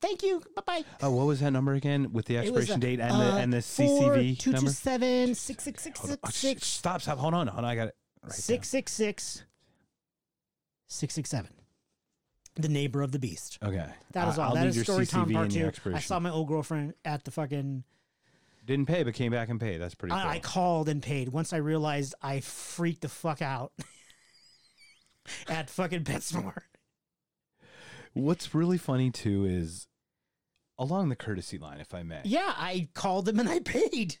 Thank 0.00 0.22
you. 0.22 0.42
Bye 0.56 0.62
bye. 0.64 0.84
Oh, 1.02 1.10
what 1.10 1.26
was 1.26 1.40
that 1.40 1.50
number 1.50 1.74
again 1.74 2.12
with 2.12 2.24
the 2.26 2.38
expiration 2.38 2.76
uh, 2.76 2.78
date 2.78 3.00
and 3.00 3.12
uh, 3.12 3.18
the 3.18 3.36
and 3.40 3.52
the 3.52 3.58
CCV 3.58 4.38
two, 4.38 4.52
number? 4.52 4.70
two, 4.70 4.72
seven, 4.74 5.34
six, 5.34 5.64
six, 5.64 5.82
six, 5.82 6.00
Hold 6.00 6.10
on. 6.12 6.16
six, 6.16 6.20
Oh, 6.24 6.30
sh- 6.30 6.34
six, 6.34 6.66
Stop, 6.66 7.02
stop. 7.02 7.18
Hold 7.18 7.34
on. 7.34 7.46
Hold 7.48 7.64
on. 7.64 7.70
I 7.70 7.74
got 7.74 7.88
it. 7.88 7.96
Right 8.22 8.32
six, 8.32 8.68
six, 8.68 8.92
six, 8.92 9.44
six, 10.86 11.14
six, 11.14 11.28
seven. 11.30 11.50
The 12.56 12.68
neighbor 12.68 13.02
of 13.02 13.12
the 13.12 13.18
beast. 13.18 13.58
Okay. 13.62 13.86
That 14.12 14.28
is 14.28 14.38
all. 14.38 14.48
I'll 14.50 14.54
That 14.54 14.74
your 14.74 14.84
story 14.84 15.06
CCV 15.06 15.10
time 15.10 15.30
part 15.32 15.50
two. 15.50 15.70
I 15.94 16.00
saw 16.00 16.18
my 16.18 16.30
old 16.30 16.48
girlfriend 16.48 16.94
at 17.04 17.24
the 17.24 17.30
fucking. 17.30 17.84
Didn't 18.64 18.86
pay, 18.86 19.02
but 19.02 19.14
came 19.14 19.32
back 19.32 19.48
and 19.48 19.60
paid. 19.60 19.78
That's 19.78 19.94
pretty 19.94 20.14
cool. 20.14 20.20
I, 20.20 20.34
I 20.34 20.38
called 20.38 20.88
and 20.88 21.02
paid. 21.02 21.30
Once 21.30 21.52
I 21.52 21.56
realized 21.58 22.14
I 22.22 22.40
freaked 22.40 23.02
the 23.02 23.08
fuck 23.08 23.42
out 23.42 23.72
at 25.48 25.70
fucking 25.70 26.04
PetSmart. 26.04 26.62
What's 28.12 28.54
really 28.54 28.78
funny 28.78 29.10
too 29.10 29.44
is 29.44 29.86
along 30.78 31.08
the 31.08 31.16
courtesy 31.16 31.58
line, 31.58 31.80
if 31.80 31.94
I 31.94 32.02
may. 32.02 32.20
Yeah, 32.24 32.52
I 32.56 32.88
called 32.94 33.24
them 33.26 33.38
and 33.38 33.48
I 33.48 33.60
paid. 33.60 34.16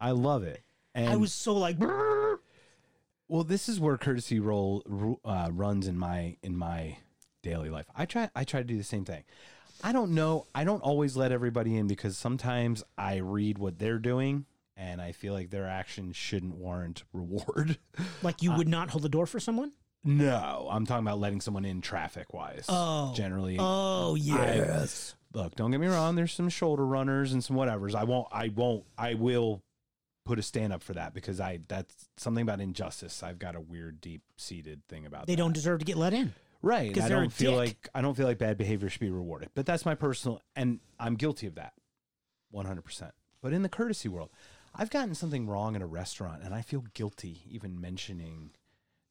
I 0.00 0.12
love 0.12 0.42
it. 0.42 0.62
And 0.94 1.08
I 1.08 1.16
was 1.16 1.32
so 1.32 1.54
like, 1.54 1.78
"Brrr." 1.78 2.38
well, 3.30 3.44
this 3.44 3.68
is 3.68 3.78
where 3.78 3.96
courtesy 3.96 4.40
roll 4.40 4.82
uh, 5.24 5.50
runs 5.52 5.86
in 5.86 5.96
my 5.96 6.36
in 6.42 6.56
my 6.56 6.96
daily 7.42 7.70
life. 7.70 7.86
I 7.94 8.04
try 8.04 8.28
I 8.34 8.42
try 8.44 8.60
to 8.60 8.66
do 8.66 8.76
the 8.76 8.84
same 8.84 9.04
thing. 9.04 9.22
I 9.82 9.92
don't 9.92 10.12
know. 10.12 10.46
I 10.54 10.64
don't 10.64 10.82
always 10.82 11.16
let 11.16 11.32
everybody 11.32 11.76
in 11.76 11.86
because 11.86 12.16
sometimes 12.18 12.82
I 12.98 13.16
read 13.16 13.58
what 13.58 13.78
they're 13.78 13.98
doing 13.98 14.46
and 14.76 15.00
I 15.00 15.12
feel 15.12 15.34
like 15.34 15.50
their 15.50 15.68
actions 15.68 16.16
shouldn't 16.16 16.54
warrant 16.54 17.04
reward. 17.12 17.78
like 18.22 18.42
you 18.42 18.52
uh, 18.52 18.56
would 18.58 18.68
not 18.68 18.90
hold 18.90 19.02
the 19.02 19.08
door 19.08 19.26
for 19.26 19.40
someone. 19.40 19.72
no, 20.04 20.68
I'm 20.70 20.86
talking 20.86 21.06
about 21.06 21.18
letting 21.20 21.40
someone 21.40 21.64
in 21.64 21.80
traffic 21.80 22.32
wise. 22.32 22.64
Oh. 22.68 23.12
generally. 23.14 23.56
Oh 23.58 24.14
yes. 24.14 25.14
look, 25.34 25.54
don't 25.56 25.70
get 25.70 25.80
me 25.80 25.86
wrong. 25.86 26.14
There's 26.16 26.32
some 26.32 26.48
shoulder 26.48 26.86
runners 26.86 27.32
and 27.32 27.44
some 27.44 27.56
whatevers. 27.56 27.94
I 27.94 28.04
won't. 28.04 28.28
I 28.32 28.48
won't. 28.48 28.84
I 28.96 29.14
will 29.14 29.62
put 30.24 30.38
a 30.38 30.42
stand 30.42 30.72
up 30.72 30.82
for 30.82 30.92
that 30.94 31.12
because 31.12 31.40
I 31.40 31.60
that's 31.68 32.08
something 32.16 32.42
about 32.42 32.60
injustice. 32.60 33.22
I've 33.22 33.38
got 33.38 33.56
a 33.56 33.60
weird, 33.60 34.00
deep 34.00 34.22
seated 34.36 34.86
thing 34.88 35.04
about. 35.06 35.26
They 35.26 35.34
that. 35.34 35.38
don't 35.42 35.52
deserve 35.52 35.80
to 35.80 35.84
get 35.84 35.96
let 35.96 36.14
in. 36.14 36.34
Right. 36.62 36.96
I 37.00 37.08
don't 37.08 37.32
feel 37.32 37.52
dick. 37.52 37.58
like 37.58 37.88
I 37.94 38.00
don't 38.00 38.16
feel 38.16 38.26
like 38.26 38.38
bad 38.38 38.56
behavior 38.58 38.88
should 38.88 39.00
be 39.00 39.10
rewarded. 39.10 39.50
But 39.54 39.66
that's 39.66 39.84
my 39.84 39.94
personal, 39.94 40.40
and 40.56 40.80
I'm 40.98 41.14
guilty 41.14 41.46
of 41.46 41.54
that, 41.56 41.72
100. 42.50 42.82
percent 42.82 43.12
But 43.42 43.52
in 43.52 43.62
the 43.62 43.68
courtesy 43.68 44.08
world, 44.08 44.30
I've 44.74 44.90
gotten 44.90 45.14
something 45.14 45.46
wrong 45.46 45.74
in 45.76 45.82
a 45.82 45.86
restaurant, 45.86 46.42
and 46.42 46.54
I 46.54 46.62
feel 46.62 46.84
guilty 46.94 47.42
even 47.50 47.80
mentioning 47.80 48.50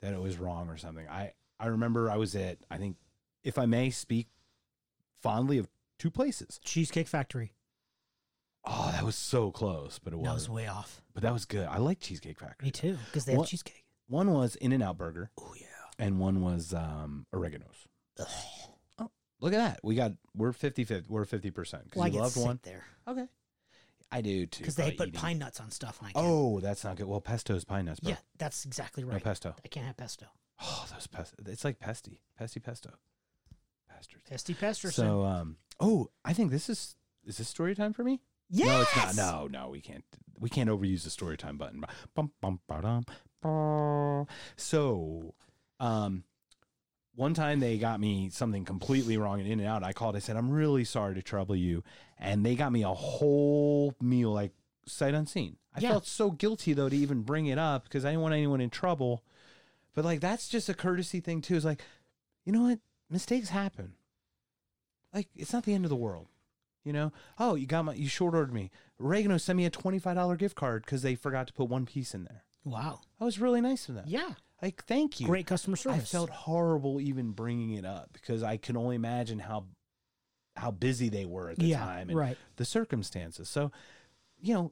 that 0.02 0.14
it 0.14 0.20
was 0.22 0.38
wrong 0.38 0.70
or 0.70 0.78
something. 0.78 1.08
I 1.10 1.34
I 1.60 1.68
remember 1.68 2.10
I 2.10 2.16
was 2.18 2.36
at 2.36 2.60
I 2.72 2.78
think 2.78 2.98
if 3.44 3.58
I 3.58 3.66
may 3.66 3.90
speak 3.90 4.28
fondly 5.22 5.58
of 5.58 5.68
two 5.98 6.10
places. 6.12 6.60
Cheesecake 6.64 7.08
Factory. 7.08 7.54
Oh, 8.66 8.90
that 8.92 9.04
was 9.04 9.16
so 9.16 9.52
close, 9.52 10.00
but 10.00 10.14
it 10.14 10.18
That 10.24 10.34
was. 10.34 10.48
was 10.48 10.50
way 10.50 10.68
off. 10.68 11.02
But 11.14 11.24
that 11.24 11.34
was 11.34 11.46
good. 11.46 11.66
I 11.68 11.78
like 11.78 12.00
Cheesecake 12.00 12.40
Factory. 12.40 12.68
Me 12.68 12.72
too, 12.72 12.98
because 13.06 13.26
they 13.26 13.34
have 13.34 13.46
cheesecake. 13.48 13.86
One 14.08 14.32
was 14.34 14.56
In 14.58 14.72
and 14.74 14.84
Out 14.84 14.98
Burger, 14.98 15.32
Oh 15.40 15.54
yeah. 15.60 15.66
And 16.00 16.20
one 16.20 16.42
was 16.42 16.74
um, 16.74 17.26
Oregano's. 17.34 17.86
Oh, 18.98 19.10
look 19.40 19.54
at 19.54 19.58
that. 19.58 19.80
We 19.84 19.96
got 19.96 20.14
we're 20.36 20.52
50 20.54 20.84
50 20.84 21.08
we're 21.10 21.26
50 21.26 21.52
percent 21.52 21.84
because 21.86 21.98
Well, 21.98 22.06
I 22.06 22.08
you 22.08 22.14
get 22.14 22.22
love 22.22 22.32
sick 22.32 22.46
one. 22.46 22.60
there 22.64 22.84
Okay, 23.08 23.28
I 24.12 24.22
do 24.22 24.46
too. 24.46 24.60
because 24.62 24.76
they 24.76 24.84
probably 24.84 24.98
put 24.98 25.08
eating. 25.10 25.20
pine 25.22 25.40
nuts 25.40 25.60
on 25.60 25.72
stuff. 25.72 26.00
And 26.00 26.10
I 26.10 26.12
can't. 26.14 26.26
Oh, 26.28 26.60
that's 26.60 26.84
not 26.84 26.96
good. 26.98 27.08
Well, 27.08 27.22
pesto 27.22 27.56
is 27.56 27.64
pine 27.66 27.86
nuts, 27.86 28.00
bro. 28.00 28.12
yeah, 28.12 28.18
that's 28.38 28.66
exactly 28.66 29.04
no 29.04 29.12
right. 29.14 29.24
pesto. 29.24 29.56
I 29.64 29.68
can't 29.68 29.86
have 29.86 29.98
pesto. 29.98 30.26
Oh, 30.62 30.86
those 30.94 31.08
pesto. 31.08 31.36
It's 31.46 31.64
like 31.64 31.80
pesty, 31.80 32.22
pesty 32.40 32.60
pesto. 32.60 32.92
Bastards. 33.90 34.24
Pesty 34.30 34.54
Pesterson. 34.54 34.92
So, 35.06 35.24
um, 35.24 35.58
oh, 35.80 36.10
I 36.24 36.34
think 36.34 36.52
this 36.52 36.70
is 36.70 36.96
is 37.26 37.38
this 37.38 37.48
story 37.50 37.76
time 37.76 37.94
for 37.94 38.04
me? 38.04 38.22
yes! 38.50 38.68
No, 38.68 38.82
it's 38.82 39.18
not. 39.18 39.48
No, 39.52 39.62
no, 39.64 39.70
we 39.70 39.82
can't. 39.82 40.04
We 40.40 40.50
can't 40.50 40.70
overuse 40.70 41.04
the 41.04 41.10
story 41.10 41.36
time 41.38 41.58
button. 41.58 41.84
Bum, 42.16 42.32
bum, 42.42 42.60
ba-dum, 42.68 43.04
ba. 43.42 44.26
So, 44.56 45.34
um, 45.80 46.24
one 47.15 47.34
time 47.34 47.60
they 47.60 47.78
got 47.78 48.00
me 48.00 48.30
something 48.30 48.63
completely 48.65 49.18
wrong 49.18 49.39
in 49.39 49.46
In 49.46 49.60
and 49.60 49.68
Out. 49.68 49.84
I 49.84 49.94
called. 49.94 50.15
I 50.15 50.20
said, 50.20 50.38
"I'm 50.38 50.50
really 50.50 50.84
sorry 50.86 51.15
to 51.15 51.22
trouble 51.22 51.56
you," 51.56 51.84
and 52.18 52.46
they 52.46 52.56
got 52.56 52.72
me 52.72 52.84
a 52.84 52.94
whole 52.94 53.96
meal, 54.02 54.32
like 54.32 54.52
sight 54.86 55.13
unseen. 55.13 55.58
I 55.74 55.82
Yeah. 55.82 55.89
felt 55.92 56.06
so 56.08 56.32
guilty 56.32 56.74
though 56.74 56.89
to 56.89 56.96
even 56.96 57.22
bring 57.24 57.46
it 57.48 57.58
up 57.58 57.84
because 57.84 58.06
I 58.06 58.10
didn't 58.12 58.22
want 58.22 58.34
anyone 58.34 58.62
in 58.62 58.70
trouble. 58.70 59.24
But 59.94 60.06
like 60.06 60.20
that's 60.22 60.48
just 60.50 60.70
a 60.70 60.74
courtesy 60.74 61.20
thing 61.20 61.42
too. 61.42 61.56
Is 61.56 61.65
like, 61.65 61.82
you 62.46 62.52
know 62.54 62.63
what? 62.63 62.80
Mistakes 63.10 63.50
happen. 63.50 63.94
Like 65.13 65.28
it's 65.36 65.54
not 65.54 65.63
the 65.65 65.74
end 65.74 65.86
of 65.86 65.89
the 65.89 65.96
world. 65.96 66.28
You 66.86 66.94
know, 66.94 67.12
oh, 67.38 67.56
you 67.56 67.68
got 67.68 67.84
my, 67.86 67.94
you 67.94 68.08
short 68.08 68.34
ordered 68.34 68.54
me. 68.54 68.72
Oregano 69.02 69.38
sent 69.38 69.58
me 69.58 69.65
a 69.65 69.70
$25 69.70 70.38
gift 70.39 70.56
card 70.56 70.86
because 70.86 71.02
they 71.02 71.13
forgot 71.13 71.46
to 71.48 71.54
put 71.54 71.68
one 71.70 71.86
piece 71.86 72.13
in 72.15 72.24
there. 72.24 72.46
Wow. 72.63 73.02
That 73.20 73.26
was 73.26 73.38
really 73.39 73.60
nice 73.62 73.89
of 73.89 73.96
them. 73.96 74.06
Yeah. 74.08 74.36
Like, 74.62 74.84
thank 74.86 75.19
you. 75.19 75.26
Great 75.28 75.48
customer 75.48 75.76
service. 75.78 76.02
I 76.02 76.06
felt 76.06 76.30
horrible 76.30 77.00
even 77.00 77.32
bringing 77.32 77.72
it 77.72 77.86
up 77.86 78.10
because 78.13 78.43
I 78.43 78.58
can 78.58 78.76
only 78.78 78.95
imagine 78.95 79.39
how 79.39 79.65
how 80.56 80.72
busy 80.72 81.08
they 81.08 81.24
were 81.26 81.50
at 81.50 81.58
the 81.58 81.67
yeah. 81.67 81.80
time 81.80 82.10
and 82.10 82.17
Right. 82.17 82.38
the 82.58 82.65
circumstances. 82.65 83.48
So, 83.48 83.72
you 84.41 84.54
know, 84.54 84.72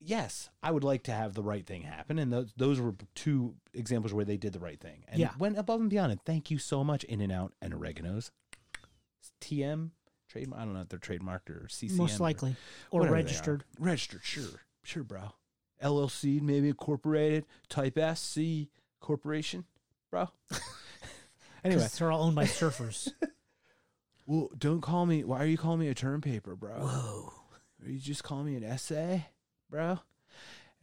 yes, 0.00 0.50
I 0.60 0.72
would 0.72 0.82
like 0.82 1.04
to 1.04 1.12
have 1.12 1.34
the 1.34 1.42
right 1.42 1.64
thing 1.64 1.82
happen, 1.82 2.18
and 2.18 2.32
those 2.32 2.52
those 2.56 2.80
were 2.80 2.94
two 3.14 3.54
examples 3.72 4.12
where 4.12 4.24
they 4.24 4.36
did 4.36 4.52
the 4.52 4.58
right 4.58 4.80
thing 4.80 5.04
and 5.06 5.20
Yeah. 5.20 5.32
went 5.38 5.56
above 5.58 5.80
and 5.80 5.88
beyond. 5.90 6.10
And 6.10 6.20
thank 6.24 6.50
you 6.50 6.58
so 6.58 6.82
much, 6.82 7.04
In 7.04 7.20
and 7.20 7.30
Out 7.30 7.54
and 7.62 7.72
Oregano's. 7.72 8.32
TM 9.40 9.90
trademark. 10.28 10.60
I 10.60 10.64
don't 10.64 10.74
know 10.74 10.80
if 10.80 10.88
they're 10.88 10.98
trademarked 10.98 11.50
or 11.50 11.68
CC. 11.68 11.96
Most 11.96 12.18
likely. 12.20 12.56
Or 12.90 13.06
are. 13.06 13.10
registered. 13.12 13.64
Registered, 13.78 14.24
sure, 14.24 14.62
sure, 14.82 15.04
bro. 15.04 15.32
LLC, 15.82 16.40
maybe 16.40 16.68
incorporated. 16.68 17.46
Type 17.68 17.98
SC 17.98 18.68
Corporation, 19.04 19.64
bro. 20.10 20.30
anyway, 21.64 21.86
they're 21.98 22.10
all 22.10 22.22
owned 22.22 22.34
by 22.34 22.44
surfers. 22.44 23.12
well, 24.26 24.48
don't 24.56 24.80
call 24.80 25.04
me. 25.04 25.24
Why 25.24 25.42
are 25.42 25.46
you 25.46 25.58
calling 25.58 25.80
me 25.80 25.88
a 25.88 25.94
term 25.94 26.22
paper, 26.22 26.56
bro? 26.56 26.72
Whoa. 26.78 27.32
Are 27.84 27.90
you 27.90 27.98
just 27.98 28.24
calling 28.24 28.46
me 28.46 28.56
an 28.56 28.64
essay, 28.64 29.26
bro? 29.68 29.98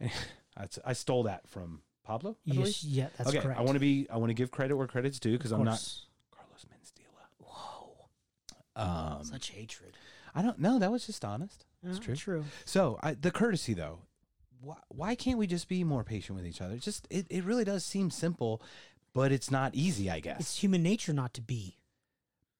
That's, 0.56 0.78
I 0.84 0.92
stole 0.92 1.24
that 1.24 1.48
from 1.48 1.82
Pablo. 2.04 2.36
I. 2.48 2.54
Yes, 2.54 2.84
yeah, 2.84 3.08
that's 3.18 3.30
okay, 3.30 3.40
correct. 3.40 3.58
I 3.58 3.62
want 3.64 3.74
to 3.74 3.80
be. 3.80 4.06
I 4.08 4.18
want 4.18 4.30
to 4.30 4.34
give 4.34 4.52
credit 4.52 4.76
where 4.76 4.86
credit's 4.86 5.18
due 5.18 5.36
because 5.36 5.50
I'm 5.50 5.64
not. 5.64 5.82
Carlos 6.30 6.64
Mencia. 6.70 7.06
Whoa. 7.44 8.06
Um, 8.76 9.24
Such 9.24 9.50
hatred. 9.50 9.96
I 10.32 10.42
don't 10.42 10.60
know. 10.60 10.78
That 10.78 10.92
was 10.92 11.06
just 11.06 11.24
honest. 11.24 11.64
It's 11.82 11.98
Uh, 11.98 12.02
true. 12.02 12.14
True. 12.14 12.44
So 12.66 13.00
I, 13.02 13.14
the 13.14 13.32
courtesy, 13.32 13.74
though, 13.74 14.00
why, 14.62 14.76
why 14.88 15.14
can't 15.14 15.38
we 15.38 15.46
just 15.46 15.68
be 15.68 15.84
more 15.84 16.04
patient 16.04 16.36
with 16.36 16.46
each 16.46 16.60
other? 16.60 16.74
It's 16.74 16.84
Just 16.84 17.06
it, 17.10 17.26
it 17.28 17.44
really 17.44 17.64
does 17.64 17.84
seem 17.84 18.10
simple, 18.10 18.62
but 19.12 19.32
it's 19.32 19.50
not 19.50 19.74
easy, 19.74 20.08
I 20.10 20.20
guess. 20.20 20.40
It's 20.40 20.58
human 20.62 20.82
nature 20.82 21.12
not 21.12 21.34
to 21.34 21.42
be. 21.42 21.78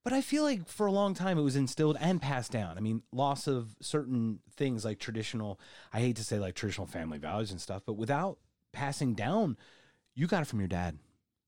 but 0.04 0.12
I 0.12 0.20
feel 0.20 0.42
like 0.42 0.66
for 0.68 0.86
a 0.86 0.92
long 0.92 1.14
time 1.14 1.38
it 1.38 1.42
was 1.42 1.54
instilled 1.56 1.96
and 2.00 2.20
passed 2.20 2.50
down. 2.50 2.76
I 2.76 2.80
mean, 2.80 3.02
loss 3.12 3.46
of 3.46 3.76
certain 3.80 4.40
things 4.56 4.84
like 4.84 4.98
traditional. 4.98 5.60
I 5.92 6.00
hate 6.00 6.16
to 6.16 6.24
say 6.24 6.38
like 6.40 6.54
traditional 6.56 6.86
family 6.88 7.18
values 7.18 7.52
and 7.52 7.60
stuff, 7.60 7.82
but 7.86 7.94
without 7.94 8.38
passing 8.72 9.14
down, 9.14 9.56
you 10.14 10.26
got 10.26 10.42
it 10.42 10.46
from 10.48 10.58
your 10.58 10.68
dad. 10.68 10.98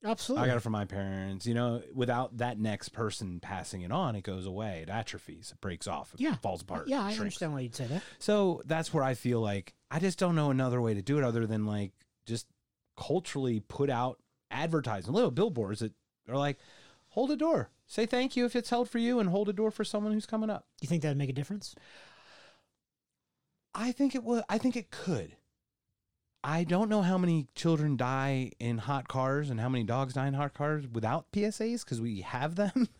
Absolutely. 0.05 0.45
I 0.45 0.49
got 0.49 0.59
it 0.59 0.61
from 0.61 0.73
my 0.73 0.85
parents. 0.85 1.47
You 1.47 1.55
know, 1.55 1.83
without 1.95 2.37
that 2.37 2.59
next 2.59 2.91
person 2.91 3.41
passing 3.41 3.83
it 3.83 3.91
on, 3.91 4.15
it 4.17 4.23
goes 4.23 4.45
away. 4.47 4.81
It 4.83 4.91
atrophies. 4.91 5.51
It 5.53 5.61
breaks 5.61 5.87
off. 5.87 6.13
It 6.15 6.21
Yeah. 6.21 6.35
falls 6.37 6.61
apart. 6.63 6.89
Yeah, 6.89 7.01
I 7.01 7.09
shrinks. 7.09 7.21
understand 7.21 7.53
why 7.55 7.61
you'd 7.61 7.75
say 7.75 7.87
that. 7.87 8.03
So 8.19 8.61
that's 8.67 8.93
where 8.93 9.03
I 9.03 9.15
feel 9.15 9.41
like 9.41 9.75
I 9.91 9.99
just 10.01 10.19
don't 10.19 10.35
know 10.37 10.51
another 10.51 10.81
way 10.83 10.93
to 10.95 11.03
do 11.03 11.17
it 11.19 11.25
other 11.25 11.47
than 11.47 11.65
like 11.67 11.93
just 12.27 12.47
culturally 12.97 13.61
put 13.61 13.89
out 13.89 14.19
advertising, 14.51 15.13
little 15.15 15.31
billboards 15.31 15.81
that 15.81 15.93
are 16.29 16.37
like, 16.37 16.59
hold 17.09 17.31
a 17.31 17.37
door, 17.37 17.71
say 17.87 18.05
thank 18.07 18.37
you 18.37 18.45
if 18.45 18.55
it's 18.55 18.71
held 18.71 18.91
for 18.91 18.99
you, 18.99 19.21
and 19.21 19.31
hold 19.31 19.49
a 19.49 19.53
door 19.53 19.71
for 19.71 19.85
someone 19.85 20.13
who's 20.13 20.27
coming 20.27 20.51
up. 20.51 20.67
You 20.81 20.89
think 20.89 21.03
that'd 21.03 21.17
make 21.17 21.31
a 21.31 21.33
difference? 21.35 21.75
I 23.75 23.91
think 23.93 24.15
it 24.15 24.23
would. 24.23 24.45
I 24.49 24.59
think 24.59 24.77
it 24.77 24.91
could. 24.91 25.37
I 26.47 26.65
don't 26.65 26.91
know 26.91 27.01
how 27.01 27.17
many 27.17 27.49
children 27.55 27.97
die 27.97 28.53
in 28.61 28.77
hot 28.77 29.09
cars 29.09 29.49
and 29.49 29.59
how 29.59 29.71
many 29.71 29.83
dogs 29.83 30.13
die 30.13 30.27
in 30.27 30.35
hot 30.35 30.53
cars 30.53 30.87
without 30.87 31.33
PSAs 31.33 31.83
because 31.83 32.03
we 32.03 32.21
have 32.21 32.57
them. 32.57 32.91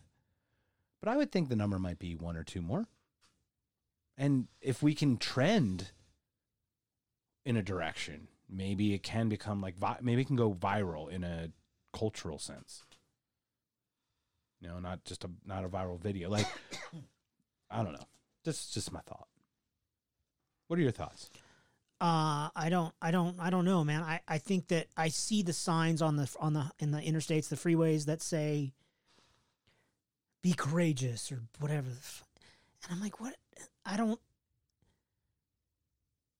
but 0.99 1.11
I 1.11 1.15
would 1.15 1.31
think 1.31 1.49
the 1.49 1.55
number 1.55 1.77
might 1.77 1.99
be 1.99 2.15
one 2.15 2.35
or 2.35 2.43
two 2.43 2.63
more. 2.63 2.87
And 4.17 4.47
if 4.61 4.81
we 4.81 4.95
can 4.95 5.17
trend 5.17 5.91
in 7.45 7.55
a 7.55 7.61
direction, 7.61 8.29
maybe 8.49 8.95
it 8.95 9.03
can 9.03 9.29
become 9.29 9.61
like 9.61 9.75
maybe 10.01 10.23
it 10.23 10.27
can 10.27 10.35
go 10.37 10.51
viral 10.51 11.07
in 11.07 11.23
a 11.23 11.51
cultural 11.93 12.39
sense. 12.39 12.83
You 14.59 14.69
know, 14.69 14.79
not 14.79 15.05
just 15.05 15.23
a 15.23 15.29
not 15.45 15.63
a 15.63 15.69
viral 15.69 15.99
video. 15.99 16.31
Like 16.31 16.47
I 17.69 17.83
don't 17.83 17.93
know. 17.93 18.07
That's 18.43 18.73
just 18.73 18.91
my 18.91 19.01
thought. 19.01 19.27
What 20.67 20.79
are 20.79 20.81
your 20.81 20.91
thoughts? 20.91 21.29
Uh, 22.01 22.49
I 22.55 22.67
don't, 22.69 22.93
I 23.01 23.11
don't, 23.11 23.39
I 23.39 23.49
don't 23.49 23.63
know, 23.63 23.83
man. 23.83 24.03
I, 24.03 24.19
I 24.27 24.37
think 24.37 24.67
that 24.67 24.87
I 24.97 25.07
see 25.07 25.43
the 25.43 25.53
signs 25.53 26.01
on 26.01 26.17
the 26.17 26.29
on 26.39 26.53
the 26.53 26.69
in 26.77 26.91
the 26.91 26.99
interstates, 26.99 27.47
the 27.47 27.55
freeways 27.55 28.05
that 28.05 28.21
say 28.21 28.73
"Be 30.41 30.53
courageous" 30.53 31.31
or 31.31 31.39
whatever, 31.59 31.87
and 32.83 32.91
I'm 32.91 33.01
like, 33.01 33.21
what? 33.21 33.35
I 33.85 33.95
don't, 33.95 34.19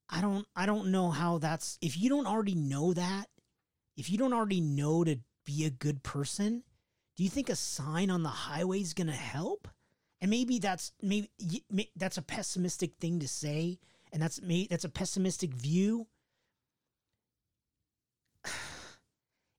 I 0.10 0.20
don't, 0.20 0.46
I 0.58 0.66
don't 0.66 0.92
know 0.92 1.10
how 1.10 1.38
that's. 1.38 1.78
If 1.82 1.98
you 1.98 2.10
don't 2.10 2.28
already 2.28 2.56
know 2.56 2.94
that, 2.94 3.28
if 3.96 4.10
you 4.10 4.18
don't 4.18 4.34
already 4.34 4.60
know 4.60 5.06
to 5.06 5.20
be 5.46 5.64
a 5.64 5.70
good 5.70 6.04
person, 6.04 6.64
do 7.16 7.24
you 7.24 7.30
think 7.30 7.48
a 7.48 7.56
sign 7.56 8.10
on 8.10 8.24
the 8.24 8.30
highway 8.30 8.82
is 8.82 8.94
gonna 8.94 9.14
help? 9.14 9.70
And 10.20 10.30
maybe 10.30 10.60
that's 10.60 10.92
maybe 11.02 11.30
that's 11.96 12.18
a 12.18 12.22
pessimistic 12.22 12.98
thing 13.00 13.20
to 13.20 13.28
say 13.28 13.80
and 14.16 14.24
that's 14.24 14.42
me 14.42 14.66
that's 14.70 14.86
a 14.86 14.90
pessimistic 14.90 15.54
view 15.54 16.08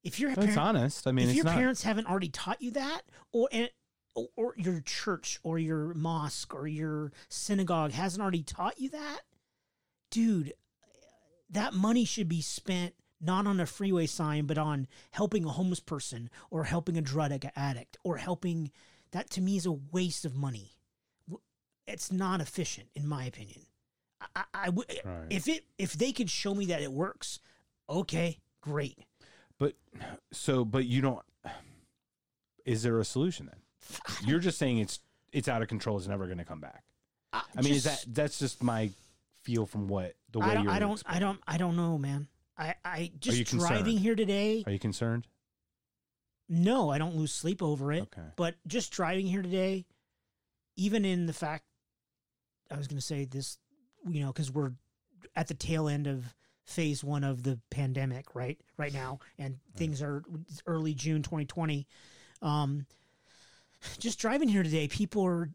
if 0.03 0.19
your 0.19 0.35
That's 0.35 0.55
parent, 0.55 0.59
honest. 0.59 1.07
I 1.07 1.13
mean, 1.13 1.29
if 1.29 1.37
your 1.37 1.45
not. 1.45 1.55
parents 1.55 1.83
haven't 1.83 2.09
already 2.09 2.31
taught 2.31 2.63
you 2.63 2.71
that 2.73 3.03
or 3.33 3.49
and 3.53 3.69
or, 4.15 4.29
or 4.35 4.55
your 4.57 4.81
church 4.81 5.39
or 5.43 5.59
your 5.59 5.93
mosque 5.93 6.55
or 6.55 6.67
your 6.67 7.13
synagogue 7.29 7.93
hasn't 7.93 8.23
already 8.23 8.43
taught 8.43 8.81
you 8.81 8.89
that 8.91 9.21
dude 10.11 10.55
that 11.51 11.75
money 11.75 12.07
should 12.07 12.29
be 12.29 12.41
spent 12.41 12.95
not 13.21 13.47
on 13.47 13.61
a 13.61 13.67
freeway 13.67 14.07
sign 14.07 14.47
but 14.47 14.57
on 14.57 14.87
helping 15.11 15.45
a 15.45 15.51
homeless 15.51 15.81
person 15.81 16.31
or 16.51 16.65
helping 16.65 16.97
a 16.97 17.03
drug 17.03 17.45
addict 17.55 17.99
or 18.05 18.17
helping 18.17 18.71
that 19.13 19.29
to 19.29 19.43
me 19.43 19.59
is 19.59 19.67
a 19.67 19.73
waste 19.73 20.25
of 20.25 20.35
money 20.35 20.73
it's 21.87 22.11
not 22.11 22.41
efficient 22.41 22.89
in 22.95 23.07
my 23.07 23.27
opinion 23.27 23.61
I, 24.35 24.45
I, 24.55 24.69
would 24.71 24.87
Right. 25.05 25.27
if 25.31 25.47
it 25.49 25.65
if 25.79 25.93
they 25.93 26.13
could 26.13 26.31
show 26.31 26.55
me 26.55 26.67
that 26.67 26.83
it 26.83 26.91
works 26.93 27.39
okay 27.89 28.39
great 28.63 28.99
But 29.59 29.75
so, 30.33 30.65
but 30.65 30.87
you 30.87 31.01
don't. 31.01 31.23
Is 32.65 32.83
there 32.83 32.99
a 32.99 33.05
solution 33.05 33.47
then? 33.47 33.61
You're 34.27 34.41
just 34.41 34.59
saying 34.59 34.79
it's 34.79 35.01
it's 35.33 35.49
out 35.49 35.63
of 35.63 35.69
control. 35.69 35.99
It's 35.99 36.09
never 36.09 36.27
going 36.27 36.39
to 36.39 36.45
come 36.45 36.61
back. 36.61 36.83
I, 37.33 37.43
I 37.57 37.63
mean, 37.63 37.75
is 37.75 37.85
that 37.85 38.05
that's 38.09 38.39
just 38.39 38.63
my 38.63 38.91
feel 39.43 39.67
from 39.67 39.87
what 39.87 40.15
the 40.33 40.41
way 40.41 40.47
I 40.47 40.55
don't, 40.55 40.65
you're. 40.65 40.73
I 40.73 40.79
don't, 40.79 41.03
I 41.07 41.19
don't, 41.19 41.41
I 41.47 41.57
don't 41.57 41.77
know, 41.77 41.99
man. 41.99 42.27
I, 42.59 42.75
I 42.85 43.13
just 43.21 43.45
driving 43.45 43.85
concerned? 43.85 43.99
here 43.99 44.15
today. 44.15 44.65
Are 44.67 44.73
you 44.73 44.79
concerned? 44.79 45.27
No, 46.49 46.91
I 46.91 46.99
don't 46.99 47.17
lose 47.17 47.33
sleep 47.33 47.63
over 47.63 47.93
it. 47.93 48.03
Okay. 48.03 48.29
But 48.37 48.55
just 48.67 48.93
driving 48.93 49.27
here 49.27 49.43
today, 49.43 49.85
even 50.77 51.05
in 51.05 51.27
the 51.27 51.33
fact, 51.33 51.65
I 52.71 52.77
was 52.77 52.87
going 52.89 52.99
to 52.99 53.05
say 53.05 53.25
this, 53.25 53.59
you 54.09 54.21
know, 54.21 54.29
because 54.33 54.51
we're 54.51 54.73
at 55.35 55.49
the 55.49 55.55
tail 55.55 55.89
end 55.89 56.07
of 56.07 56.25
phase 56.65 57.03
one 57.05 57.25
of 57.25 57.43
the 57.43 57.59
pandemic, 57.71 58.35
right? 58.35 58.59
Right 58.77 58.93
now, 58.93 59.21
and 59.39 59.59
things 59.77 60.03
are 60.03 60.23
early 60.67 60.95
June 60.95 61.23
2020. 61.23 61.87
Um, 62.43 62.87
just 63.99 64.19
driving 64.19 64.49
here 64.49 64.63
today, 64.63 64.89
people 64.89 65.25
are 65.25 65.51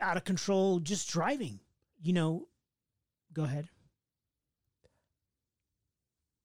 out 0.00 0.16
of 0.16 0.24
control. 0.24 0.78
Just 0.80 1.08
driving, 1.10 1.60
you 2.02 2.12
know. 2.12 2.46
Go 3.32 3.44
ahead. 3.44 3.68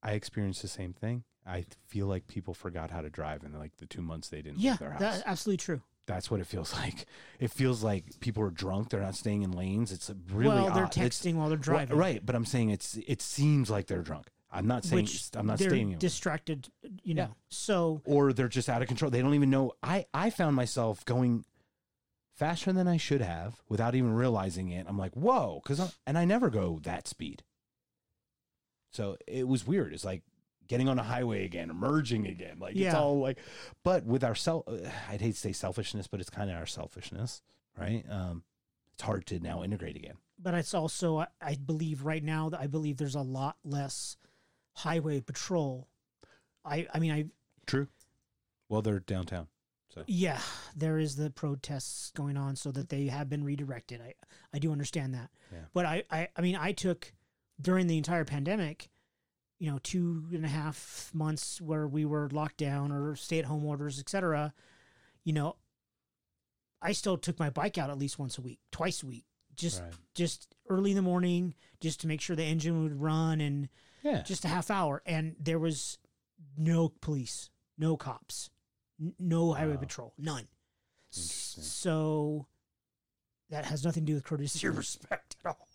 I 0.01 0.11
experienced 0.11 0.61
the 0.61 0.67
same 0.67 0.93
thing. 0.93 1.23
I 1.45 1.65
feel 1.87 2.07
like 2.07 2.27
people 2.27 2.53
forgot 2.53 2.91
how 2.91 3.01
to 3.01 3.09
drive 3.09 3.43
in 3.43 3.53
like 3.57 3.75
the 3.77 3.85
two 3.85 4.01
months 4.01 4.29
they 4.29 4.41
didn't 4.41 4.59
Yeah, 4.59 4.71
leave 4.71 4.79
their 4.79 4.91
house. 4.91 4.99
that's 4.99 5.23
absolutely 5.25 5.57
true. 5.57 5.81
That's 6.07 6.31
what 6.31 6.39
it 6.39 6.47
feels 6.47 6.73
like. 6.79 7.05
It 7.39 7.51
feels 7.51 7.83
like 7.83 8.19
people 8.19 8.41
are 8.43 8.49
drunk. 8.49 8.89
They're 8.89 9.01
not 9.01 9.15
staying 9.15 9.43
in 9.43 9.51
lanes. 9.51 9.91
It's 9.91 10.09
really 10.31 10.47
well, 10.55 10.71
they're 10.73 10.85
odd. 10.85 10.97
It's- 10.97 11.21
texting 11.21 11.35
while 11.35 11.49
they're 11.49 11.57
Well, 11.57 11.63
driving. 11.85 11.97
right, 11.97 12.25
but 12.25 12.35
I'm 12.35 12.45
saying 12.45 12.69
it's 12.71 12.97
it 13.07 13.21
seems 13.21 13.69
like 13.69 13.87
they're 13.87 14.01
drunk. 14.01 14.29
I'm 14.49 14.65
not 14.65 14.85
saying 14.85 15.03
which 15.03 15.29
I'm 15.35 15.45
not 15.45 15.59
it. 15.61 15.99
distracted, 15.99 16.69
you 17.03 17.13
know. 17.13 17.23
Yeah. 17.23 17.27
So 17.49 18.01
or 18.05 18.31
they're 18.31 18.47
just 18.47 18.69
out 18.69 18.81
of 18.81 18.87
control. 18.87 19.11
They 19.11 19.21
don't 19.21 19.35
even 19.35 19.49
know. 19.49 19.73
I 19.83 20.05
I 20.13 20.29
found 20.29 20.55
myself 20.55 21.03
going 21.03 21.43
faster 22.33 22.71
than 22.71 22.87
I 22.87 22.95
should 22.97 23.19
have 23.21 23.61
without 23.67 23.93
even 23.93 24.13
realizing 24.13 24.69
it. 24.69 24.85
I'm 24.87 24.97
like, 24.97 25.13
whoa, 25.15 25.59
because 25.61 25.93
and 26.07 26.17
I 26.17 26.23
never 26.23 26.49
go 26.49 26.79
that 26.83 27.07
speed. 27.09 27.43
So 28.91 29.17
it 29.27 29.47
was 29.47 29.67
weird. 29.67 29.93
It's 29.93 30.05
like 30.05 30.23
getting 30.67 30.89
on 30.89 30.99
a 30.99 31.03
highway 31.03 31.45
again, 31.45 31.71
merging 31.73 32.27
again. 32.27 32.57
Like 32.59 32.75
it's 32.75 32.93
all 32.95 33.19
like, 33.19 33.39
but 33.83 34.05
with 34.05 34.23
our 34.23 34.35
self, 34.35 34.65
I'd 35.09 35.21
hate 35.21 35.33
to 35.33 35.39
say 35.39 35.51
selfishness, 35.51 36.07
but 36.07 36.19
it's 36.19 36.29
kind 36.29 36.49
of 36.49 36.57
our 36.57 36.65
selfishness, 36.65 37.41
right? 37.77 38.03
Um, 38.09 38.43
it's 38.93 39.03
hard 39.03 39.25
to 39.27 39.39
now 39.39 39.63
integrate 39.63 39.95
again. 39.95 40.15
but 40.39 40.53
it's 40.53 40.73
also 40.73 41.19
I, 41.19 41.27
I 41.41 41.55
believe 41.55 42.03
right 42.03 42.23
now 42.23 42.49
that 42.49 42.59
I 42.59 42.67
believe 42.67 42.97
there's 42.97 43.15
a 43.15 43.21
lot 43.21 43.57
less 43.63 44.17
highway 44.73 45.21
patrol. 45.21 45.87
I 46.65 46.87
I 46.93 46.99
mean 46.99 47.11
I 47.11 47.25
True. 47.65 47.87
Well, 48.69 48.81
they're 48.81 48.99
downtown. 48.99 49.47
So. 49.93 50.03
yeah, 50.05 50.39
there 50.75 50.99
is 50.99 51.15
the 51.15 51.29
protests 51.29 52.11
going 52.11 52.37
on 52.37 52.55
so 52.55 52.71
that 52.71 52.89
they 52.89 53.07
have 53.07 53.29
been 53.29 53.43
redirected. 53.43 54.01
I 54.01 54.13
I 54.53 54.59
do 54.59 54.71
understand 54.71 55.13
that. 55.13 55.29
Yeah. 55.51 55.59
But 55.73 55.85
I, 55.85 56.03
I 56.11 56.27
I 56.35 56.41
mean 56.41 56.55
I 56.55 56.71
took 56.73 57.13
during 57.59 57.87
the 57.87 57.97
entire 57.97 58.25
pandemic, 58.25 58.89
you 59.59 59.71
know, 59.71 59.79
two 59.81 60.25
and 60.33 60.45
a 60.45 60.49
half 60.49 61.09
months 61.13 61.59
where 61.59 61.87
we 61.87 62.05
were 62.05 62.29
locked 62.31 62.57
down 62.57 62.91
or 62.91 63.15
stay 63.15 63.39
at 63.39 63.45
home 63.45 63.65
orders, 63.65 63.99
etc. 63.99 64.53
You 65.23 65.33
know, 65.33 65.55
I 66.81 66.91
still 66.91 67.17
took 67.17 67.39
my 67.39 67.49
bike 67.49 67.77
out 67.77 67.89
at 67.89 67.97
least 67.97 68.19
once 68.19 68.37
a 68.37 68.41
week, 68.41 68.59
twice 68.71 69.01
a 69.01 69.07
week, 69.07 69.25
just 69.55 69.81
Right. 69.81 69.93
just 70.13 70.55
early 70.69 70.91
in 70.91 70.95
the 70.95 71.01
morning, 71.01 71.55
just 71.79 71.99
to 72.01 72.07
make 72.07 72.21
sure 72.21 72.35
the 72.35 72.43
engine 72.43 72.83
would 72.83 73.01
run 73.01 73.41
and 73.41 73.69
Yeah. 74.03 74.21
just 74.21 74.45
a 74.45 74.47
half 74.47 74.69
hour. 74.69 75.01
And 75.05 75.35
there 75.39 75.57
was 75.59 75.97
no 76.55 76.89
police, 76.89 77.49
no 77.79 77.97
cops, 77.97 78.51
n- 78.99 79.15
no 79.17 79.53
highway 79.53 79.73
Wow. 79.73 79.79
patrol, 79.79 80.13
none. 80.19 80.47
So 81.09 82.45
that 83.49 83.65
has 83.65 83.83
nothing 83.83 84.05
to 84.05 84.11
do 84.11 84.15
with 84.15 84.23
courtesy 84.23 84.67
or 84.67 84.71
respect 84.71 85.35
at 85.43 85.47
all. 85.55 85.67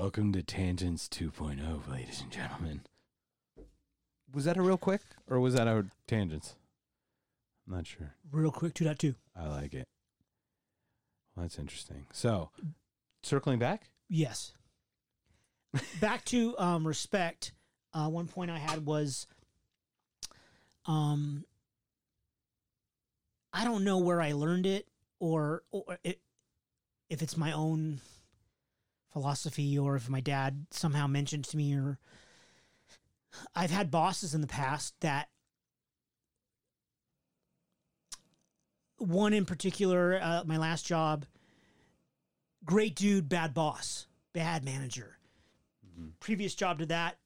Welcome 0.00 0.32
to 0.32 0.42
Tangents 0.42 1.06
2.0, 1.08 1.86
ladies 1.86 2.22
and 2.22 2.30
gentlemen. 2.30 2.80
Was 4.32 4.46
that 4.46 4.56
a 4.56 4.62
real 4.62 4.78
quick 4.78 5.02
or 5.28 5.38
was 5.40 5.52
that 5.52 5.68
a 5.68 5.84
tangents? 6.06 6.54
I'm 7.66 7.74
not 7.74 7.86
sure. 7.86 8.14
Real 8.32 8.50
quick, 8.50 8.72
2.2. 8.72 9.14
I 9.36 9.48
like 9.48 9.74
it. 9.74 9.86
Well, 11.36 11.44
that's 11.44 11.58
interesting. 11.58 12.06
So, 12.12 12.48
circling 13.22 13.58
back, 13.58 13.90
Yes. 14.08 14.54
Back 16.00 16.24
to 16.24 16.58
um, 16.58 16.86
respect. 16.86 17.52
Uh, 17.92 18.08
one 18.08 18.26
point 18.26 18.50
I 18.50 18.58
had 18.58 18.86
was, 18.86 19.26
um, 20.86 21.44
I 23.52 23.66
don't 23.66 23.84
know 23.84 23.98
where 23.98 24.22
I 24.22 24.32
learned 24.32 24.64
it 24.64 24.86
or, 25.18 25.62
or 25.70 25.98
it, 26.02 26.20
if 27.10 27.20
it's 27.20 27.36
my 27.36 27.52
own 27.52 28.00
philosophy 29.12 29.78
or 29.78 29.96
if 29.96 30.08
my 30.08 30.20
dad 30.20 30.66
somehow 30.70 31.06
mentioned 31.06 31.44
to 31.44 31.56
me 31.56 31.74
or 31.74 31.98
I've 33.54 33.70
had 33.70 33.90
bosses 33.90 34.34
in 34.34 34.40
the 34.40 34.46
past 34.46 34.94
that 35.00 35.28
one 38.98 39.32
in 39.32 39.46
particular, 39.46 40.20
uh, 40.22 40.42
my 40.44 40.58
last 40.58 40.86
job, 40.86 41.24
great 42.64 42.94
dude, 42.94 43.28
bad 43.28 43.54
boss, 43.54 44.06
bad 44.32 44.64
manager. 44.64 45.16
Previous 46.20 46.54
job 46.54 46.78
to 46.78 46.86
that, 46.86 47.18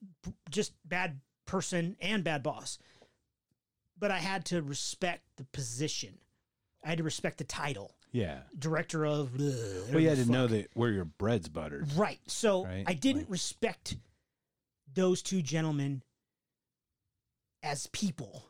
just 0.51 0.72
bad 0.85 1.20
person 1.47 1.97
and 2.01 2.24
bad 2.24 2.43
boss. 2.43 2.78
But 3.99 4.11
I 4.11 4.18
had 4.18 4.45
to 4.47 4.62
respect 4.62 5.22
the 5.37 5.45
position. 5.45 6.18
I 6.85 6.91
had 6.91 6.99
to 6.99 7.05
respect 7.05 7.39
the 7.39 7.45
title, 7.45 7.95
yeah. 8.15 8.39
director 8.59 9.05
of. 9.05 9.37
Blah, 9.37 9.51
Well, 9.91 10.01
you 10.01 10.09
had 10.09 10.19
to 10.19 10.31
know 10.31 10.47
that 10.47 10.71
where 10.73 10.91
your 10.91 11.05
bread's 11.05 11.49
buttered. 11.49 11.93
Right. 11.95 12.21
So 12.27 12.65
Right? 12.65 12.85
I 12.87 12.95
didn't 12.95 13.23
Like- 13.23 13.31
respect 13.33 13.97
those 14.95 15.21
two 15.21 15.43
gentlemen 15.43 16.03
as 17.62 17.89
people, 17.89 18.47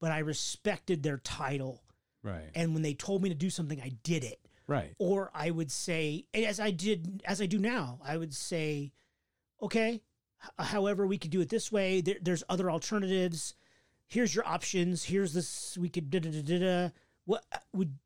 but 0.00 0.12
I 0.12 0.20
respected 0.20 1.02
their 1.02 1.18
title. 1.18 1.82
Right. 2.22 2.50
And 2.54 2.72
when 2.72 2.82
they 2.82 2.94
told 2.94 3.22
me 3.22 3.28
to 3.28 3.34
do 3.34 3.50
something, 3.50 3.80
I 3.80 3.90
did 4.02 4.24
it. 4.24 4.40
Right. 4.66 4.94
Or 4.98 5.30
I 5.34 5.50
would 5.50 5.70
say, 5.70 6.26
as 6.34 6.58
I 6.60 6.70
did, 6.70 7.22
as 7.24 7.40
I 7.40 7.46
do 7.46 7.58
now, 7.58 8.00
I 8.04 8.16
would 8.16 8.34
say, 8.34 8.92
okay, 9.62 10.02
however, 10.58 11.06
we 11.06 11.18
could 11.18 11.30
do 11.30 11.40
it 11.40 11.48
this 11.48 11.70
way. 11.70 12.00
There, 12.00 12.16
there's 12.20 12.42
other 12.48 12.70
alternatives. 12.70 13.54
Here's 14.08 14.34
your 14.34 14.46
options. 14.46 15.04
Here's 15.04 15.32
this. 15.32 15.76
We 15.78 15.88
could 15.88 16.10
da 16.10 16.20
da 16.20 16.30
da 16.30 16.42
da. 16.42 16.58
da. 16.58 16.88
What 17.24 17.44
uh, 17.52 17.58
would? 17.74 17.96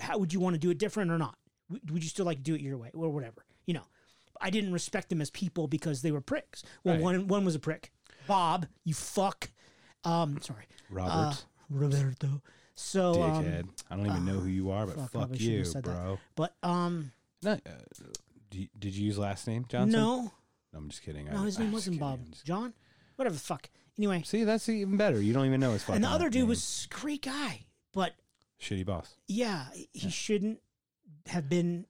How 0.00 0.18
would 0.18 0.32
you 0.32 0.40
want 0.40 0.54
to 0.54 0.58
do 0.58 0.70
it 0.70 0.78
different 0.78 1.10
or 1.10 1.18
not? 1.18 1.36
Would 1.70 2.02
you 2.02 2.08
still 2.08 2.24
like 2.26 2.38
to 2.38 2.42
do 2.42 2.54
it 2.54 2.60
your 2.60 2.76
way 2.78 2.90
or 2.94 3.10
whatever? 3.10 3.44
You 3.66 3.74
know, 3.74 3.86
I 4.40 4.50
didn't 4.50 4.72
respect 4.72 5.08
them 5.10 5.20
as 5.20 5.30
people 5.30 5.66
because 5.68 6.02
they 6.02 6.12
were 6.12 6.20
pricks. 6.20 6.62
Well, 6.84 6.94
Right. 6.94 7.02
one 7.02 7.26
one 7.28 7.44
was 7.44 7.54
a 7.54 7.58
prick. 7.58 7.92
Bob, 8.26 8.66
you 8.84 8.94
fuck. 8.94 9.50
Um, 10.04 10.38
sorry, 10.40 10.64
Robert. 10.90 11.12
uh, 11.12 11.34
Roberto. 11.70 12.42
So, 12.74 13.22
um, 13.22 13.44
Dickhead. 13.44 13.68
I 13.90 13.96
don't 13.96 14.06
even 14.06 14.24
know 14.24 14.38
who 14.38 14.48
you 14.48 14.70
are, 14.70 14.86
but 14.86 14.96
fuck, 14.96 15.10
fuck, 15.10 15.40
you, 15.40 15.64
said 15.64 15.82
that. 15.84 15.90
bro. 15.96 16.18
but 16.36 16.54
um, 16.62 17.10
No, 17.42 17.52
uh, 17.52 17.58
you- 18.52 18.68
did 18.78 18.94
you 18.94 19.06
use 19.06 19.18
last 19.18 19.46
name 19.48 19.64
Johnson? 19.68 19.98
no, 20.00 20.32
I'm 20.72 20.88
just 20.88 21.02
kidding. 21.02 21.26
no, 21.26 21.42
I- 21.42 21.44
his 21.46 21.56
I'm 21.56 21.64
name 21.64 21.72
wasn't. 21.72 21.98
Bob. 21.98 22.20
John, 22.44 22.72
whatever 23.16 23.34
the 23.34 23.40
fuck. 23.40 23.68
Anyway, 23.98 24.22
See, 24.24 24.44
that's 24.44 24.68
even 24.68 24.96
better. 24.96 25.20
You 25.20 25.32
don't 25.32 25.46
even 25.46 25.58
know 25.60 25.72
his 25.72 25.82
fucking 25.82 25.96
and 25.96 26.04
the 26.04 26.08
other 26.08 26.30
dude 26.30 26.42
name. 26.42 26.48
was 26.50 26.86
great 26.90 27.22
guy, 27.22 27.66
but 27.92 28.12
shitty 28.60 28.84
boss. 28.86 29.16
yeah, 29.26 29.66
he 29.74 29.88
Yeah. 29.92 30.08
shouldn't 30.08 30.60
have 31.26 31.48
been 31.48 31.86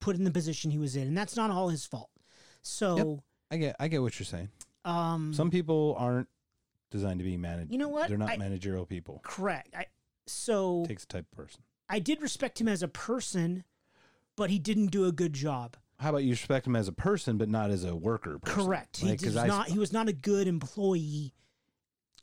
put 0.00 0.16
in 0.16 0.24
the 0.24 0.30
position 0.30 0.70
he 0.70 0.78
was 0.78 0.96
in, 0.96 1.06
and 1.08 1.16
that's 1.16 1.36
not 1.36 1.50
all 1.50 1.68
his 1.68 1.84
fault. 1.86 2.10
So, 2.62 3.22
I 3.50 3.56
get, 3.56 3.76
I 3.80 3.88
get 3.88 4.02
what 4.02 4.18
you're 4.18 4.26
saying. 4.26 4.48
um, 4.84 5.32
Some 5.34 5.50
people 5.50 5.94
aren't 5.98 6.28
designed 6.90 7.18
to 7.20 7.24
be 7.24 7.36
managed. 7.36 7.70
you 7.72 7.78
know 7.78 7.88
what? 7.88 8.08
They're 8.08 8.18
not 8.18 8.30
I- 8.30 8.36
managerial 8.36 8.86
people. 8.86 9.20
correct. 9.24 9.74
I 9.76 9.86
so 10.26 10.84
takes 10.86 11.04
a 11.04 11.06
type 11.06 11.26
of 11.32 11.36
person. 11.36 11.62
I 11.88 11.98
did 11.98 12.22
respect 12.22 12.60
him 12.60 12.68
as 12.68 12.82
a 12.82 12.88
person, 12.88 13.64
but 14.36 14.50
he 14.50 14.58
didn't 14.58 14.86
do 14.86 15.06
a 15.06 15.12
good 15.12 15.32
job. 15.32 15.76
How 15.98 16.10
about 16.10 16.24
you 16.24 16.30
respect 16.30 16.66
him 16.66 16.74
as 16.76 16.88
a 16.88 16.92
person, 16.92 17.36
but 17.38 17.48
not 17.48 17.70
as 17.70 17.84
a 17.84 17.94
worker? 17.94 18.38
Person? 18.38 18.64
Correct. 18.64 18.96
He 18.98 19.08
Like, 19.10 19.18
'cause 19.18 19.26
was 19.34 19.36
I, 19.36 19.46
not. 19.46 19.68
He 19.68 19.78
was 19.78 19.92
not 19.92 20.08
a 20.08 20.12
good 20.12 20.46
employee. 20.48 21.34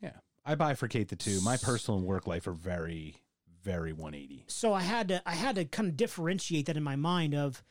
Yeah, 0.02 0.18
I 0.46 0.56
bifurcate 0.56 1.10
the 1.10 1.16
two. 1.16 1.40
My 1.42 1.56
personal 1.58 1.98
and 1.98 2.08
work 2.08 2.26
life 2.28 2.48
are 2.48 2.52
very, 2.54 3.22
very 3.64 3.92
180. 3.94 4.46
So 4.48 4.74
I 4.74 4.82
had 4.82 5.08
to. 5.10 5.22
I 5.28 5.34
had 5.36 5.56
to 5.56 5.66
kind 5.66 5.88
of 5.90 5.98
differentiate 5.98 6.66
that 6.68 6.78
in 6.78 6.84
my 6.84 6.96
mind 6.96 7.34
of, 7.36 7.64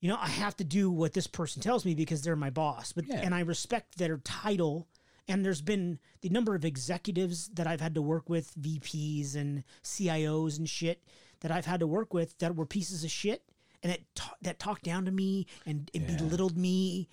you 0.00 0.08
know, 0.08 0.18
I 0.20 0.28
have 0.28 0.56
to 0.58 0.64
do 0.64 0.90
what 0.90 1.12
this 1.14 1.26
person 1.26 1.62
tells 1.62 1.84
me 1.84 1.94
because 1.94 2.22
they're 2.22 2.36
my 2.36 2.50
boss. 2.50 2.92
But 2.92 3.06
Yeah. 3.06 3.20
and 3.20 3.34
I 3.34 3.40
respect 3.40 3.98
their 3.98 4.18
title. 4.18 4.88
And 5.28 5.44
there's 5.44 5.62
been 5.62 6.00
the 6.20 6.28
number 6.30 6.54
of 6.56 6.64
executives 6.64 7.48
that 7.54 7.66
I've 7.68 7.80
had 7.80 7.94
to 7.94 8.02
work 8.02 8.28
with, 8.28 8.52
VPs 8.60 9.36
and 9.36 9.62
CIOs 9.84 10.58
and 10.58 10.68
shit 10.68 11.02
that 11.40 11.52
I've 11.52 11.66
had 11.66 11.78
to 11.80 11.86
work 11.86 12.12
with 12.12 12.36
that 12.38 12.56
were 12.56 12.66
pieces 12.66 13.04
of 13.04 13.10
shit 13.10 13.44
and 13.84 13.92
that 13.92 14.00
ta- 14.16 14.34
that 14.42 14.58
talked 14.58 14.82
down 14.82 15.04
to 15.04 15.12
me 15.12 15.46
and, 15.64 15.88
and 15.94 16.10
Yeah. 16.10 16.16
belittled 16.16 16.56
me. 16.56 17.08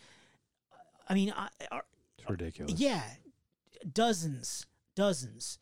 I 1.08 1.14
mean, 1.14 1.32
I, 1.36 1.50
I, 1.72 1.82
It's 2.18 2.30
ridiculous. 2.30 2.80
yeah, 2.80 3.04
dozens, 3.94 4.66
dozens. 4.96 5.60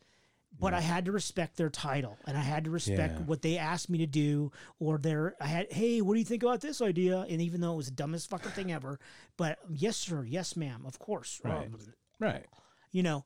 But 0.60 0.74
I 0.74 0.80
had 0.80 1.04
to 1.04 1.12
respect 1.12 1.56
their 1.56 1.70
title, 1.70 2.18
and 2.26 2.36
I 2.36 2.40
had 2.40 2.64
to 2.64 2.70
respect 2.70 3.14
Yeah. 3.14 3.24
what 3.26 3.42
they 3.42 3.58
asked 3.58 3.88
me 3.88 3.98
to 3.98 4.06
do, 4.06 4.50
or 4.80 4.98
their. 4.98 5.36
I 5.40 5.46
had, 5.46 5.72
hey, 5.72 6.00
what 6.00 6.14
do 6.14 6.18
you 6.18 6.24
think 6.24 6.42
about 6.42 6.60
this 6.60 6.82
idea? 6.82 7.20
And 7.28 7.40
even 7.40 7.60
though 7.60 7.74
it 7.74 7.76
was 7.76 7.86
the 7.86 7.92
dumbest 7.92 8.28
fucking 8.28 8.50
thing 8.52 8.72
ever, 8.72 8.98
but 9.36 9.58
yes, 9.70 9.96
sir, 9.96 10.24
yes, 10.24 10.56
ma'am, 10.56 10.82
of 10.84 10.98
course, 10.98 11.40
Right. 11.44 11.70
Right. 12.18 12.46
you 12.90 13.02
know. 13.04 13.24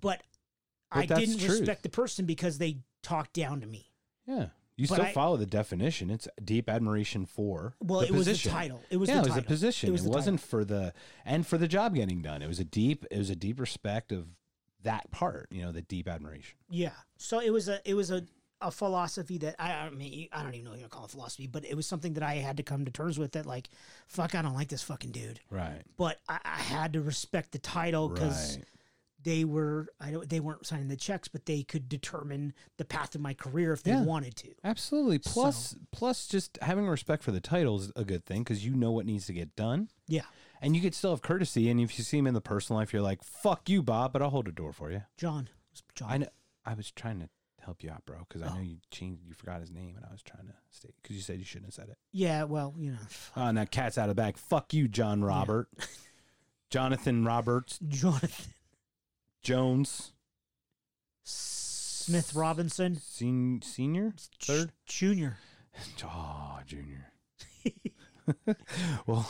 But, 0.00 0.22
But 0.92 1.10
I 1.10 1.20
didn't 1.20 1.38
truth. 1.38 1.60
respect 1.60 1.82
the 1.82 1.88
person 1.88 2.24
because 2.26 2.58
they 2.58 2.78
talked 3.02 3.32
down 3.32 3.60
to 3.60 3.66
me. 3.66 3.90
Yeah. 4.26 4.48
You 4.76 4.86
But 4.88 4.94
still 4.94 5.06
I- 5.06 5.12
follow 5.12 5.36
the 5.36 5.46
definition. 5.46 6.10
It's 6.10 6.26
deep 6.42 6.68
admiration 6.68 7.26
for 7.26 7.74
Well, 7.80 8.00
it 8.00 8.10
was 8.10 8.26
the 8.26 8.36
title. 8.36 8.82
It 8.90 8.96
was 8.96 9.08
yeah, 9.08 9.16
the 9.16 9.20
it 9.22 9.26
was 9.26 9.34
the 9.36 9.42
position. 9.42 9.88
It 9.88 9.92
was 9.92 10.02
wasn't 10.02 10.40
for 10.40 10.64
the 10.64 10.94
and 11.24 11.46
for 11.46 11.58
the 11.58 11.68
job 11.68 11.94
getting 11.94 12.22
done. 12.22 12.42
It 12.42 12.48
was 12.48 12.58
a 12.58 12.64
deep. 12.64 13.04
It 13.10 13.18
was 13.18 13.28
a 13.28 13.36
deep 13.36 13.60
respect 13.60 14.12
of 14.12 14.28
that 14.82 15.10
part. 15.10 15.48
You 15.50 15.62
know, 15.62 15.72
the 15.72 15.82
deep 15.82 16.08
admiration. 16.08 16.56
Yeah. 16.70 16.92
So 17.16 17.40
it 17.40 17.50
was 17.50 17.68
a 17.68 17.80
it 17.88 17.94
was 17.94 18.10
a, 18.10 18.24
a 18.60 18.70
philosophy 18.70 19.38
that 19.38 19.56
I 19.58 19.72
I 19.72 19.90
mean 19.90 20.28
I 20.32 20.42
don't 20.42 20.54
even 20.54 20.64
know 20.66 20.72
if 20.74 20.80
you 20.80 20.88
call 20.88 21.04
it 21.04 21.10
philosophy, 21.10 21.46
but 21.46 21.64
it 21.64 21.74
was 21.74 21.86
something 21.86 22.14
that 22.14 22.22
I 22.22 22.34
had 22.34 22.56
to 22.58 22.62
come 22.62 22.84
to 22.84 22.90
terms 22.90 23.18
with 23.18 23.32
that 23.32 23.46
like 23.46 23.68
fuck 24.08 24.34
I 24.34 24.42
don't 24.42 24.54
like 24.54 24.68
this 24.68 24.82
fucking 24.82 25.10
dude, 25.12 25.40
Right. 25.50 25.82
but 25.96 26.18
I, 26.28 26.38
I 26.44 26.58
had 26.58 26.92
to 26.94 27.00
respect 27.02 27.52
the 27.52 27.58
title 27.58 28.08
because 28.08 28.56
Right. 28.56 28.64
they 29.24 29.44
were 29.44 29.88
I 30.00 30.10
don't 30.12 30.28
they 30.28 30.40
weren't 30.40 30.66
signing 30.66 30.88
the 30.88 30.96
checks, 30.96 31.28
but 31.28 31.46
they 31.46 31.62
could 31.62 31.88
determine 31.88 32.54
the 32.78 32.84
path 32.84 33.14
of 33.14 33.20
my 33.20 33.34
career 33.34 33.72
if 33.72 33.82
they 33.82 33.92
Yeah. 33.92 34.02
wanted 34.04 34.36
to. 34.36 34.48
Absolutely. 34.64 35.18
Plus, 35.18 35.74
plus, 35.92 36.26
just 36.26 36.58
having 36.62 36.86
respect 36.88 37.22
for 37.22 37.32
the 37.32 37.40
title 37.40 37.78
is 37.80 37.92
a 37.96 38.04
good 38.04 38.24
thing 38.24 38.42
because 38.42 38.64
you 38.64 38.74
know 38.74 38.90
what 38.92 39.06
needs 39.06 39.26
to 39.26 39.32
get 39.32 39.54
done, 39.56 39.88
Yeah. 40.08 40.22
And 40.62 40.74
you 40.74 40.80
could 40.80 40.94
still 40.94 41.10
have 41.10 41.20
courtesy. 41.20 41.68
And 41.68 41.78
if 41.80 41.98
you 41.98 42.04
see 42.04 42.16
him 42.16 42.26
in 42.26 42.32
the 42.32 42.40
personal 42.40 42.80
life, 42.80 42.92
you're 42.94 43.02
like, 43.02 43.22
"Fuck 43.22 43.68
you, 43.68 43.82
Bob," 43.82 44.12
but 44.14 44.22
I'll 44.22 44.30
hold 44.30 44.48
a 44.48 44.52
door 44.52 44.72
for 44.72 44.90
you. 44.90 45.02
John. 45.18 45.48
John. 45.94 46.10
I 46.10 46.16
know. 46.18 46.28
I 46.64 46.72
was 46.74 46.90
trying 46.90 47.20
to 47.20 47.28
help 47.60 47.82
you 47.82 47.90
out, 47.90 48.04
bro, 48.06 48.20
because 48.28 48.40
I 48.42 48.48
Oh. 48.48 48.54
know 48.54 48.60
you 48.62 48.78
changed. 48.90 49.22
You 49.26 49.34
forgot 49.34 49.60
his 49.60 49.70
name, 49.70 49.96
and 49.96 50.04
I 50.04 50.10
was 50.10 50.22
trying 50.22 50.46
to 50.46 50.54
state 50.70 50.94
because 51.02 51.16
you 51.16 51.22
said 51.22 51.38
you 51.38 51.44
shouldn't 51.44 51.66
have 51.66 51.74
said 51.74 51.88
it. 51.90 51.98
Yeah, 52.12 52.44
well, 52.44 52.74
you 52.78 52.92
know, 52.92 52.98
Oh, 53.36 53.46
and 53.46 53.58
that 53.58 53.70
cat's 53.70 53.98
out 53.98 54.08
of 54.08 54.16
the 54.16 54.20
bag. 54.22 54.36
Fuck 54.38 54.72
you, 54.72 54.88
John 54.88 55.22
Robert, 55.22 55.68
Jonathan 56.70 57.24
Roberts 57.24 57.78
Jonathan 57.88 58.54
Jones, 59.42 60.12
Smith 61.24 62.34
Robinson 62.34 62.96
sen- 62.96 63.62
senior, 63.62 64.14
third. 64.40 64.72
Junior. 64.86 65.38
Oh, 66.04 66.58
junior. 66.66 67.12
well, 69.06 69.26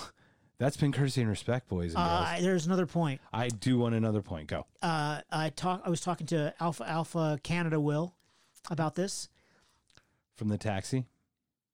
that's 0.62 0.76
been 0.76 0.92
courtesy 0.92 1.20
and 1.20 1.28
respect, 1.28 1.68
boys 1.68 1.94
and 1.94 1.96
girls. 1.96 2.26
Uh, 2.28 2.38
there's 2.40 2.66
another 2.66 2.86
point. 2.86 3.20
I 3.32 3.48
do 3.48 3.78
want 3.78 3.96
another 3.96 4.22
point. 4.22 4.46
Go. 4.46 4.66
uh, 4.80 5.20
I 5.30 5.50
talk. 5.50 5.82
I 5.84 5.90
was 5.90 6.00
talking 6.00 6.26
to 6.28 6.54
Alpha 6.60 6.88
Alpha 6.88 7.40
Canada 7.42 7.80
Will 7.80 8.14
about 8.70 8.94
this. 8.94 9.28
From 10.36 10.48
the 10.48 10.58
taxi. 10.58 11.06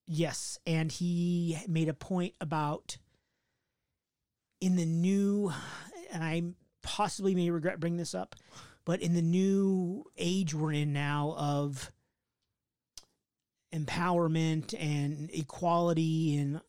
Yes, 0.06 0.58
and 0.66 0.90
he 0.90 1.58
made 1.68 1.90
a 1.90 1.94
point 1.94 2.32
about 2.40 2.96
in 4.60 4.76
the 4.76 4.86
new, 4.86 5.52
and 6.10 6.24
I 6.24 6.42
possibly 6.82 7.34
may 7.34 7.50
regret 7.50 7.80
bringing 7.80 7.98
this 7.98 8.14
up, 8.14 8.36
but 8.86 9.02
in 9.02 9.12
the 9.12 9.22
new 9.22 10.04
age 10.16 10.54
we're 10.54 10.72
in 10.72 10.94
now 10.94 11.34
of 11.36 11.92
empowerment 13.74 14.74
and 14.80 15.28
equality 15.34 16.38
and 16.38 16.62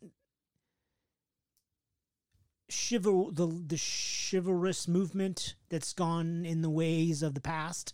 chival 2.70 3.36
the 3.36 3.48
the 3.48 3.78
chivalrous 3.78 4.88
movement 4.88 5.56
that's 5.70 5.94
gone 5.94 6.46
in 6.46 6.62
the 6.62 6.70
ways 6.70 7.22
of 7.24 7.34
the 7.34 7.42
past 7.42 7.94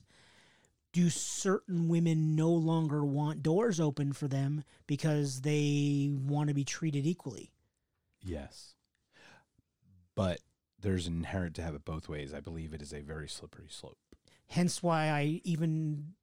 do 0.91 1.09
certain 1.09 1.87
women 1.89 2.35
no 2.35 2.49
longer 2.49 3.03
want 3.03 3.41
doors 3.43 3.79
open 3.79 4.13
for 4.13 4.27
them 4.27 4.63
because 4.87 5.41
they 5.41 6.11
want 6.13 6.47
to 6.49 6.53
be 6.53 6.63
treated 6.63 7.05
equally 7.05 7.51
Yes. 8.27 8.73
But 10.15 10.39
there's 10.79 11.05
inherent 11.05 11.55
to 11.57 11.61
have 11.61 11.75
it 11.75 11.85
both 11.85 12.09
ways. 12.09 12.33
I 12.33 12.39
believe 12.39 12.73
it 12.73 12.81
is 12.81 12.91
a 12.93 13.01
very 13.01 13.27
slippery 13.27 13.67
slope. 13.69 13.97
hence 14.47 14.81
why 14.81 15.09
i 15.09 15.41
even 15.43 16.13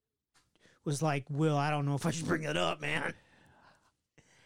was 0.84 1.00
like 1.02 1.24
will 1.30 1.56
i 1.56 1.70
don't 1.70 1.86
know 1.86 1.94
if 1.94 2.04
i 2.06 2.10
should 2.10 2.26
bring 2.26 2.42
it 2.44 2.56
up 2.56 2.80
man 2.80 3.14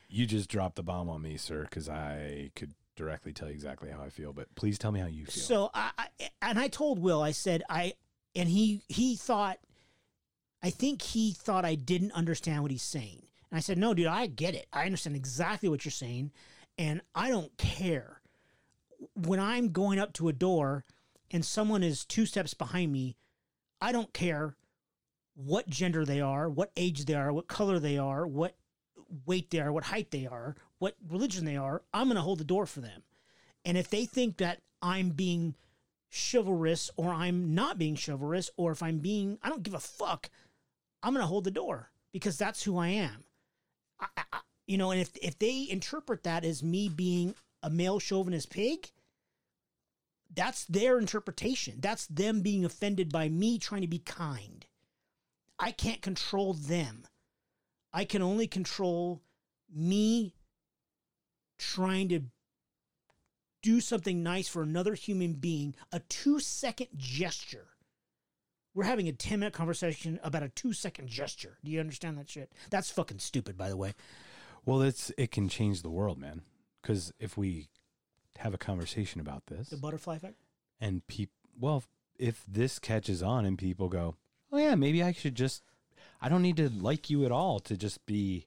You 0.09 0.27
just 0.27 0.49
dropped 0.51 0.77
the 0.77 0.83
bomb 0.83 1.09
on 1.09 1.23
me, 1.23 1.37
sir, 1.37 1.63
because 1.63 1.89
I 1.89 2.51
could 2.55 2.75
directly 2.97 3.33
tell 3.33 3.49
you 3.49 3.55
exactly 3.55 3.91
how 3.91 4.03
I 4.03 4.09
feel. 4.09 4.33
But 4.33 4.55
please 4.55 4.79
tell 4.79 4.93
me 4.93 5.01
how 5.01 5.07
you 5.07 5.27
feel. 5.27 5.43
So 5.43 5.71
I, 5.75 5.91
I 5.99 6.09
and 6.43 6.59
I 6.59 6.69
told 6.69 6.99
Will, 6.99 7.23
I 7.23 7.33
said 7.33 7.63
I, 7.69 7.95
and 8.35 8.49
he 8.49 8.83
he 8.89 9.17
thought, 9.17 9.59
I 10.63 10.71
think 10.71 11.03
he 11.03 11.33
thought 11.33 11.65
I 11.65 11.75
didn't 11.75 12.13
understand 12.13 12.63
what 12.63 12.71
he's 12.71 12.83
saying, 12.83 13.23
and 13.51 13.59
I 13.59 13.61
said, 13.61 13.79
no, 13.79 13.95
dude, 13.95 14.07
I 14.07 14.27
get 14.27 14.55
it. 14.55 14.67
I 14.73 14.85
understand 14.87 15.17
exactly 15.17 15.69
what 15.69 15.85
you're 15.85 15.93
saying, 15.93 16.33
and 16.79 17.01
I 17.15 17.31
don't 17.31 17.57
care 17.57 18.21
when 19.15 19.41
I'm 19.41 19.73
going 19.73 19.99
up 19.99 20.13
to 20.15 20.29
a 20.29 20.33
door 20.33 20.85
and 21.31 21.45
someone 21.45 21.83
is 21.83 22.05
two 22.05 22.27
steps 22.27 22.55
behind 22.55 22.93
me. 22.93 23.17
I 23.81 23.93
don't 23.93 24.13
care 24.13 24.57
what 25.35 25.69
gender 25.69 26.05
they 26.05 26.21
are, 26.21 26.49
what 26.49 26.73
age 26.77 27.05
they 27.05 27.15
are, 27.15 27.33
what 27.33 27.49
color 27.49 27.79
they 27.79 27.99
are, 27.99 28.27
what 28.27 28.57
weight 29.27 29.51
they 29.51 29.61
are, 29.61 29.73
what 29.73 29.85
height 29.85 30.11
they 30.11 30.27
are, 30.27 30.57
what 30.79 30.97
religion 31.09 31.45
they 31.45 31.57
are. 31.57 31.83
I'm 31.93 32.07
going 32.07 32.17
to 32.17 32.23
hold 32.23 32.39
the 32.39 32.45
door 32.45 32.67
for 32.67 32.81
them. 32.81 33.03
And 33.65 33.77
if 33.77 33.91
they 33.91 34.05
think 34.05 34.37
that 34.39 34.61
I'm 34.83 35.11
being 35.11 35.55
chivalrous 36.11 36.91
or 36.97 37.13
I'm 37.13 37.55
not 37.55 37.79
being 37.79 37.97
chivalrous 37.97 38.51
or 38.57 38.73
if 38.73 38.83
I'm 38.83 38.99
being, 38.99 39.39
I 39.43 39.49
don't 39.49 39.63
give 39.63 39.75
a 39.75 39.81
fuck, 39.81 40.31
I'm 41.03 41.13
going 41.13 41.23
to 41.23 41.29
hold 41.29 41.45
the 41.45 41.51
door 41.51 41.91
because 42.13 42.39
that's 42.39 42.63
who 42.63 42.79
I 42.79 42.89
am. 42.89 43.25
I, 44.01 44.07
I, 44.17 44.39
you 44.67 44.79
know, 44.79 44.91
and 44.91 45.01
if, 45.01 45.17
if 45.23 45.39
they 45.39 45.67
interpret 45.69 46.25
that 46.25 46.45
as 46.45 46.63
me 46.63 46.89
being 46.89 47.35
a 47.63 47.71
male 47.71 47.99
chauvinist 47.99 48.51
pig, 48.51 48.91
that's 50.35 50.65
their 50.65 50.99
interpretation. 50.99 51.77
That's 51.81 52.07
them 52.07 52.41
being 52.41 52.65
offended 52.65 53.13
by 53.13 53.29
me 53.29 53.59
trying 53.59 53.83
to 53.83 53.87
be 53.87 53.99
kind. 53.99 54.67
I 55.59 55.73
can't 55.73 56.03
control 56.03 56.53
them. 56.53 57.07
I 57.93 58.05
can 58.05 58.23
only 58.23 58.47
control 58.47 59.23
me 59.75 60.35
trying 61.59 62.09
to 62.11 62.21
do 63.63 63.81
something 63.81 64.23
nice 64.23 64.49
for 64.49 64.63
another 64.63 64.95
human 64.95 65.35
being, 65.35 65.75
a 65.93 66.01
two 66.01 66.39
second 66.41 66.89
gesture. 66.97 67.67
We're 68.75 68.85
having 68.85 69.09
a 69.09 69.13
10 69.13 69.41
minute 69.41 69.55
conversation 69.55 70.21
about 70.23 70.43
a 70.43 70.49
two 70.51 70.73
second 70.73 71.09
gesture. 71.09 71.59
Do 71.65 71.71
you 71.71 71.81
understand 71.81 72.19
that 72.19 72.29
shit? 72.29 72.53
That's 72.71 72.91
fucking 72.91 73.19
stupid, 73.21 73.57
by 73.57 73.69
the 73.69 73.77
way. 73.77 73.95
well, 74.65 74.83
it's 74.83 75.11
it 75.17 75.31
can 75.31 75.49
change 75.49 75.83
the 75.83 75.91
world, 75.91 76.19
man. 76.19 76.43
Because 76.83 77.13
if 77.19 77.37
we 77.37 77.69
have 78.39 78.53
a 78.55 78.59
conversation 78.59 79.21
about 79.21 79.47
this, 79.47 79.71
The 79.71 79.77
butterfly 79.77 80.17
effect? 80.17 80.37
and 80.81 81.05
people, 81.07 81.33
well, 81.59 81.83
if 82.19 82.45
this 82.47 82.79
catches 82.79 83.23
on 83.23 83.47
and 83.47 83.59
people 83.59 83.89
go, 83.89 84.17
oh 84.53 84.59
yeah, 84.59 84.75
maybe 84.75 85.03
I 85.03 85.13
should 85.13 85.35
just 85.35 85.63
I 86.21 86.29
don't 86.29 86.43
need 86.43 86.59
to 86.59 86.69
like 86.69 87.09
you 87.11 87.25
at 87.25 87.33
all 87.33 87.59
to 87.61 87.77
just 87.77 88.05
be 88.07 88.47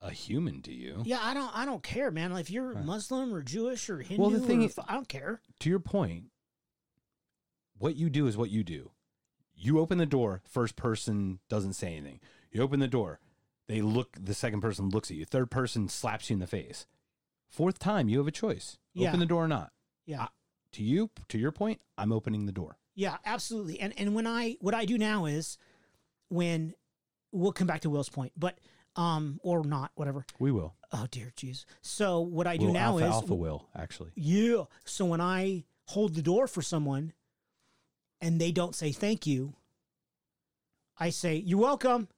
a 0.00 0.10
human 0.10 0.62
to 0.62 0.72
you. 0.72 1.02
Yeah, 1.04 1.18
I 1.22 1.34
don't 1.34 1.54
I 1.56 1.64
don't 1.64 1.82
care, 1.82 2.10
man. 2.10 2.32
Like, 2.32 2.42
if 2.42 2.50
you're 2.50 2.72
Right. 2.74 2.84
Muslim 2.84 3.34
or 3.34 3.42
Jewish 3.42 3.88
or 3.90 4.00
Hindu, 4.00 4.20
Well, 4.22 4.30
the 4.30 4.40
thing 4.40 4.62
or, 4.62 4.66
is- 4.66 4.78
I 4.88 4.94
don't 4.94 5.08
care. 5.08 5.40
To 5.60 5.70
your 5.70 5.80
point, 5.80 6.26
what 7.78 7.96
you 7.96 8.10
do 8.10 8.26
is 8.26 8.36
what 8.36 8.50
you 8.50 8.62
do. 8.64 8.90
You 9.54 9.78
open 9.80 9.98
the 9.98 10.06
door, 10.06 10.42
first 10.48 10.76
person 10.76 11.40
doesn't 11.48 11.72
say 11.74 11.96
anything. 11.96 12.20
You 12.52 12.62
open 12.62 12.80
the 12.80 12.88
door, 12.88 13.20
they 13.68 13.80
look, 13.80 14.16
the 14.20 14.34
second 14.34 14.60
person 14.60 14.90
looks 14.90 15.10
at 15.10 15.16
you, 15.16 15.24
third 15.24 15.50
person 15.50 15.88
slaps 15.88 16.28
you 16.30 16.34
in 16.34 16.40
the 16.40 16.46
face. 16.46 16.86
Fourth 17.48 17.78
time, 17.78 18.08
you 18.08 18.18
have 18.18 18.26
a 18.26 18.32
choice. 18.32 18.76
Yeah. 18.92 19.08
Open 19.08 19.20
the 19.20 19.26
door 19.26 19.44
or 19.44 19.48
not. 19.48 19.72
Yeah. 20.04 20.22
I- 20.24 20.28
to 20.72 20.82
you, 20.82 21.10
to 21.28 21.38
your 21.38 21.52
point, 21.52 21.80
I'm 21.96 22.12
opening 22.12 22.44
the 22.44 22.52
door. 22.52 22.76
Yeah, 22.94 23.16
absolutely. 23.24 23.80
And 23.80 23.94
and 23.98 24.14
when 24.14 24.26
I 24.26 24.56
what 24.60 24.74
I 24.74 24.84
do 24.84 24.98
now 24.98 25.24
is 25.26 25.56
when 26.28 26.74
we'll 27.32 27.52
come 27.52 27.66
back 27.66 27.80
to 27.82 27.90
Will's 27.90 28.08
point, 28.10 28.32
but 28.36 28.58
um 28.96 29.38
or 29.42 29.64
not, 29.64 29.90
whatever. 29.94 30.24
We 30.38 30.50
will. 30.50 30.74
Oh 30.92 31.06
dear 31.10 31.32
jeez. 31.36 31.64
So 31.82 32.20
what 32.20 32.46
I 32.46 32.56
do 32.56 32.66
Will 32.66 32.72
now 32.72 32.92
alpha, 32.98 33.04
is 33.06 33.12
alpha 33.12 33.34
will 33.34 33.68
actually. 33.76 34.10
yeah. 34.14 34.64
So 34.84 35.04
when 35.04 35.20
I 35.20 35.64
hold 35.86 36.14
the 36.14 36.22
door 36.22 36.46
for 36.46 36.62
someone 36.62 37.12
and 38.20 38.40
they 38.40 38.52
don't 38.52 38.74
say 38.74 38.92
thank 38.92 39.26
you, 39.26 39.54
I 40.98 41.10
say 41.10 41.36
you're 41.36 41.60
welcome 41.60 42.08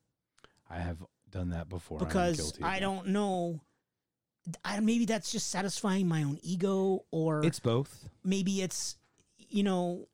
I 0.70 0.79
have 0.79 0.99
done 1.31 1.51
that 1.51 1.68
before. 1.68 1.99
Because 1.99 2.59
I 2.62 2.79
don't 2.79 3.09
know. 3.09 3.62
I, 4.64 4.81
maybe 4.81 5.05
that's 5.07 5.31
just 5.33 5.51
satisfying 5.51 6.09
my 6.09 6.22
own 6.22 6.39
ego, 6.43 7.05
or 7.11 7.45
It's 7.45 7.59
both. 7.61 8.09
maybe 8.24 8.62
it's 8.62 8.97
you 9.51 9.62
know 9.62 10.09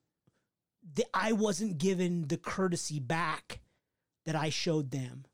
the, 0.94 1.04
i 1.14 1.32
wasn't 1.32 1.78
given 1.78 2.28
the 2.28 2.36
courtesy 2.36 3.00
back 3.00 3.60
that 4.26 4.36
i 4.36 4.48
showed 4.50 4.90
them 4.92 5.24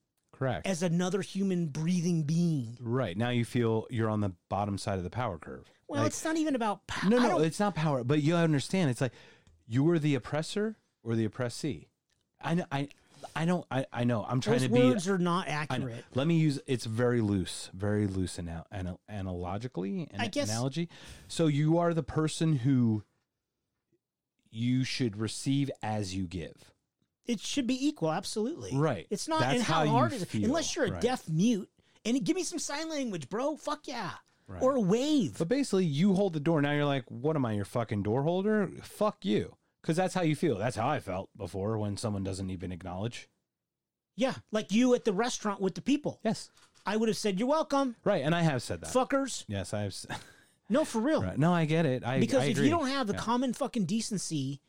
Correct. 0.41 0.67
as 0.67 0.83
another 0.83 1.21
human 1.21 1.67
breathing 1.67 2.23
being 2.25 2.77
right 2.81 3.17
now, 3.17 3.29
you 3.29 3.45
feel 3.45 3.87
you're 3.91 4.09
on 4.11 4.21
the 4.23 4.33
bottom 4.49 4.79
side 4.79 4.97
of 4.97 5.05
the 5.05 5.11
power 5.11 5.39
curve. 5.39 5.71
well 5.87 6.01
Like- 6.01 6.09
it's 6.09 6.25
not 6.25 6.37
even 6.39 6.55
about 6.55 6.87
power 6.87 7.11
No, 7.11 7.19
no, 7.19 7.39
it's 7.41 7.61
not 7.61 7.75
power. 7.75 8.03
But 8.05 8.23
you 8.23 8.35
understand, 8.35 8.91
it's 8.91 9.03
like 9.03 9.13
you 9.69 9.85
were 9.85 9.99
the 9.99 10.15
oppressor 10.15 10.77
or 11.05 11.15
the 11.15 11.27
oppressee. 11.27 11.89
I 12.41 12.55
know. 12.55 12.65
I, 12.73 12.89
I 13.37 13.45
know. 13.45 13.67
I, 13.71 13.85
I 13.93 14.05
know. 14.05 14.25
I'm 14.27 14.41
trying 14.41 14.61
those 14.61 14.69
to 14.69 14.75
be. 14.75 14.83
words 14.83 15.07
are 15.09 15.19
not 15.19 15.47
accurate 15.47 16.05
Let 16.15 16.27
me 16.27 16.39
use. 16.39 16.59
It's 16.67 16.87
very 16.87 17.21
loose, 17.21 17.69
very 17.75 18.07
loose 18.07 18.39
anal- 18.39 18.67
anal- 18.73 19.01
analogically, 19.11 20.09
an 20.11 20.21
I 20.23 20.29
guess- 20.29 20.49
analogy. 20.49 20.89
So 21.29 21.47
you 21.49 21.77
are 21.77 21.93
the 21.93 22.03
person 22.03 22.57
who 22.57 23.03
you 24.51 24.85
should 24.85 25.17
receive 25.19 25.71
as 25.83 26.15
you 26.17 26.27
give. 26.27 26.73
It 27.31 27.41
should 27.41 27.67
be 27.67 27.87
equal 27.89 28.11
absolutely 28.13 28.71
Right. 28.77 29.07
it's 29.11 29.29
not 29.29 29.41
That's 29.41 29.55
and 29.55 29.63
how, 29.63 29.75
how 29.75 29.83
you 29.85 29.91
hard 29.91 30.13
is 30.13 30.23
it 30.23 30.29
feel, 30.29 30.45
unless 30.45 30.75
you're 30.75 30.87
a 30.87 30.91
right. 30.93 31.01
deaf 31.01 31.29
mute 31.29 31.69
and 32.05 32.23
give 32.25 32.37
me 32.37 32.43
some 32.43 32.59
sign 32.59 32.89
language 32.91 33.29
bro 33.29 33.57
fuck 33.57 33.87
yeah 33.87 34.11
Right. 34.47 34.63
or 34.63 34.75
a 34.77 34.81
wave 34.81 35.37
But 35.39 35.47
basically, 35.49 35.85
you 35.85 36.15
hold 36.15 36.33
the 36.33 36.41
door. 36.41 36.61
Now 36.61 36.73
you're 36.73 36.85
like, 36.85 37.05
what 37.07 37.37
am 37.37 37.47
I, 37.47 37.53
your 37.53 37.65
fucking 37.65 38.03
door 38.03 38.25
holder? 38.25 38.69
Fuck 38.83 39.25
you. 39.25 39.55
Because 39.81 39.97
that's 39.97 40.13
how 40.13 40.23
you 40.23 40.35
feel. 40.35 40.59
That's 40.59 40.75
how 40.75 40.89
I 40.89 40.99
felt 40.99 41.31
before 41.37 41.79
when 41.79 41.97
someone 41.97 42.25
doesn't 42.25 42.51
even 42.51 42.73
acknowledge. 42.73 43.29
yeah 44.17 44.35
like 44.51 44.73
you 44.73 44.93
at 44.97 45.05
the 45.05 45.13
restaurant 45.13 45.61
with 45.61 45.77
the 45.77 45.81
people 45.81 46.19
Yes. 46.25 46.51
i 46.85 46.97
would 46.97 47.09
have 47.09 47.17
said 47.17 47.39
you're 47.39 47.49
welcome 47.49 47.95
Right. 48.03 48.25
And 48.25 48.35
I 48.35 48.43
have 48.43 48.61
said 48.61 48.81
that. 48.81 48.91
fuckers 48.93 49.45
Yes, 49.47 49.73
I 49.73 49.83
have. 49.83 49.95
no 50.69 50.85
for 50.85 50.99
real 51.01 51.23
Right. 51.23 51.39
No, 51.39 51.53
I 51.53 51.65
get 51.65 51.87
it. 51.87 52.05
I 52.05 52.19
because 52.19 52.43
I 52.43 52.47
if 52.47 52.59
you 52.59 52.71
don't 52.71 52.89
have 52.89 53.07
the 53.07 53.13
Yeah. 53.15 53.21
common 53.21 53.53
fucking 53.55 53.85
decency 53.85 54.61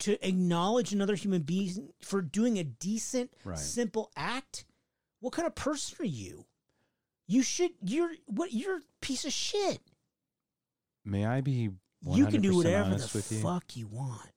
to 0.00 0.26
acknowledge 0.26 0.92
another 0.92 1.14
human 1.14 1.42
being 1.42 1.92
for 2.00 2.20
doing 2.20 2.58
a 2.58 2.64
decent 2.64 3.32
Right. 3.44 3.58
simple 3.58 4.10
act 4.16 4.64
what 5.20 5.32
kind 5.32 5.46
of 5.46 5.54
person 5.54 5.96
are 6.00 6.04
you 6.04 6.44
you 7.26 7.42
should 7.42 7.72
you're 7.82 8.10
what 8.26 8.52
you're 8.52 8.76
a 8.78 8.82
piece 9.00 9.24
of 9.24 9.32
shit 9.32 9.80
may 11.04 11.24
I 11.24 11.40
be, 11.40 11.70
100% 12.04 12.16
you 12.16 12.26
can 12.26 12.40
do 12.42 12.56
whatever 12.56 12.90
the 12.96 13.10
with 13.14 13.32
you? 13.32 13.40
fuck 13.42 13.76
you 13.76 13.86
want 13.86 14.30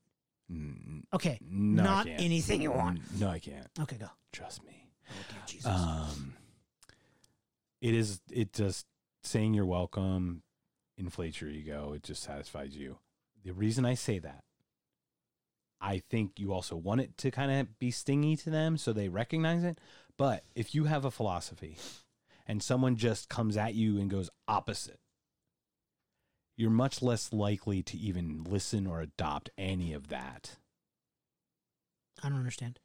Mm, 0.52 1.04
okay 1.14 1.38
No, 1.42 1.84
not 1.84 2.08
anything 2.08 2.62
you 2.62 2.72
want 2.72 3.00
Mm, 3.14 3.20
No, 3.22 3.28
I 3.30 3.38
can't. 3.40 3.68
okay 3.80 3.98
go 3.98 4.10
Trust 4.32 4.66
me. 4.66 4.90
jesus 5.46 5.66
Um, 5.70 6.34
it 7.82 7.94
is. 7.94 8.20
It 8.32 8.54
just 8.54 8.86
saying 9.24 9.54
you're 9.54 9.66
welcome 9.66 10.42
inflates 10.98 11.40
your 11.42 11.50
ego. 11.50 11.94
It 11.94 12.04
just 12.04 12.24
satisfies 12.24 12.76
you. 12.76 12.98
The 13.44 13.54
reason 13.54 13.86
I 13.86 13.94
say 13.94 14.20
that, 14.20 14.44
I 15.82 16.00
think 16.10 16.40
you 16.40 16.54
also 16.54 16.76
want 16.76 17.02
it 17.02 17.18
to 17.20 17.32
kind 17.32 17.52
of 17.52 17.80
be 17.80 17.92
stingy 17.92 18.36
to 18.38 18.50
them 18.50 18.78
so 18.78 18.92
they 18.92 19.10
recognize 19.10 19.64
it. 19.64 19.80
But 20.18 20.44
if 20.56 20.76
you 20.76 20.86
have 20.86 21.06
a 21.06 21.12
philosophy 21.12 21.78
and 22.46 22.62
someone 22.62 22.96
just 22.98 23.30
comes 23.30 23.56
at 23.56 23.76
you 23.76 24.00
and 24.00 24.10
goes 24.10 24.30
opposite, 24.48 25.00
you're 26.58 26.70
much 26.70 27.02
less 27.02 27.32
likely 27.32 27.82
to 27.84 27.98
even 27.98 28.44
listen 28.44 28.86
or 28.86 29.00
adopt 29.00 29.50
any 29.58 29.94
of 29.94 30.10
that. 30.10 30.58
i 32.22 32.28
don't 32.28 32.40
understand 32.40 32.80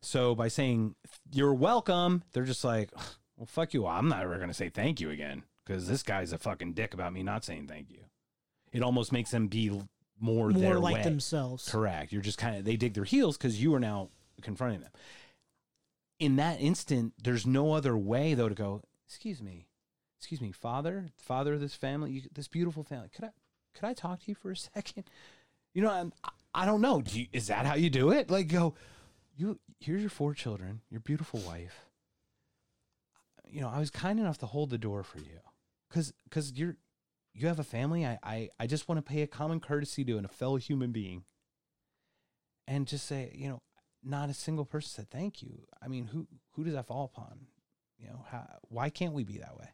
So 0.00 0.34
by 0.34 0.48
saying 0.48 0.94
you're 1.30 1.52
welcome, 1.52 2.22
they're 2.32 2.44
just 2.44 2.64
like, 2.64 2.90
well, 3.36 3.46
fuck 3.46 3.74
you. 3.74 3.86
I'm 3.86 4.08
not 4.08 4.22
ever 4.22 4.36
going 4.36 4.48
to 4.48 4.54
say 4.54 4.70
thank 4.70 5.00
you 5.00 5.10
again 5.10 5.42
because 5.66 5.86
this 5.86 6.02
guy's 6.02 6.32
a 6.32 6.38
fucking 6.38 6.72
dick 6.72 6.94
about 6.94 7.12
me 7.12 7.22
not 7.22 7.44
saying 7.44 7.66
thank 7.66 7.90
you. 7.90 8.00
It 8.72 8.82
almost 8.82 9.12
makes 9.12 9.30
them 9.30 9.48
be 9.48 9.86
more, 10.20 10.50
more 10.50 10.60
their 10.60 10.78
like 10.78 10.96
way. 10.96 11.02
themselves 11.02 11.68
Correct. 11.68 12.12
You're 12.12 12.22
just 12.22 12.38
kind 12.38 12.56
of, 12.56 12.64
they 12.64 12.76
dig 12.76 12.94
their 12.94 13.04
heels 13.04 13.36
because 13.36 13.60
you 13.62 13.74
are 13.74 13.80
now 13.80 14.10
confronting 14.42 14.80
them. 14.80 14.90
In 16.18 16.36
that 16.36 16.60
instant, 16.60 17.14
there's 17.22 17.46
no 17.46 17.72
other 17.72 17.96
way 17.96 18.34
though 18.34 18.48
to 18.48 18.54
go, 18.54 18.82
excuse 19.06 19.40
me, 19.40 19.68
excuse 20.18 20.40
me, 20.40 20.50
father, 20.52 21.06
father 21.16 21.54
of 21.54 21.60
this 21.60 21.74
family, 21.74 22.10
you, 22.10 22.22
this 22.32 22.48
beautiful 22.48 22.82
family. 22.82 23.08
Could 23.14 23.26
I, 23.26 23.30
could 23.74 23.86
I 23.86 23.94
talk 23.94 24.20
to 24.20 24.28
you 24.28 24.34
for 24.34 24.50
a 24.50 24.56
second? 24.74 25.04
You 25.74 25.82
know, 25.82 25.90
I'm, 25.90 26.12
I- 26.24 26.30
I 26.54 26.66
don't 26.66 26.80
know. 26.80 27.02
Do 27.02 27.20
you, 27.20 27.26
is 27.32 27.48
that 27.48 27.66
how 27.66 27.74
you 27.74 27.90
do 27.90 28.10
it? 28.10 28.30
Like 28.30 28.48
go, 28.48 28.74
you, 29.36 29.60
here's 29.78 30.00
your 30.00 30.10
four 30.10 30.34
children, 30.34 30.80
your 30.90 31.00
beautiful 31.00 31.38
wife. 31.40 31.86
You 33.46 33.60
know, 33.60 33.68
I 33.68 33.78
was 33.78 33.90
kind 33.90 34.18
enough 34.18 34.38
to 34.38 34.46
hold 34.46 34.70
the 34.70 34.78
door 34.78 35.02
for 35.02 35.18
you 35.18 35.38
because, 35.88 36.12
because 36.24 36.52
you're, 36.54 36.76
you 37.40 37.48
have 37.48 37.58
a 37.58 37.64
family. 37.64 38.04
I, 38.04 38.18
I, 38.22 38.48
I 38.58 38.66
just 38.66 38.88
want 38.88 38.98
to 38.98 39.08
pay 39.10 39.22
a 39.22 39.26
common 39.26 39.60
courtesy 39.60 40.04
to 40.04 40.18
a 40.18 40.28
fellow 40.28 40.56
human 40.56 40.92
being 40.92 41.24
and 42.66 42.86
just 42.86 43.06
say, 43.06 43.32
you 43.34 43.48
know, 43.48 43.62
not 44.04 44.30
a 44.30 44.34
single 44.34 44.64
person 44.64 44.90
said 44.90 45.10
thank 45.10 45.42
you. 45.42 45.62
I 45.82 45.88
mean, 45.88 46.06
who 46.06 46.26
who 46.52 46.64
does 46.64 46.74
that 46.74 46.86
fall 46.86 47.04
upon? 47.04 47.46
You 47.98 48.08
know, 48.08 48.24
how, 48.30 48.46
why 48.68 48.90
can't 48.90 49.14
we 49.14 49.24
be 49.24 49.38
that 49.38 49.56
way? 49.56 49.68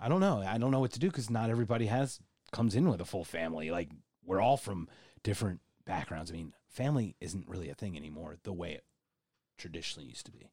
I 0.00 0.08
don't 0.08 0.20
know. 0.20 0.42
I 0.46 0.58
don't 0.58 0.70
know 0.70 0.80
what 0.80 0.92
to 0.92 0.98
do 0.98 1.08
because 1.08 1.30
not 1.30 1.50
everybody 1.50 1.86
has 1.86 2.20
comes 2.52 2.74
in 2.74 2.88
with 2.88 3.00
a 3.00 3.04
full 3.04 3.24
family. 3.24 3.70
Like 3.70 3.90
we're 4.24 4.40
all 4.40 4.56
from 4.56 4.88
different 5.22 5.60
backgrounds. 5.84 6.30
I 6.30 6.34
mean, 6.34 6.52
family 6.68 7.16
isn't 7.20 7.48
really 7.48 7.70
a 7.70 7.74
thing 7.74 7.96
anymore 7.96 8.36
the 8.42 8.52
way 8.52 8.72
it 8.72 8.84
traditionally 9.58 10.08
used 10.08 10.26
to 10.26 10.32
be. 10.32 10.50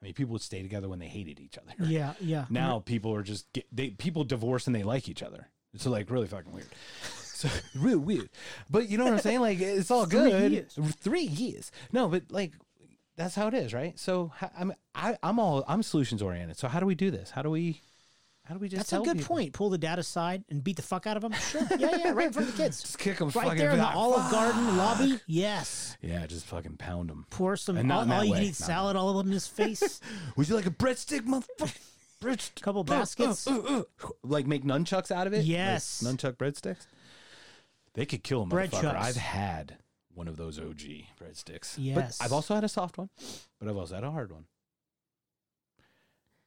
I 0.00 0.04
mean, 0.04 0.14
people 0.14 0.32
would 0.32 0.42
stay 0.42 0.62
together 0.62 0.88
when 0.88 0.98
they 1.00 1.08
hated 1.08 1.40
each 1.40 1.58
other. 1.58 1.72
yeah 1.90 2.14
yeah 2.20 2.44
Now 2.50 2.80
people 2.80 3.14
are 3.14 3.22
just 3.22 3.52
get, 3.52 3.66
they 3.72 3.90
people 3.90 4.24
divorce 4.24 4.66
and 4.66 4.74
they 4.76 4.82
like 4.84 5.08
each 5.08 5.22
other. 5.22 5.48
It's 5.74 5.86
like 5.86 6.10
really 6.10 6.26
fucking 6.26 6.52
weird. 6.52 6.68
So 7.22 7.48
really 7.76 7.96
weird. 7.96 8.30
But 8.70 8.88
you 8.88 8.96
know 8.98 9.04
what 9.04 9.12
I'm 9.12 9.18
saying? 9.20 9.40
Like 9.40 9.60
it's 9.60 9.90
all 9.90 10.06
Three 10.10 10.30
good. 10.30 10.52
years. 10.52 10.78
Three 11.00 11.22
years. 11.22 11.70
No, 11.92 12.08
but 12.08 12.24
like 12.30 12.52
that's 13.16 13.34
how 13.34 13.48
it 13.48 13.54
is, 13.54 13.74
right? 13.74 13.98
So 13.98 14.32
I'm 14.56 14.72
I, 14.94 15.18
I'm 15.22 15.38
all 15.40 15.64
I'm 15.68 15.82
solutions 15.82 16.22
oriented. 16.22 16.56
So 16.56 16.68
how 16.68 16.80
do 16.80 16.86
we 16.86 16.94
do 16.94 17.10
this? 17.10 17.30
How 17.30 17.42
do 17.42 17.50
we 17.50 17.80
how 18.48 18.54
do 18.54 18.60
we 18.60 18.68
just 18.68 18.90
that's 18.90 18.92
a 18.94 19.04
good 19.04 19.18
people? 19.18 19.36
point 19.36 19.52
pull 19.52 19.68
the 19.68 19.76
dad 19.78 19.98
aside 19.98 20.42
and 20.48 20.64
beat 20.64 20.76
the 20.76 20.82
fuck 20.82 21.06
out 21.06 21.16
of 21.18 21.22
him 21.24 21.32
sure 21.32 21.60
yeah 21.78 21.96
yeah 21.98 22.10
right 22.12 22.28
in 22.28 22.32
front 22.32 22.48
of 22.48 22.56
the 22.56 22.62
kids 22.62 22.80
Just 22.80 22.98
kick 22.98 23.18
them 23.18 23.28
right 23.34 23.58
there 23.58 23.72
in 23.72 23.78
the 23.78 23.86
olive 23.86 24.30
garden 24.30 24.76
lobby 24.78 25.20
yes 25.26 25.96
Yeah, 26.00 26.26
just 26.26 26.46
fucking 26.46 26.78
pound 26.78 27.10
them. 27.10 27.26
pour 27.30 27.56
some 27.56 27.76
And 27.76 27.86
not 27.88 28.08
all, 28.08 28.12
all 28.14 28.24
you 28.24 28.32
can 28.34 28.42
eat 28.44 28.54
salad 28.54 28.96
all 28.96 29.20
in 29.20 29.26
his 29.28 29.46
face 29.46 30.00
Would 30.36 30.48
you 30.48 30.54
like 30.56 30.66
a 30.66 30.70
breadstick, 30.70 31.20
motherfucker? 31.26 31.76
Breadstick. 32.22 32.62
couple 32.62 32.80
Uh, 32.80 32.84
baskets 32.84 33.46
uh, 33.46 33.58
uh, 33.60 33.82
uh. 34.04 34.08
Like 34.24 34.46
make 34.46 34.64
nunchucks 34.64 35.10
out 35.12 35.26
of 35.26 35.34
it? 35.34 35.38
Like 35.38 35.46
Yes. 35.46 36.02
nunchuck 36.04 36.36
breadsticks? 36.36 36.86
They 37.94 38.06
could 38.06 38.22
kill 38.24 38.42
a 38.42 38.46
Bread 38.46 38.70
motherfucker. 38.70 38.80
chucks. 38.92 39.06
I've 39.08 39.16
had 39.16 39.76
one 40.14 40.26
of 40.26 40.36
those 40.36 40.58
OG 40.58 40.80
breadsticks. 41.20 41.74
Yes. 41.78 42.18
But 42.18 42.24
I've 42.24 42.32
also 42.32 42.54
had 42.54 42.64
a 42.64 42.68
soft 42.68 42.98
one, 42.98 43.08
but 43.60 43.68
I've 43.68 43.76
also 43.76 43.94
had 43.94 44.04
a 44.04 44.10
hard 44.10 44.32
one. 44.32 44.46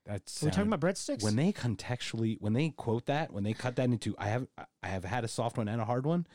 That's 0.05 0.41
we 0.41 0.49
talking 0.49 0.71
about 0.71 0.79
breadsticks? 0.79 1.23
when 1.23 1.35
they 1.35 1.53
contextually 1.53 2.37
when 2.41 2.53
they 2.53 2.69
quote 2.69 3.05
that 3.05 3.31
when 3.31 3.43
they 3.43 3.53
cut 3.53 3.75
that 3.75 3.85
into 3.85 4.15
I 4.17 4.27
have 4.29 4.47
I 4.81 4.87
have 4.87 5.03
had 5.05 5.23
a 5.23 5.27
soft 5.27 5.57
one 5.57 5.67
and 5.67 5.79
a 5.81 5.85
hard 5.85 6.05
one. 6.05 6.25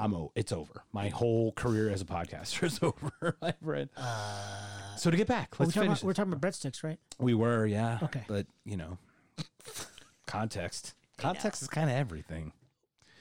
I'm 0.00 0.14
o- 0.14 0.30
it's 0.36 0.52
over. 0.52 0.84
My 0.92 1.08
whole 1.08 1.50
career 1.52 1.90
as 1.90 2.00
a 2.00 2.04
podcaster 2.04 2.62
is 2.64 2.78
over. 2.82 3.36
I've 3.42 3.54
read. 3.60 3.88
uh, 3.96 4.94
So 4.96 5.10
to 5.10 5.16
get 5.16 5.26
back, 5.26 5.56
we're, 5.58 5.64
let's 5.66 5.74
talking 5.74 5.88
finish. 5.88 5.98
about, 6.02 6.06
we're 6.06 6.12
talking 6.14 6.32
about 6.32 6.48
breadsticks, 6.48 6.84
right? 6.84 6.98
We 7.18 7.34
were, 7.34 7.66
yeah. 7.66 7.98
Okay. 8.04 8.22
But, 8.28 8.46
you 8.64 8.76
know, 8.76 8.96
context. 10.26 10.94
Context 11.16 11.62
is 11.62 11.68
kind 11.68 11.90
of 11.90 11.96
everything. 11.96 12.52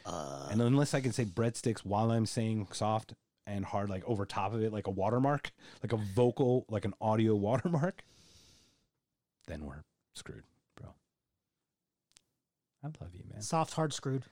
Uh, 0.05 0.49
And 0.51 0.61
unless 0.61 0.93
I 0.93 1.01
can 1.01 1.11
say 1.11 1.25
breadsticks 1.25 1.79
while 1.79 2.11
I'm 2.11 2.25
saying 2.25 2.67
soft 2.73 3.13
and 3.45 3.65
hard, 3.65 3.89
like 3.89 4.03
over 4.05 4.25
top 4.25 4.53
of 4.53 4.61
it, 4.61 4.71
like 4.71 4.87
a 4.87 4.91
watermark, 4.91 5.51
like 5.81 5.93
a 5.93 5.97
vocal, 5.97 6.65
like 6.69 6.85
an 6.85 6.93
audio 7.01 7.33
watermark, 7.47 8.03
then 9.47 9.65
we're 9.65 9.83
screwed, 10.13 10.43
bro. 10.79 10.89
I 12.83 12.87
love 13.01 13.13
you, 13.13 13.23
man. 13.31 13.41
Soft, 13.41 13.73
hard 13.73 13.93
screwed. 13.93 14.23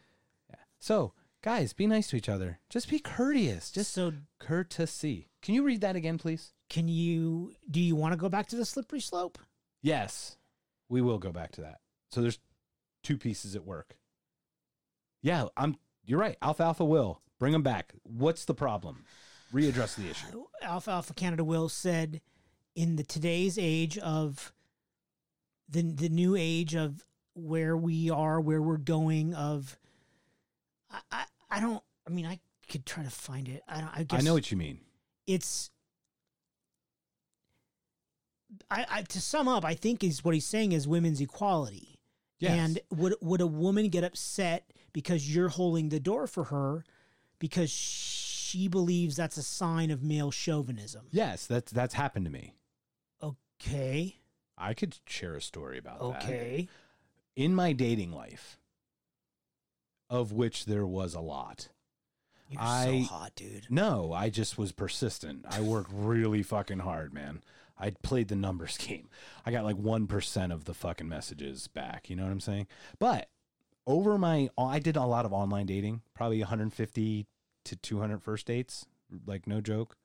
Yeah. 0.49 0.57
So, 0.79 1.13
guys, 1.41 1.73
be 1.73 1.87
nice 1.87 2.07
to 2.09 2.15
each 2.15 2.29
other. 2.29 2.59
Just 2.69 2.89
be 2.89 2.99
courteous. 2.99 3.71
Just 3.71 3.93
so 3.93 4.13
courtesy. 4.39 5.29
Can 5.41 5.55
you 5.55 5.63
read 5.63 5.81
that 5.81 5.95
again, 5.95 6.17
please? 6.17 6.53
can 6.69 6.87
you 6.87 7.53
do 7.69 7.79
you 7.79 7.95
want 7.95 8.13
to 8.13 8.17
go 8.17 8.29
back 8.29 8.47
to 8.47 8.55
the 8.55 8.65
slippery 8.65 8.99
slope? 8.99 9.37
Yes, 9.81 10.37
we 10.89 11.01
will 11.01 11.19
go 11.19 11.31
back 11.31 11.51
to 11.53 11.61
that. 11.61 11.79
So 12.09 12.21
there's 12.21 12.39
two 13.03 13.17
pieces 13.17 13.55
at 13.55 13.65
work. 13.65 13.97
Yeah, 15.21 15.45
I'm. 15.57 15.77
You're 16.05 16.19
right. 16.19 16.37
Alfalfa 16.41 16.85
will 16.85 17.21
bring 17.39 17.53
them 17.53 17.63
back. 17.63 17.93
What's 18.03 18.45
the 18.45 18.53
problem? 18.53 19.05
Readdress 19.53 19.95
the 19.95 20.09
issue. 20.09 20.45
Alpha 20.61 20.91
Alpha 20.91 21.13
Canada 21.13 21.43
Will 21.43 21.69
said 21.69 22.21
in 22.75 22.95
the 22.95 23.03
today's 23.03 23.57
age 23.59 23.97
of 23.99 24.51
the 25.69 25.81
the 25.81 26.09
new 26.09 26.35
age 26.35 26.75
of 26.75 27.03
where 27.33 27.75
we 27.75 28.09
are, 28.09 28.39
where 28.39 28.61
we're 28.61 28.77
going. 28.77 29.33
Of 29.33 29.77
I 30.91 30.99
I, 31.11 31.25
I 31.51 31.59
don't. 31.59 31.83
I 32.07 32.11
mean, 32.11 32.25
I 32.25 32.39
could 32.69 32.85
try 32.85 33.03
to 33.03 33.09
find 33.09 33.47
it. 33.47 33.63
I 33.67 33.81
don't. 33.81 33.91
I 33.97 34.03
guess 34.03 34.19
I 34.19 34.23
know 34.23 34.33
what 34.33 34.51
you 34.51 34.57
mean. 34.57 34.79
it's. 35.27 35.69
I, 38.71 38.85
I 38.89 39.01
to 39.01 39.21
sum 39.21 39.47
up, 39.47 39.65
I 39.65 39.73
think 39.73 40.03
is 40.03 40.23
what 40.23 40.33
he's 40.33 40.45
saying 40.45 40.71
is 40.71 40.87
women's 40.87 41.19
equality. 41.19 41.99
Yes. 42.39 42.51
And 42.51 42.79
would 42.99 43.15
would 43.21 43.41
a 43.41 43.47
woman 43.47 43.89
get 43.89 44.03
upset 44.03 44.71
because 44.93 45.33
you're 45.33 45.49
holding 45.49 45.89
the 45.89 45.99
door 45.99 46.27
for 46.27 46.45
her 46.45 46.83
because 47.39 47.69
she 47.69 48.67
believes 48.67 49.15
that's 49.15 49.37
a 49.37 49.43
sign 49.43 49.91
of 49.91 50.03
male 50.03 50.31
chauvinism? 50.31 51.07
yes, 51.11 51.47
that's 51.47 51.71
that's 51.71 51.93
happened 51.93 52.25
to 52.25 52.31
me. 52.31 52.53
Okay. 53.21 54.17
I 54.57 54.73
could 54.73 54.97
share 55.05 55.35
a 55.35 55.41
story 55.41 55.77
about 55.77 55.99
that. 55.99 56.23
Okay. 56.23 56.67
In 57.35 57.53
my 57.53 57.73
dating 57.73 58.11
life, 58.11 58.57
of 60.09 60.31
which 60.31 60.65
there 60.65 60.85
was 60.85 61.13
a 61.13 61.19
lot. 61.19 61.69
You're 62.49 62.61
I- 62.61 63.03
so 63.07 63.13
hot, 63.13 63.31
dude. 63.35 63.67
No, 63.69 64.13
I 64.13 64.29
just 64.29 64.57
was 64.57 64.71
persistent. 64.71 65.45
I 65.49 65.61
worked 65.61 65.91
really 65.93 66.43
fucking 66.43 66.79
hard, 66.79 67.13
man. 67.13 67.41
I 67.77 67.89
played 68.03 68.29
the 68.29 68.35
numbers 68.35 68.77
game. 68.79 69.09
I 69.45 69.51
got 69.51 69.65
like 69.65 69.77
1% 69.77 70.53
of 70.53 70.65
the 70.65 70.73
fucking 70.73 71.09
messages 71.09 71.67
back. 71.67 72.09
You 72.09 72.15
know 72.15 72.23
what 72.23 72.31
I'm 72.31 72.39
saying? 72.39 72.67
But 72.99 73.29
over 73.87 74.17
my, 74.17 74.49
I 74.57 74.79
did 74.79 74.95
a 74.95 75.03
lot 75.03 75.25
of 75.25 75.33
online 75.33 75.65
dating, 75.65 76.01
probably 76.13 76.39
150 76.39 77.27
to 77.65 77.75
200 77.75 78.21
first 78.21 78.45
dates, 78.45 78.85
like 79.25 79.47
no 79.47 79.59
joke. 79.59 79.97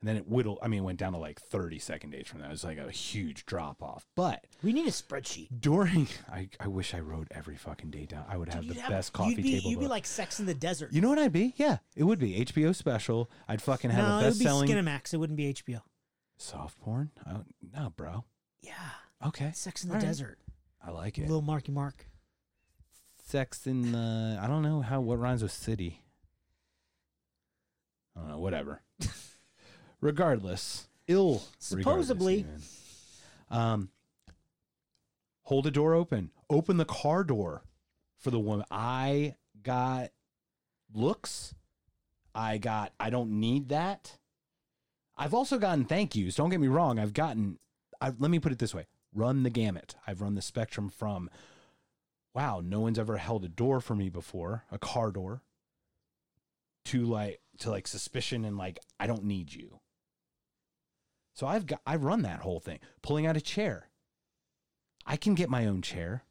And 0.00 0.08
then 0.08 0.16
it 0.18 0.28
whittled, 0.28 0.58
I 0.60 0.68
mean, 0.68 0.80
it 0.80 0.84
went 0.84 0.98
down 0.98 1.12
to 1.14 1.18
like 1.18 1.40
30 1.40 1.78
second 1.78 2.10
days 2.10 2.26
from 2.26 2.40
that. 2.40 2.48
It 2.48 2.50
was 2.50 2.62
like 2.64 2.76
a 2.76 2.90
huge 2.90 3.46
drop 3.46 3.82
off. 3.82 4.06
But 4.14 4.44
We 4.62 4.74
need 4.74 4.86
a 4.86 4.90
spreadsheet. 4.90 5.48
during, 5.60 6.08
I, 6.30 6.50
I 6.60 6.68
wish 6.68 6.92
I 6.92 7.00
wrote 7.00 7.28
every 7.30 7.56
fucking 7.56 7.90
date 7.90 8.10
down. 8.10 8.26
I 8.28 8.36
would 8.36 8.50
have 8.52 8.64
You'd 8.64 8.76
the 8.76 8.82
best 8.88 9.14
coffee 9.14 9.30
you'd 9.30 9.42
be, 9.42 9.52
table. 9.52 9.70
You'd 9.70 9.78
be 9.78 9.84
book. 9.86 9.90
like 9.92 10.04
Sex 10.06 10.40
in 10.40 10.46
the 10.46 10.52
Desert. 10.52 10.92
you 10.92 11.00
know 11.00 11.08
what 11.08 11.18
I'd 11.18 11.32
be? 11.32 11.54
Yeah, 11.56 11.78
it 11.96 12.04
would 12.04 12.18
be 12.18 12.44
HBO 12.44 12.74
special. 12.74 13.30
I'd 13.48 13.62
fucking 13.62 13.90
have 13.90 13.98
a 13.98 14.02
best 14.02 14.10
selling. 14.10 14.10
no, 14.10 14.18
a 14.18 14.20
it 14.20 14.24
would 14.24 14.28
best 14.28 14.38
be 14.38 14.44
selling 14.44 14.68
Skinamax. 14.68 15.14
It 15.14 15.16
wouldn't 15.16 15.36
be 15.38 15.54
HBO. 15.54 15.80
Soft 16.36 16.78
porn? 16.82 17.10
Oh, 17.26 17.44
no, 17.74 17.90
bro. 17.96 18.24
Yeah. 18.60 18.72
Okay. 19.26 19.52
Sex 19.54 19.84
in 19.84 19.88
the 19.88 19.94
All 19.94 20.00
right. 20.00 20.06
Desert. 20.06 20.38
I 20.86 20.90
like 20.90 21.16
it. 21.16 21.22
Little 21.22 21.40
Marky 21.40 21.72
Mark. 21.72 22.06
Sex 23.26 23.66
in 23.66 23.92
the. 23.92 24.38
I 24.38 24.46
don't 24.48 24.62
know 24.62 24.82
how 24.82 25.00
what 25.00 25.18
rhymes 25.18 25.42
with 25.42 25.52
city. 25.52 26.02
I 28.14 28.20
don't 28.20 28.28
know. 28.28 28.38
Whatever. 28.38 28.82
Regardless, 30.04 30.86
ill. 31.06 31.42
Supposedly- 31.58 32.42
regardless, 32.42 33.22
um, 33.48 33.88
hold 35.44 35.64
the 35.64 35.70
door 35.70 35.94
open. 35.94 36.30
Open 36.50 36.76
the 36.76 36.84
car 36.84 37.24
door 37.24 37.62
for 38.18 38.30
the 38.30 38.38
woman. 38.38 38.66
I 38.70 39.36
got 39.62 40.10
looks. 40.92 41.54
I 42.34 42.58
got. 42.58 42.92
I 43.00 43.08
don't 43.08 43.40
need 43.40 43.70
that. 43.70 44.18
I've 45.16 45.32
also 45.32 45.58
gotten 45.58 45.86
thank 45.86 46.14
yous. 46.14 46.34
Don't 46.34 46.50
get 46.50 46.60
me 46.60 46.68
wrong. 46.68 46.98
I've 46.98 47.14
gotten. 47.14 47.58
I, 47.98 48.12
let 48.18 48.30
me 48.30 48.38
put 48.38 48.52
it 48.52 48.58
this 48.58 48.74
way: 48.74 48.84
run 49.14 49.42
the 49.42 49.48
gamut. 49.48 49.94
I've 50.06 50.20
run 50.20 50.34
the 50.34 50.42
spectrum 50.42 50.90
from, 50.90 51.30
wow, 52.34 52.60
no 52.62 52.80
one's 52.80 52.98
ever 52.98 53.16
held 53.16 53.42
a 53.46 53.48
door 53.48 53.80
for 53.80 53.94
me 53.94 54.10
before, 54.10 54.64
a 54.70 54.78
car 54.78 55.10
door, 55.10 55.40
to 56.84 57.06
like 57.06 57.40
to 57.60 57.70
like 57.70 57.86
suspicion 57.88 58.44
and 58.44 58.58
like 58.58 58.78
I 59.00 59.06
don't 59.06 59.24
need 59.24 59.54
you. 59.54 59.80
So 61.34 61.46
I've 61.46 61.66
got 61.66 61.80
I've 61.86 62.04
run 62.04 62.22
that 62.22 62.40
whole 62.40 62.60
thing. 62.60 62.78
Pulling 63.02 63.26
out 63.26 63.36
a 63.36 63.40
chair. 63.40 63.88
I 65.06 65.16
can 65.16 65.34
get 65.34 65.50
my 65.50 65.66
own 65.66 65.82
chair. 65.82 66.22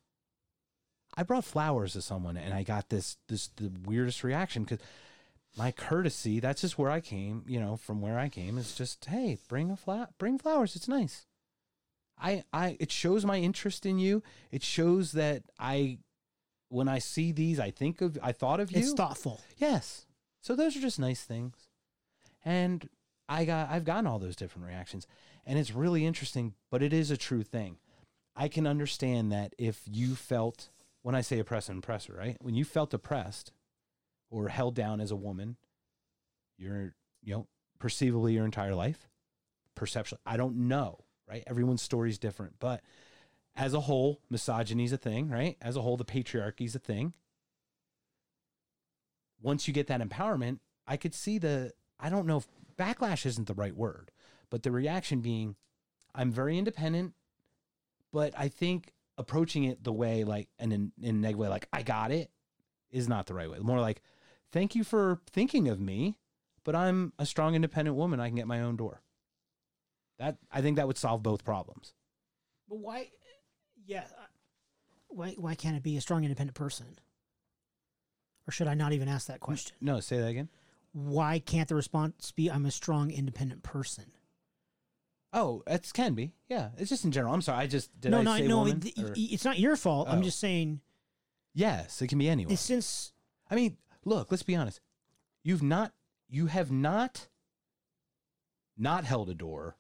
I 1.16 1.24
brought 1.24 1.46
flowers 1.46 1.94
to 1.94 2.02
someone 2.02 2.38
and 2.38 2.54
I 2.54 2.64
got 2.64 2.90
this 2.90 3.18
this 3.28 3.50
the 3.56 3.72
weirdest 3.86 4.24
reaction 4.24 4.64
because 4.64 4.80
my 5.56 5.72
courtesy, 5.72 6.40
that's 6.40 6.62
just 6.62 6.80
where 6.80 6.90
I 6.90 7.00
came, 7.00 7.44
you 7.48 7.60
know, 7.60 7.78
from 7.78 8.02
where 8.02 8.18
I 8.18 8.28
came 8.30 8.58
is 8.58 8.74
just, 8.74 9.06
hey, 9.06 9.38
bring 9.48 9.70
a 9.70 9.78
fla- 9.78 10.10
bring 10.18 10.40
flowers. 10.40 10.76
It's 10.76 10.88
nice. 10.88 11.28
I 12.20 12.44
I 12.54 12.78
it 12.80 12.92
shows 12.92 13.26
my 13.26 13.38
interest 13.38 13.86
in 13.86 14.00
you. 14.00 14.24
It 14.52 14.64
shows 14.64 15.12
that 15.12 15.44
I 15.60 16.00
when 16.70 16.88
I 16.88 17.00
see 17.00 17.32
these, 17.32 17.60
I 17.60 17.72
think 17.72 18.02
of 18.02 18.18
I 18.24 18.32
thought 18.32 18.60
of 18.60 18.72
you. 18.72 18.80
It's 18.80 18.94
thoughtful. 18.94 19.42
Yes. 19.58 20.06
So 20.42 20.56
those 20.56 20.76
are 20.76 20.82
just 20.82 21.00
nice 21.00 21.24
things. 21.24 21.70
And 22.44 22.90
I 23.34 23.46
got 23.46 23.70
I've 23.70 23.84
gotten 23.84 24.08
all 24.08 24.20
those 24.20 24.36
different 24.36 24.68
reactions 24.68 25.08
and 25.46 25.58
it's 25.58 25.74
really 25.74 26.06
interesting, 26.06 26.54
but 26.70 26.84
it 26.84 26.94
is 26.94 27.12
a 27.12 27.18
true 27.18 27.44
thing. 27.44 27.78
I 28.36 28.48
can 28.48 28.66
understand 28.66 29.32
that 29.32 29.54
if 29.58 29.82
you 29.86 30.16
felt 30.16 30.70
when 31.02 31.16
I 31.16 31.22
say 31.22 31.40
oppress 31.40 31.70
and 31.70 31.80
oppressor, 31.80 32.14
right? 32.14 32.38
When 32.40 32.56
you 32.56 32.66
felt 32.66 32.94
oppressed 32.94 33.52
or 34.30 34.48
held 34.50 34.76
down 34.76 35.02
as 35.02 35.12
a 35.12 35.16
woman, 35.16 35.58
you're 36.58 36.96
you 37.22 37.34
know, 37.34 37.48
perceivably 37.80 38.34
your 38.34 38.46
entire 38.46 38.76
life, 38.76 39.10
perception 39.76 40.18
I 40.26 40.38
don't 40.38 40.68
know, 40.68 41.04
right? 41.28 41.44
Everyone's 41.48 41.82
story 41.82 42.10
is 42.10 42.18
different, 42.18 42.56
but 42.60 42.82
as 43.56 43.74
a 43.74 43.82
whole, 43.82 44.20
misogyny 44.30 44.86
is 44.86 44.94
a 44.94 44.98
thing, 44.98 45.30
right? 45.30 45.58
As 45.62 45.76
a 45.76 45.82
whole, 45.82 45.98
the 45.98 46.06
patriarchy 46.06 46.66
is 46.66 46.76
a 46.76 46.80
thing 46.80 47.14
once 49.44 49.68
you 49.68 49.74
get 49.74 49.88
that 49.88 50.02
empowerment, 50.02 50.60
I 50.88 50.98
could 50.98 51.14
see 51.14 51.38
the 51.38 51.72
I 52.00 52.10
don't 52.10 52.26
know 52.26 52.38
if 52.38 52.48
backlash 52.78 53.26
isn't 53.26 53.48
the 53.48 53.54
right 53.54 53.76
word, 53.76 54.12
but 54.50 54.64
the 54.64 54.72
reaction 54.72 55.22
being 55.22 55.56
I'm 56.16 56.32
very 56.32 56.58
independent, 56.58 57.14
but 58.12 58.34
I 58.38 58.48
think 58.48 58.94
approaching 59.18 59.64
it 59.64 59.84
the 59.84 59.94
way 59.94 60.24
like 60.24 60.50
and 60.60 60.74
in, 60.74 60.92
in 61.02 61.16
a 61.16 61.20
negative 61.20 61.40
way, 61.40 61.48
like 61.48 61.68
I 61.74 61.84
got 61.84 62.12
it, 62.12 62.30
is 62.92 63.08
not 63.08 63.26
the 63.26 63.34
right 63.34 63.50
way. 63.50 63.60
More 63.60 63.80
like, 63.80 64.02
thank 64.52 64.76
you 64.76 64.84
for 64.84 65.20
thinking 65.32 65.68
of 65.68 65.80
me, 65.80 66.18
but 66.64 66.76
I'm 66.76 67.14
a 67.18 67.26
strong 67.26 67.56
independent 67.56 67.98
woman. 67.98 68.20
I 68.20 68.28
can 68.28 68.36
get 68.36 68.48
my 68.48 68.62
own 68.62 68.76
door. 68.76 69.02
That 70.20 70.38
I 70.52 70.62
think 70.62 70.78
that 70.78 70.88
would 70.88 70.98
solve 70.98 71.24
both 71.24 71.44
problems. 71.44 71.94
But 72.70 72.78
why? 72.78 73.10
Yeah. 73.86 74.06
Why? 75.08 75.36
Why 75.38 75.56
can't 75.56 75.76
it 75.76 75.84
be 75.84 75.98
a 75.98 76.02
strong, 76.02 76.24
independent 76.24 76.56
person? 76.56 77.00
Or 78.48 78.52
should 78.52 78.68
I 78.68 78.74
not 78.74 78.94
even 78.94 79.08
ask 79.08 79.28
that 79.28 79.40
question? 79.40 79.76
No, 79.82 80.00
say 80.00 80.20
that 80.20 80.28
again. 80.28 80.50
Why 80.94 81.40
can't 81.40 81.68
the 81.68 81.76
response 81.76 82.32
be 82.32 82.50
"I'm 82.50 82.66
a 82.66 82.72
strong, 82.72 83.12
independent 83.12 83.64
person"? 83.64 84.06
Oh, 85.36 85.64
it 85.68 85.90
can 85.94 86.14
be. 86.14 86.34
Yeah, 86.48 86.70
it's 86.78 86.90
just 86.90 87.04
in 87.06 87.12
general. 87.12 87.34
I'm 87.34 87.42
sorry. 87.42 87.64
I 87.64 87.68
just 87.68 88.00
did 88.00 88.12
no, 88.12 88.20
I 88.20 88.24
no, 88.24 88.38
say 88.38 88.48
no. 88.48 88.58
woman, 88.60 88.82
it- 88.86 88.94
it's 89.18 89.44
not 89.46 89.58
your 89.60 89.76
fault. 89.76 90.08
I'm 90.08 90.20
Oh. 90.20 90.24
just 90.24 90.40
saying. 90.40 90.82
Yes, 91.56 92.02
it 92.02 92.08
can 92.08 92.18
be 92.20 92.30
anyone. 92.30 92.56
Since 92.56 93.14
I 93.50 93.56
mean, 93.56 93.78
look, 94.06 94.30
let's 94.32 94.44
be 94.44 94.56
honest. 94.56 94.80
You've 95.44 95.64
not 95.64 95.94
you 96.30 96.46
have 96.48 96.72
not 96.72 97.28
not 98.78 99.06
held 99.06 99.30
a 99.30 99.36
door 99.36 99.78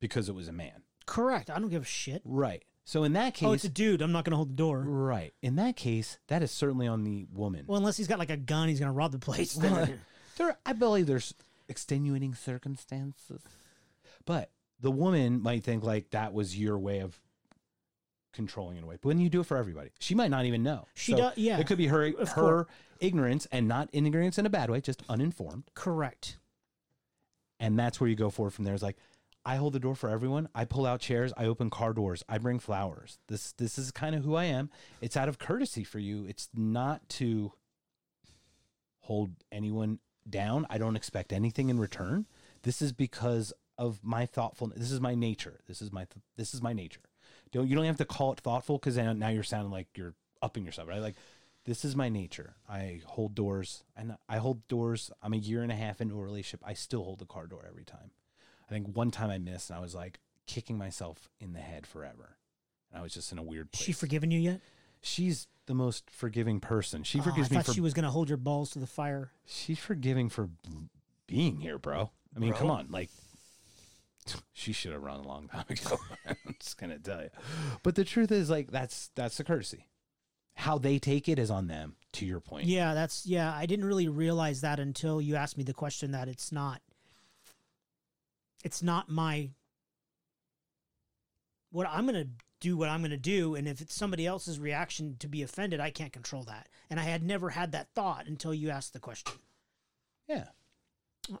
because 0.00 0.28
it 0.28 0.34
was 0.34 0.48
a 0.48 0.52
man. 0.52 0.82
correct, 1.06 1.50
I 1.50 1.58
don't 1.58 1.70
give 1.70 1.82
a 1.82 1.86
shit. 1.86 2.22
Right. 2.24 2.64
So 2.84 3.02
in 3.04 3.12
that 3.14 3.34
case 3.34 3.46
oh, 3.48 3.52
it's 3.52 3.64
a 3.64 3.68
dude. 3.68 4.00
I'm 4.02 4.12
not 4.12 4.24
going 4.24 4.30
to 4.32 4.36
hold 4.36 4.50
the 4.50 4.54
door. 4.54 4.80
right. 4.80 5.34
In 5.42 5.56
that 5.56 5.76
case, 5.76 6.18
that 6.28 6.42
is 6.42 6.50
certainly 6.50 6.86
on 6.86 7.02
the 7.04 7.26
woman. 7.32 7.64
Well, 7.66 7.78
unless 7.78 7.96
he's 7.96 8.06
got 8.08 8.18
like 8.18 8.30
a 8.30 8.36
gun, 8.36 8.68
he's 8.68 8.78
going 8.80 8.88
to 8.90 8.96
rob 8.96 9.12
the 9.12 9.18
place. 9.18 9.56
Well, 9.62 9.88
there 10.40 10.56
I 10.66 10.72
believe 10.72 11.06
there's 11.06 11.34
extenuating 11.68 12.34
circumstances. 12.34 13.42
But 14.26 14.50
the 14.80 14.90
woman 14.90 15.40
might 15.42 15.62
think 15.64 15.84
like 15.84 16.10
that 16.10 16.32
was 16.32 16.58
your 16.58 16.78
way 16.78 16.98
of 17.00 17.18
controlling 18.32 18.76
in 18.76 18.84
a 18.84 18.86
way. 18.86 18.96
But 19.00 19.08
when 19.08 19.20
you 19.20 19.28
do 19.28 19.40
it 19.40 19.46
for 19.46 19.56
everybody, 19.56 19.90
she 19.98 20.14
might 20.14 20.30
not 20.30 20.44
even 20.46 20.62
know. 20.62 20.86
She 20.94 21.12
So 21.12 21.18
does- 21.18 21.36
yeah, 21.38 21.58
It 21.58 21.66
could 21.66 21.78
be 21.78 21.88
her 21.88 22.06
of 22.18 22.30
her 22.30 22.66
ignorance 23.00 23.46
and 23.52 23.66
not 23.68 23.88
ignorance 23.92 24.38
in 24.38 24.46
a 24.46 24.50
bad 24.50 24.70
way, 24.70 24.80
just 24.80 25.02
uninformed. 25.08 25.64
correct. 25.74 26.38
And 27.58 27.78
that's 27.78 28.00
where 28.00 28.08
you 28.08 28.16
go 28.16 28.30
forward 28.30 28.52
from 28.52 28.64
there. 28.64 28.74
Is 28.74 28.82
like, 28.82 28.96
I 29.44 29.56
hold 29.56 29.72
the 29.74 29.78
door 29.80 29.94
for 29.94 30.08
everyone. 30.08 30.48
I 30.54 30.64
pull 30.64 30.86
out 30.86 31.00
chairs. 31.00 31.32
I 31.36 31.44
open 31.46 31.68
car 31.70 31.92
doors. 31.92 32.22
I 32.28 32.38
bring 32.38 32.58
flowers. 32.58 33.18
This 33.26 33.52
this 33.52 33.78
is 33.78 33.90
kind 33.90 34.14
of 34.14 34.24
who 34.24 34.34
I 34.34 34.44
am. 34.44 34.70
It's 35.02 35.16
out 35.16 35.28
of 35.28 35.38
courtesy 35.38 35.84
for 35.84 35.98
you. 35.98 36.24
It's 36.26 36.48
not 36.54 37.06
to 37.20 37.52
hold 39.00 39.30
anyone 39.52 39.98
down, 40.30 40.66
I 40.70 40.78
don't 40.78 40.96
expect 40.96 41.32
anything 41.32 41.68
in 41.68 41.78
return. 41.78 42.26
This 42.62 42.82
is 42.82 42.92
because 42.92 43.52
of 43.78 44.00
my 44.02 44.26
thoughtfulness. 44.26 44.78
This 44.78 44.92
is 44.92 45.00
my 45.00 45.14
nature. 45.14 45.60
This 45.66 45.80
is 45.80 45.92
my 45.92 46.04
th- 46.04 46.24
this 46.36 46.54
is 46.54 46.62
my 46.62 46.72
nature. 46.72 47.00
Don't 47.52 47.68
you 47.68 47.74
don't 47.74 47.84
have 47.84 47.96
to 47.98 48.04
call 48.04 48.32
it 48.32 48.40
thoughtful 48.40 48.78
because 48.78 48.96
now 48.96 49.28
you're 49.28 49.42
sounding 49.42 49.72
like 49.72 49.88
you're 49.96 50.14
upping 50.42 50.64
yourself, 50.64 50.88
right? 50.88 51.00
Like 51.00 51.16
this 51.64 51.84
is 51.84 51.94
my 51.94 52.08
nature. 52.08 52.54
I 52.68 53.02
hold 53.06 53.34
doors, 53.34 53.84
and 53.96 54.16
I 54.28 54.38
hold 54.38 54.66
doors. 54.68 55.10
I'm 55.22 55.32
a 55.32 55.38
year 55.38 55.62
and 55.62 55.72
a 55.72 55.76
half 55.76 56.00
into 56.00 56.18
a 56.18 56.22
relationship. 56.22 56.60
I 56.66 56.74
still 56.74 57.04
hold 57.04 57.18
the 57.18 57.26
car 57.26 57.46
door 57.46 57.64
every 57.68 57.84
time. 57.84 58.10
I 58.68 58.72
think 58.72 58.96
one 58.96 59.10
time 59.10 59.30
I 59.30 59.38
missed, 59.38 59.70
and 59.70 59.78
I 59.78 59.82
was 59.82 59.94
like 59.94 60.20
kicking 60.46 60.78
myself 60.78 61.28
in 61.38 61.52
the 61.52 61.60
head 61.60 61.86
forever. 61.86 62.36
And 62.90 63.00
I 63.00 63.02
was 63.02 63.14
just 63.14 63.30
in 63.32 63.38
a 63.38 63.42
weird 63.42 63.72
place. 63.72 63.84
She 63.84 63.92
forgiven 63.92 64.30
you 64.30 64.40
yet? 64.40 64.60
She's 65.02 65.46
the 65.66 65.74
most 65.74 66.10
forgiving 66.10 66.60
person. 66.60 67.02
She 67.04 67.18
Oh, 67.18 67.22
I 67.22 67.24
forgives 67.24 67.50
me 67.50 67.56
thought 67.56 67.66
for. 67.66 67.72
she 67.72 67.80
was 67.80 67.94
going 67.94 68.04
to 68.04 68.10
hold 68.10 68.28
your 68.28 68.36
balls 68.38 68.70
to 68.70 68.78
the 68.78 68.86
fire. 68.86 69.30
she's 69.46 69.78
forgiving 69.78 70.28
for 70.28 70.48
being 71.26 71.60
here, 71.60 71.78
bro. 71.78 72.10
I 72.34 72.38
mean, 72.38 72.50
Bro? 72.50 72.58
come 72.58 72.70
on, 72.70 72.86
like. 72.90 73.10
She 74.52 74.72
should 74.72 74.92
have 74.92 75.02
run 75.02 75.18
a 75.20 75.26
long 75.26 75.48
time 75.48 75.64
ago. 75.70 75.96
I'm 76.28 76.54
just 76.60 76.78
gonna 76.78 76.98
tell 76.98 77.22
you, 77.22 77.30
but 77.82 77.94
the 77.96 78.04
truth 78.04 78.30
is, 78.30 78.48
like, 78.50 78.70
that's 78.70 79.10
that's 79.16 79.36
the 79.38 79.42
courtesy. 79.44 79.86
How 80.54 80.78
they 80.78 80.98
take 81.00 81.28
it 81.28 81.38
is 81.38 81.50
on 81.50 81.66
them. 81.66 81.96
To 82.14 82.26
your 82.26 82.38
point, 82.40 82.66
Yeah, 82.66 82.92
that's 82.94 83.24
yeah. 83.26 83.52
I 83.54 83.66
didn't 83.66 83.86
really 83.86 84.08
realize 84.08 84.60
that 84.60 84.78
until 84.78 85.20
you 85.20 85.36
asked 85.36 85.56
me 85.56 85.64
the 85.64 85.72
question 85.72 86.10
that 86.12 86.28
it's 86.28 86.52
not. 86.52 86.80
It's 88.62 88.82
not 88.82 89.08
my. 89.08 89.50
What 91.72 91.88
I'm 91.90 92.04
gonna 92.06 92.26
do, 92.60 92.76
what 92.76 92.88
I'm 92.88 93.02
gonna 93.02 93.16
do, 93.16 93.54
and 93.54 93.66
if 93.66 93.80
it's 93.80 93.94
somebody 93.94 94.26
else's 94.26 94.58
reaction 94.58 95.16
to 95.18 95.28
be 95.28 95.42
offended, 95.42 95.80
I 95.80 95.90
can't 95.90 96.12
control 96.12 96.42
that. 96.44 96.68
And 96.88 97.00
I 97.00 97.04
had 97.04 97.22
never 97.22 97.50
had 97.50 97.72
that 97.72 97.88
thought 97.94 98.26
until 98.26 98.52
you 98.54 98.70
asked 98.70 98.92
the 98.92 99.00
question. 99.00 99.34
yeah. 100.28 100.44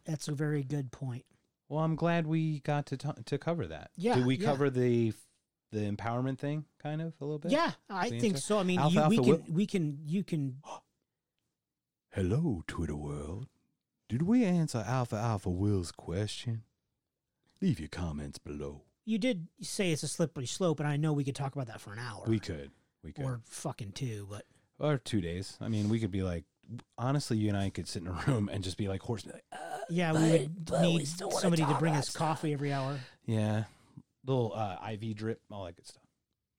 That's 0.04 0.28
a 0.28 0.32
very 0.32 0.62
good 0.62 0.92
point. 0.92 1.24
Well, 1.68 1.82
I'm 1.82 1.96
glad 1.96 2.26
we 2.26 2.60
got 2.60 2.86
to 2.86 2.96
ta- 2.96 3.14
to 3.24 3.38
cover 3.38 3.66
that. 3.66 3.90
Yeah, 3.96 4.14
Did 4.16 4.26
we 4.26 4.36
yeah. 4.36 4.44
cover 4.46 4.70
the 4.70 5.12
the 5.72 5.80
empowerment 5.90 6.38
thing, 6.38 6.64
kind 6.82 7.00
of 7.00 7.14
a 7.20 7.24
little 7.24 7.38
bit? 7.38 7.50
Yeah, 7.52 7.72
I 7.88 8.08
think 8.10 8.34
answer? 8.34 8.40
so. 8.40 8.58
I 8.58 8.62
mean, 8.64 8.78
you, 8.78 8.84
Alfalfa 9.00 9.08
we 9.08 9.16
can, 9.16 9.26
Will- 9.26 9.44
we 9.48 9.66
can, 9.66 9.98
you 10.04 10.22
can. 10.24 10.56
Hello, 12.12 12.62
Twitter 12.66 12.96
world. 12.96 13.46
Did 14.08 14.22
we 14.22 14.44
answer 14.44 14.84
Alpha 14.86 15.16
Alpha 15.16 15.48
Will's 15.50 15.92
question? 15.92 16.62
Leave 17.60 17.78
your 17.78 17.88
comments 17.88 18.38
below. 18.38 18.82
You 19.04 19.18
did 19.18 19.48
say 19.60 19.92
it's 19.92 20.02
a 20.02 20.08
slippery 20.08 20.46
slope, 20.46 20.80
and 20.80 20.88
I 20.88 20.96
know 20.96 21.12
we 21.12 21.24
could 21.24 21.34
talk 21.34 21.54
about 21.54 21.66
that 21.68 21.80
for 21.80 21.92
an 21.92 21.98
hour. 21.98 22.24
We 22.26 22.38
could. 22.38 22.70
We 23.02 23.12
could. 23.12 23.24
Or, 23.24 23.40
fucking 23.44 23.92
two, 23.92 24.26
but 24.30 24.44
Or 24.78 24.98
two 24.98 25.20
days. 25.20 25.56
I 25.60 25.68
mean, 25.68 25.88
we 25.88 25.98
could 26.00 26.10
be 26.10 26.22
like, 26.22 26.44
honestly, 26.98 27.38
you 27.38 27.48
and 27.48 27.56
I 27.56 27.70
could 27.70 27.88
sit 27.88 28.02
in 28.02 28.08
a 28.08 28.12
room 28.26 28.48
and 28.52 28.62
just 28.62 28.76
be 28.76 28.88
like 28.88 29.00
horse. 29.00 29.24
Like, 29.26 29.44
uh, 29.52 29.56
yeah, 29.88 30.12
we 30.12 30.48
would 30.48 30.82
need 30.82 31.08
somebody 31.08 31.64
to 31.64 31.74
bring 31.74 31.94
us 31.94 32.10
coffee 32.10 32.52
every 32.52 32.72
hour. 32.72 33.00
yeah, 33.26 33.64
little 34.24 34.52
uh, 34.54 34.76
IV 34.92 35.16
drip, 35.16 35.40
all 35.50 35.64
that 35.64 35.76
good 35.76 35.86
stuff. 35.86 36.02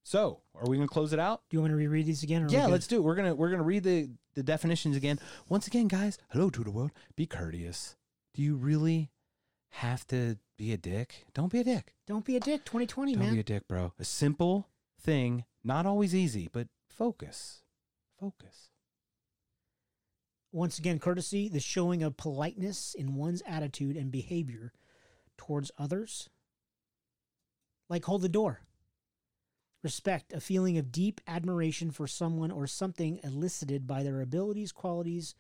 So, 0.04 0.42
are 0.56 0.68
we 0.68 0.78
gonna 0.78 0.88
close 0.88 1.14
it 1.14 1.20
out? 1.20 1.44
Do 1.50 1.58
you 1.58 1.62
want 1.62 1.74
me 1.74 1.76
to 1.76 1.88
reread 1.88 2.08
these 2.08 2.24
again? 2.24 2.44
Or 2.44 2.48
Yeah, 2.50 2.66
let's 2.66 2.88
do 2.88 2.98
it. 2.98 3.04
We're 3.04 3.16
gonna 3.16 3.36
we're 3.36 3.52
gonna 3.52 3.64
read 3.64 3.84
the 3.84 4.10
the 4.34 4.44
definitions 4.44 4.98
again. 4.98 5.20
Once 5.48 5.68
again, 5.68 5.88
guys. 5.88 6.18
Hello 6.32 6.50
to 6.50 6.64
the 6.64 6.72
world. 6.72 6.92
Be 7.16 7.28
courteous. 7.28 7.96
Do 8.34 8.42
you 8.42 8.56
really 8.56 9.12
have 9.70 10.06
to 10.08 10.38
be 10.62 10.74
a 10.74 10.78
dick? 10.78 11.26
Don't 11.34 11.52
be 11.52 11.60
a 11.60 11.64
dick. 11.64 11.96
Don't 12.06 12.24
be 12.24 12.36
a 12.36 12.40
dick. 12.40 12.64
2020, 12.66 13.14
Don't 13.14 13.24
man. 13.24 13.34
be 13.34 13.40
a 13.40 13.44
dick, 13.44 13.68
bro. 13.68 13.94
A 13.98 14.04
simple 14.04 14.68
thing, 15.02 15.44
not 15.64 15.88
always 15.88 16.14
easy, 16.14 16.50
but 16.52 16.68
focus. 16.88 17.64
Focus. 18.20 18.70
Once 20.52 20.78
again, 20.78 21.00
courtesy, 21.00 21.50
the 21.50 21.60
showing 21.60 22.04
of 22.04 22.16
politeness 22.16 22.94
in 22.94 23.16
one's 23.16 23.42
attitude 23.48 23.98
and 23.98 24.12
behavior 24.12 24.72
towards 25.36 25.72
others. 25.80 26.30
Like 27.90 28.06
hold 28.06 28.22
the 28.22 28.30
door. 28.30 28.62
Respect, 29.82 30.32
a 30.32 30.40
feeling 30.40 30.78
of 30.78 30.92
deep 30.92 31.22
admiration 31.26 31.90
for 31.90 32.06
someone 32.06 32.52
or 32.52 32.68
something 32.68 33.20
elicited 33.24 33.88
by 33.88 34.04
their 34.04 34.22
abilities, 34.22 34.72
qualities, 34.72 35.34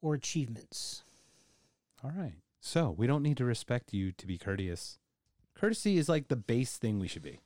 or 0.00 0.14
achievements. 0.14 1.02
All 2.04 2.12
right. 2.14 2.36
So 2.60 2.94
we 2.96 3.06
don't 3.06 3.22
need 3.22 3.36
to 3.38 3.44
respect 3.44 3.92
you 3.92 4.12
to 4.12 4.26
be 4.26 4.38
courteous. 4.38 4.98
Courtesy 5.54 5.96
is 5.96 6.08
like 6.08 6.28
the 6.28 6.36
base 6.36 6.76
thing 6.76 6.98
we 6.98 7.08
should 7.08 7.22
be. 7.22 7.40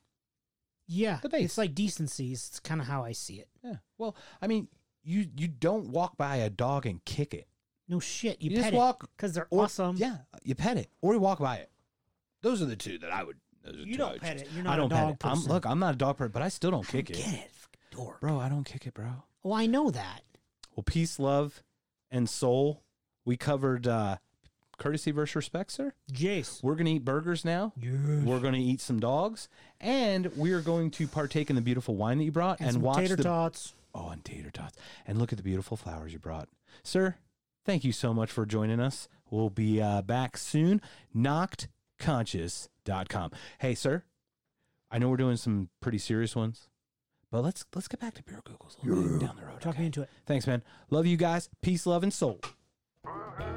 Yeah, 0.87 1.19
The 1.21 1.29
base. 1.29 1.45
it's 1.45 1.57
like 1.57 1.73
decency. 1.73 2.31
It's 2.31 2.59
kind 2.59 2.79
of 2.79 2.87
how 2.87 3.03
I 3.03 3.11
see 3.13 3.35
it. 3.35 3.47
Yeah. 3.63 3.77
Well, 3.97 4.15
I 4.41 4.47
mean, 4.47 4.67
you 5.03 5.25
you 5.35 5.47
don't 5.47 5.89
walk 5.89 6.15
by 6.17 6.37
a 6.37 6.49
dog 6.49 6.85
and 6.85 7.03
kick 7.05 7.33
it. 7.33 7.47
No 7.87 7.99
shit, 7.99 8.41
you, 8.41 8.51
You, 8.51 8.57
pet 8.57 8.65
just 8.65 8.73
it 8.73 8.77
walk 8.77 9.09
because 9.15 9.33
they're 9.33 9.47
or, 9.49 9.63
awesome. 9.65 9.95
Yeah, 9.97 10.17
you 10.43 10.53
pet 10.55 10.77
it 10.77 10.89
or 11.01 11.13
you 11.13 11.19
walk 11.19 11.39
by 11.39 11.57
it. 11.57 11.71
Those 12.41 12.61
are 12.61 12.65
the 12.65 12.75
two 12.75 12.97
that 12.99 13.11
I 13.11 13.23
would. 13.23 13.37
You 13.73 13.97
don't 13.97 14.13
I 14.13 14.17
pet 14.19 14.41
it. 14.41 14.49
You're 14.53 14.63
not 14.63 14.73
I 14.73 14.75
don't 14.77 14.85
a 14.91 14.95
dog 14.95 14.99
pet 14.99 15.09
it. 15.09 15.31
I'm, 15.31 15.37
person. 15.37 15.51
look, 15.51 15.65
I'm 15.65 15.79
not 15.79 15.95
a 15.95 15.97
dog 15.97 16.17
person, 16.17 16.31
but 16.31 16.41
I 16.43 16.49
still 16.49 16.69
don't 16.71 16.87
kick 16.87 17.07
Get 17.07 17.17
it, 17.17 17.21
it, 17.21 17.51
fucking 17.51 17.81
door. 17.91 18.17
bro. 18.21 18.39
I 18.39 18.47
don't 18.49 18.63
kick 18.63 18.85
it, 18.85 18.93
bro. 18.93 19.23
Oh, 19.43 19.53
I 19.53 19.65
know 19.65 19.89
that. 19.89 20.21
Well, 20.75 20.83
peace, 20.83 21.17
love, 21.19 21.63
and 22.11 22.29
soul. 22.29 22.83
We 23.23 23.37
covered 23.37 23.87
uh, 23.87 24.17
courtesy 24.77 25.11
versus 25.11 25.35
respect, 25.35 25.71
sir. 25.71 25.93
Jace. 26.11 26.63
We're 26.63 26.75
gonna 26.75 26.91
eat 26.91 27.05
burgers 27.05 27.45
now. 27.45 27.73
Yes. 27.77 28.23
We're 28.23 28.39
going 28.39 28.53
to 28.53 28.59
eat 28.59 28.81
some 28.81 28.99
dogs, 28.99 29.47
and 29.79 30.31
we 30.35 30.51
are 30.53 30.61
going 30.61 30.89
to 30.91 31.07
partake 31.07 31.49
in 31.49 31.55
the 31.55 31.61
beautiful 31.61 31.95
wine 31.95 32.19
that 32.19 32.23
you 32.23 32.31
brought 32.31 32.59
and, 32.59 32.67
and, 32.67 32.73
some 32.75 32.81
watch 32.81 32.97
tater 32.97 33.15
the 33.15 33.23
tots. 33.23 33.73
oh, 33.93 34.09
and 34.09 34.23
tater 34.25 34.51
tots, 34.51 34.75
and 35.05 35.19
look 35.19 35.31
at 35.31 35.37
the 35.37 35.43
beautiful 35.43 35.77
flowers 35.77 36.13
you 36.13 36.19
brought, 36.19 36.49
sir. 36.83 37.15
Thank 37.65 37.83
you 37.83 37.91
so 37.91 38.13
much 38.13 38.31
for 38.31 38.45
joining 38.45 38.79
us. 38.79 39.09
We'll 39.29 39.49
be 39.49 39.81
uh, 39.81 40.03
back 40.03 40.37
soon. 40.37 40.81
Knockedconscious.com. 41.15 43.31
Hey, 43.57 43.73
sir. 43.73 44.03
I 44.91 44.99
know 44.99 45.09
we're 45.09 45.17
doing 45.17 45.37
some 45.37 45.69
pretty 45.81 45.97
serious 45.97 46.35
ones, 46.35 46.69
but 47.31 47.43
let's 47.43 47.65
let's 47.73 47.87
get 47.87 47.99
back 47.99 48.13
to 48.15 48.23
beer 48.23 48.41
googles 48.45 48.77
a 48.83 48.87
little 48.87 49.17
bit 49.17 49.25
down 49.25 49.35
the 49.35 49.45
road. 49.45 49.59
Talk 49.59 49.73
okay? 49.73 49.79
me 49.81 49.87
into 49.87 50.03
it. 50.03 50.09
Thanks, 50.25 50.45
man. 50.45 50.61
Love 50.91 51.07
you 51.07 51.17
guys. 51.17 51.49
Peace, 51.61 51.87
love, 51.87 52.03
and 52.03 52.13
soul. 52.13 52.39
Bye. 53.03 53.54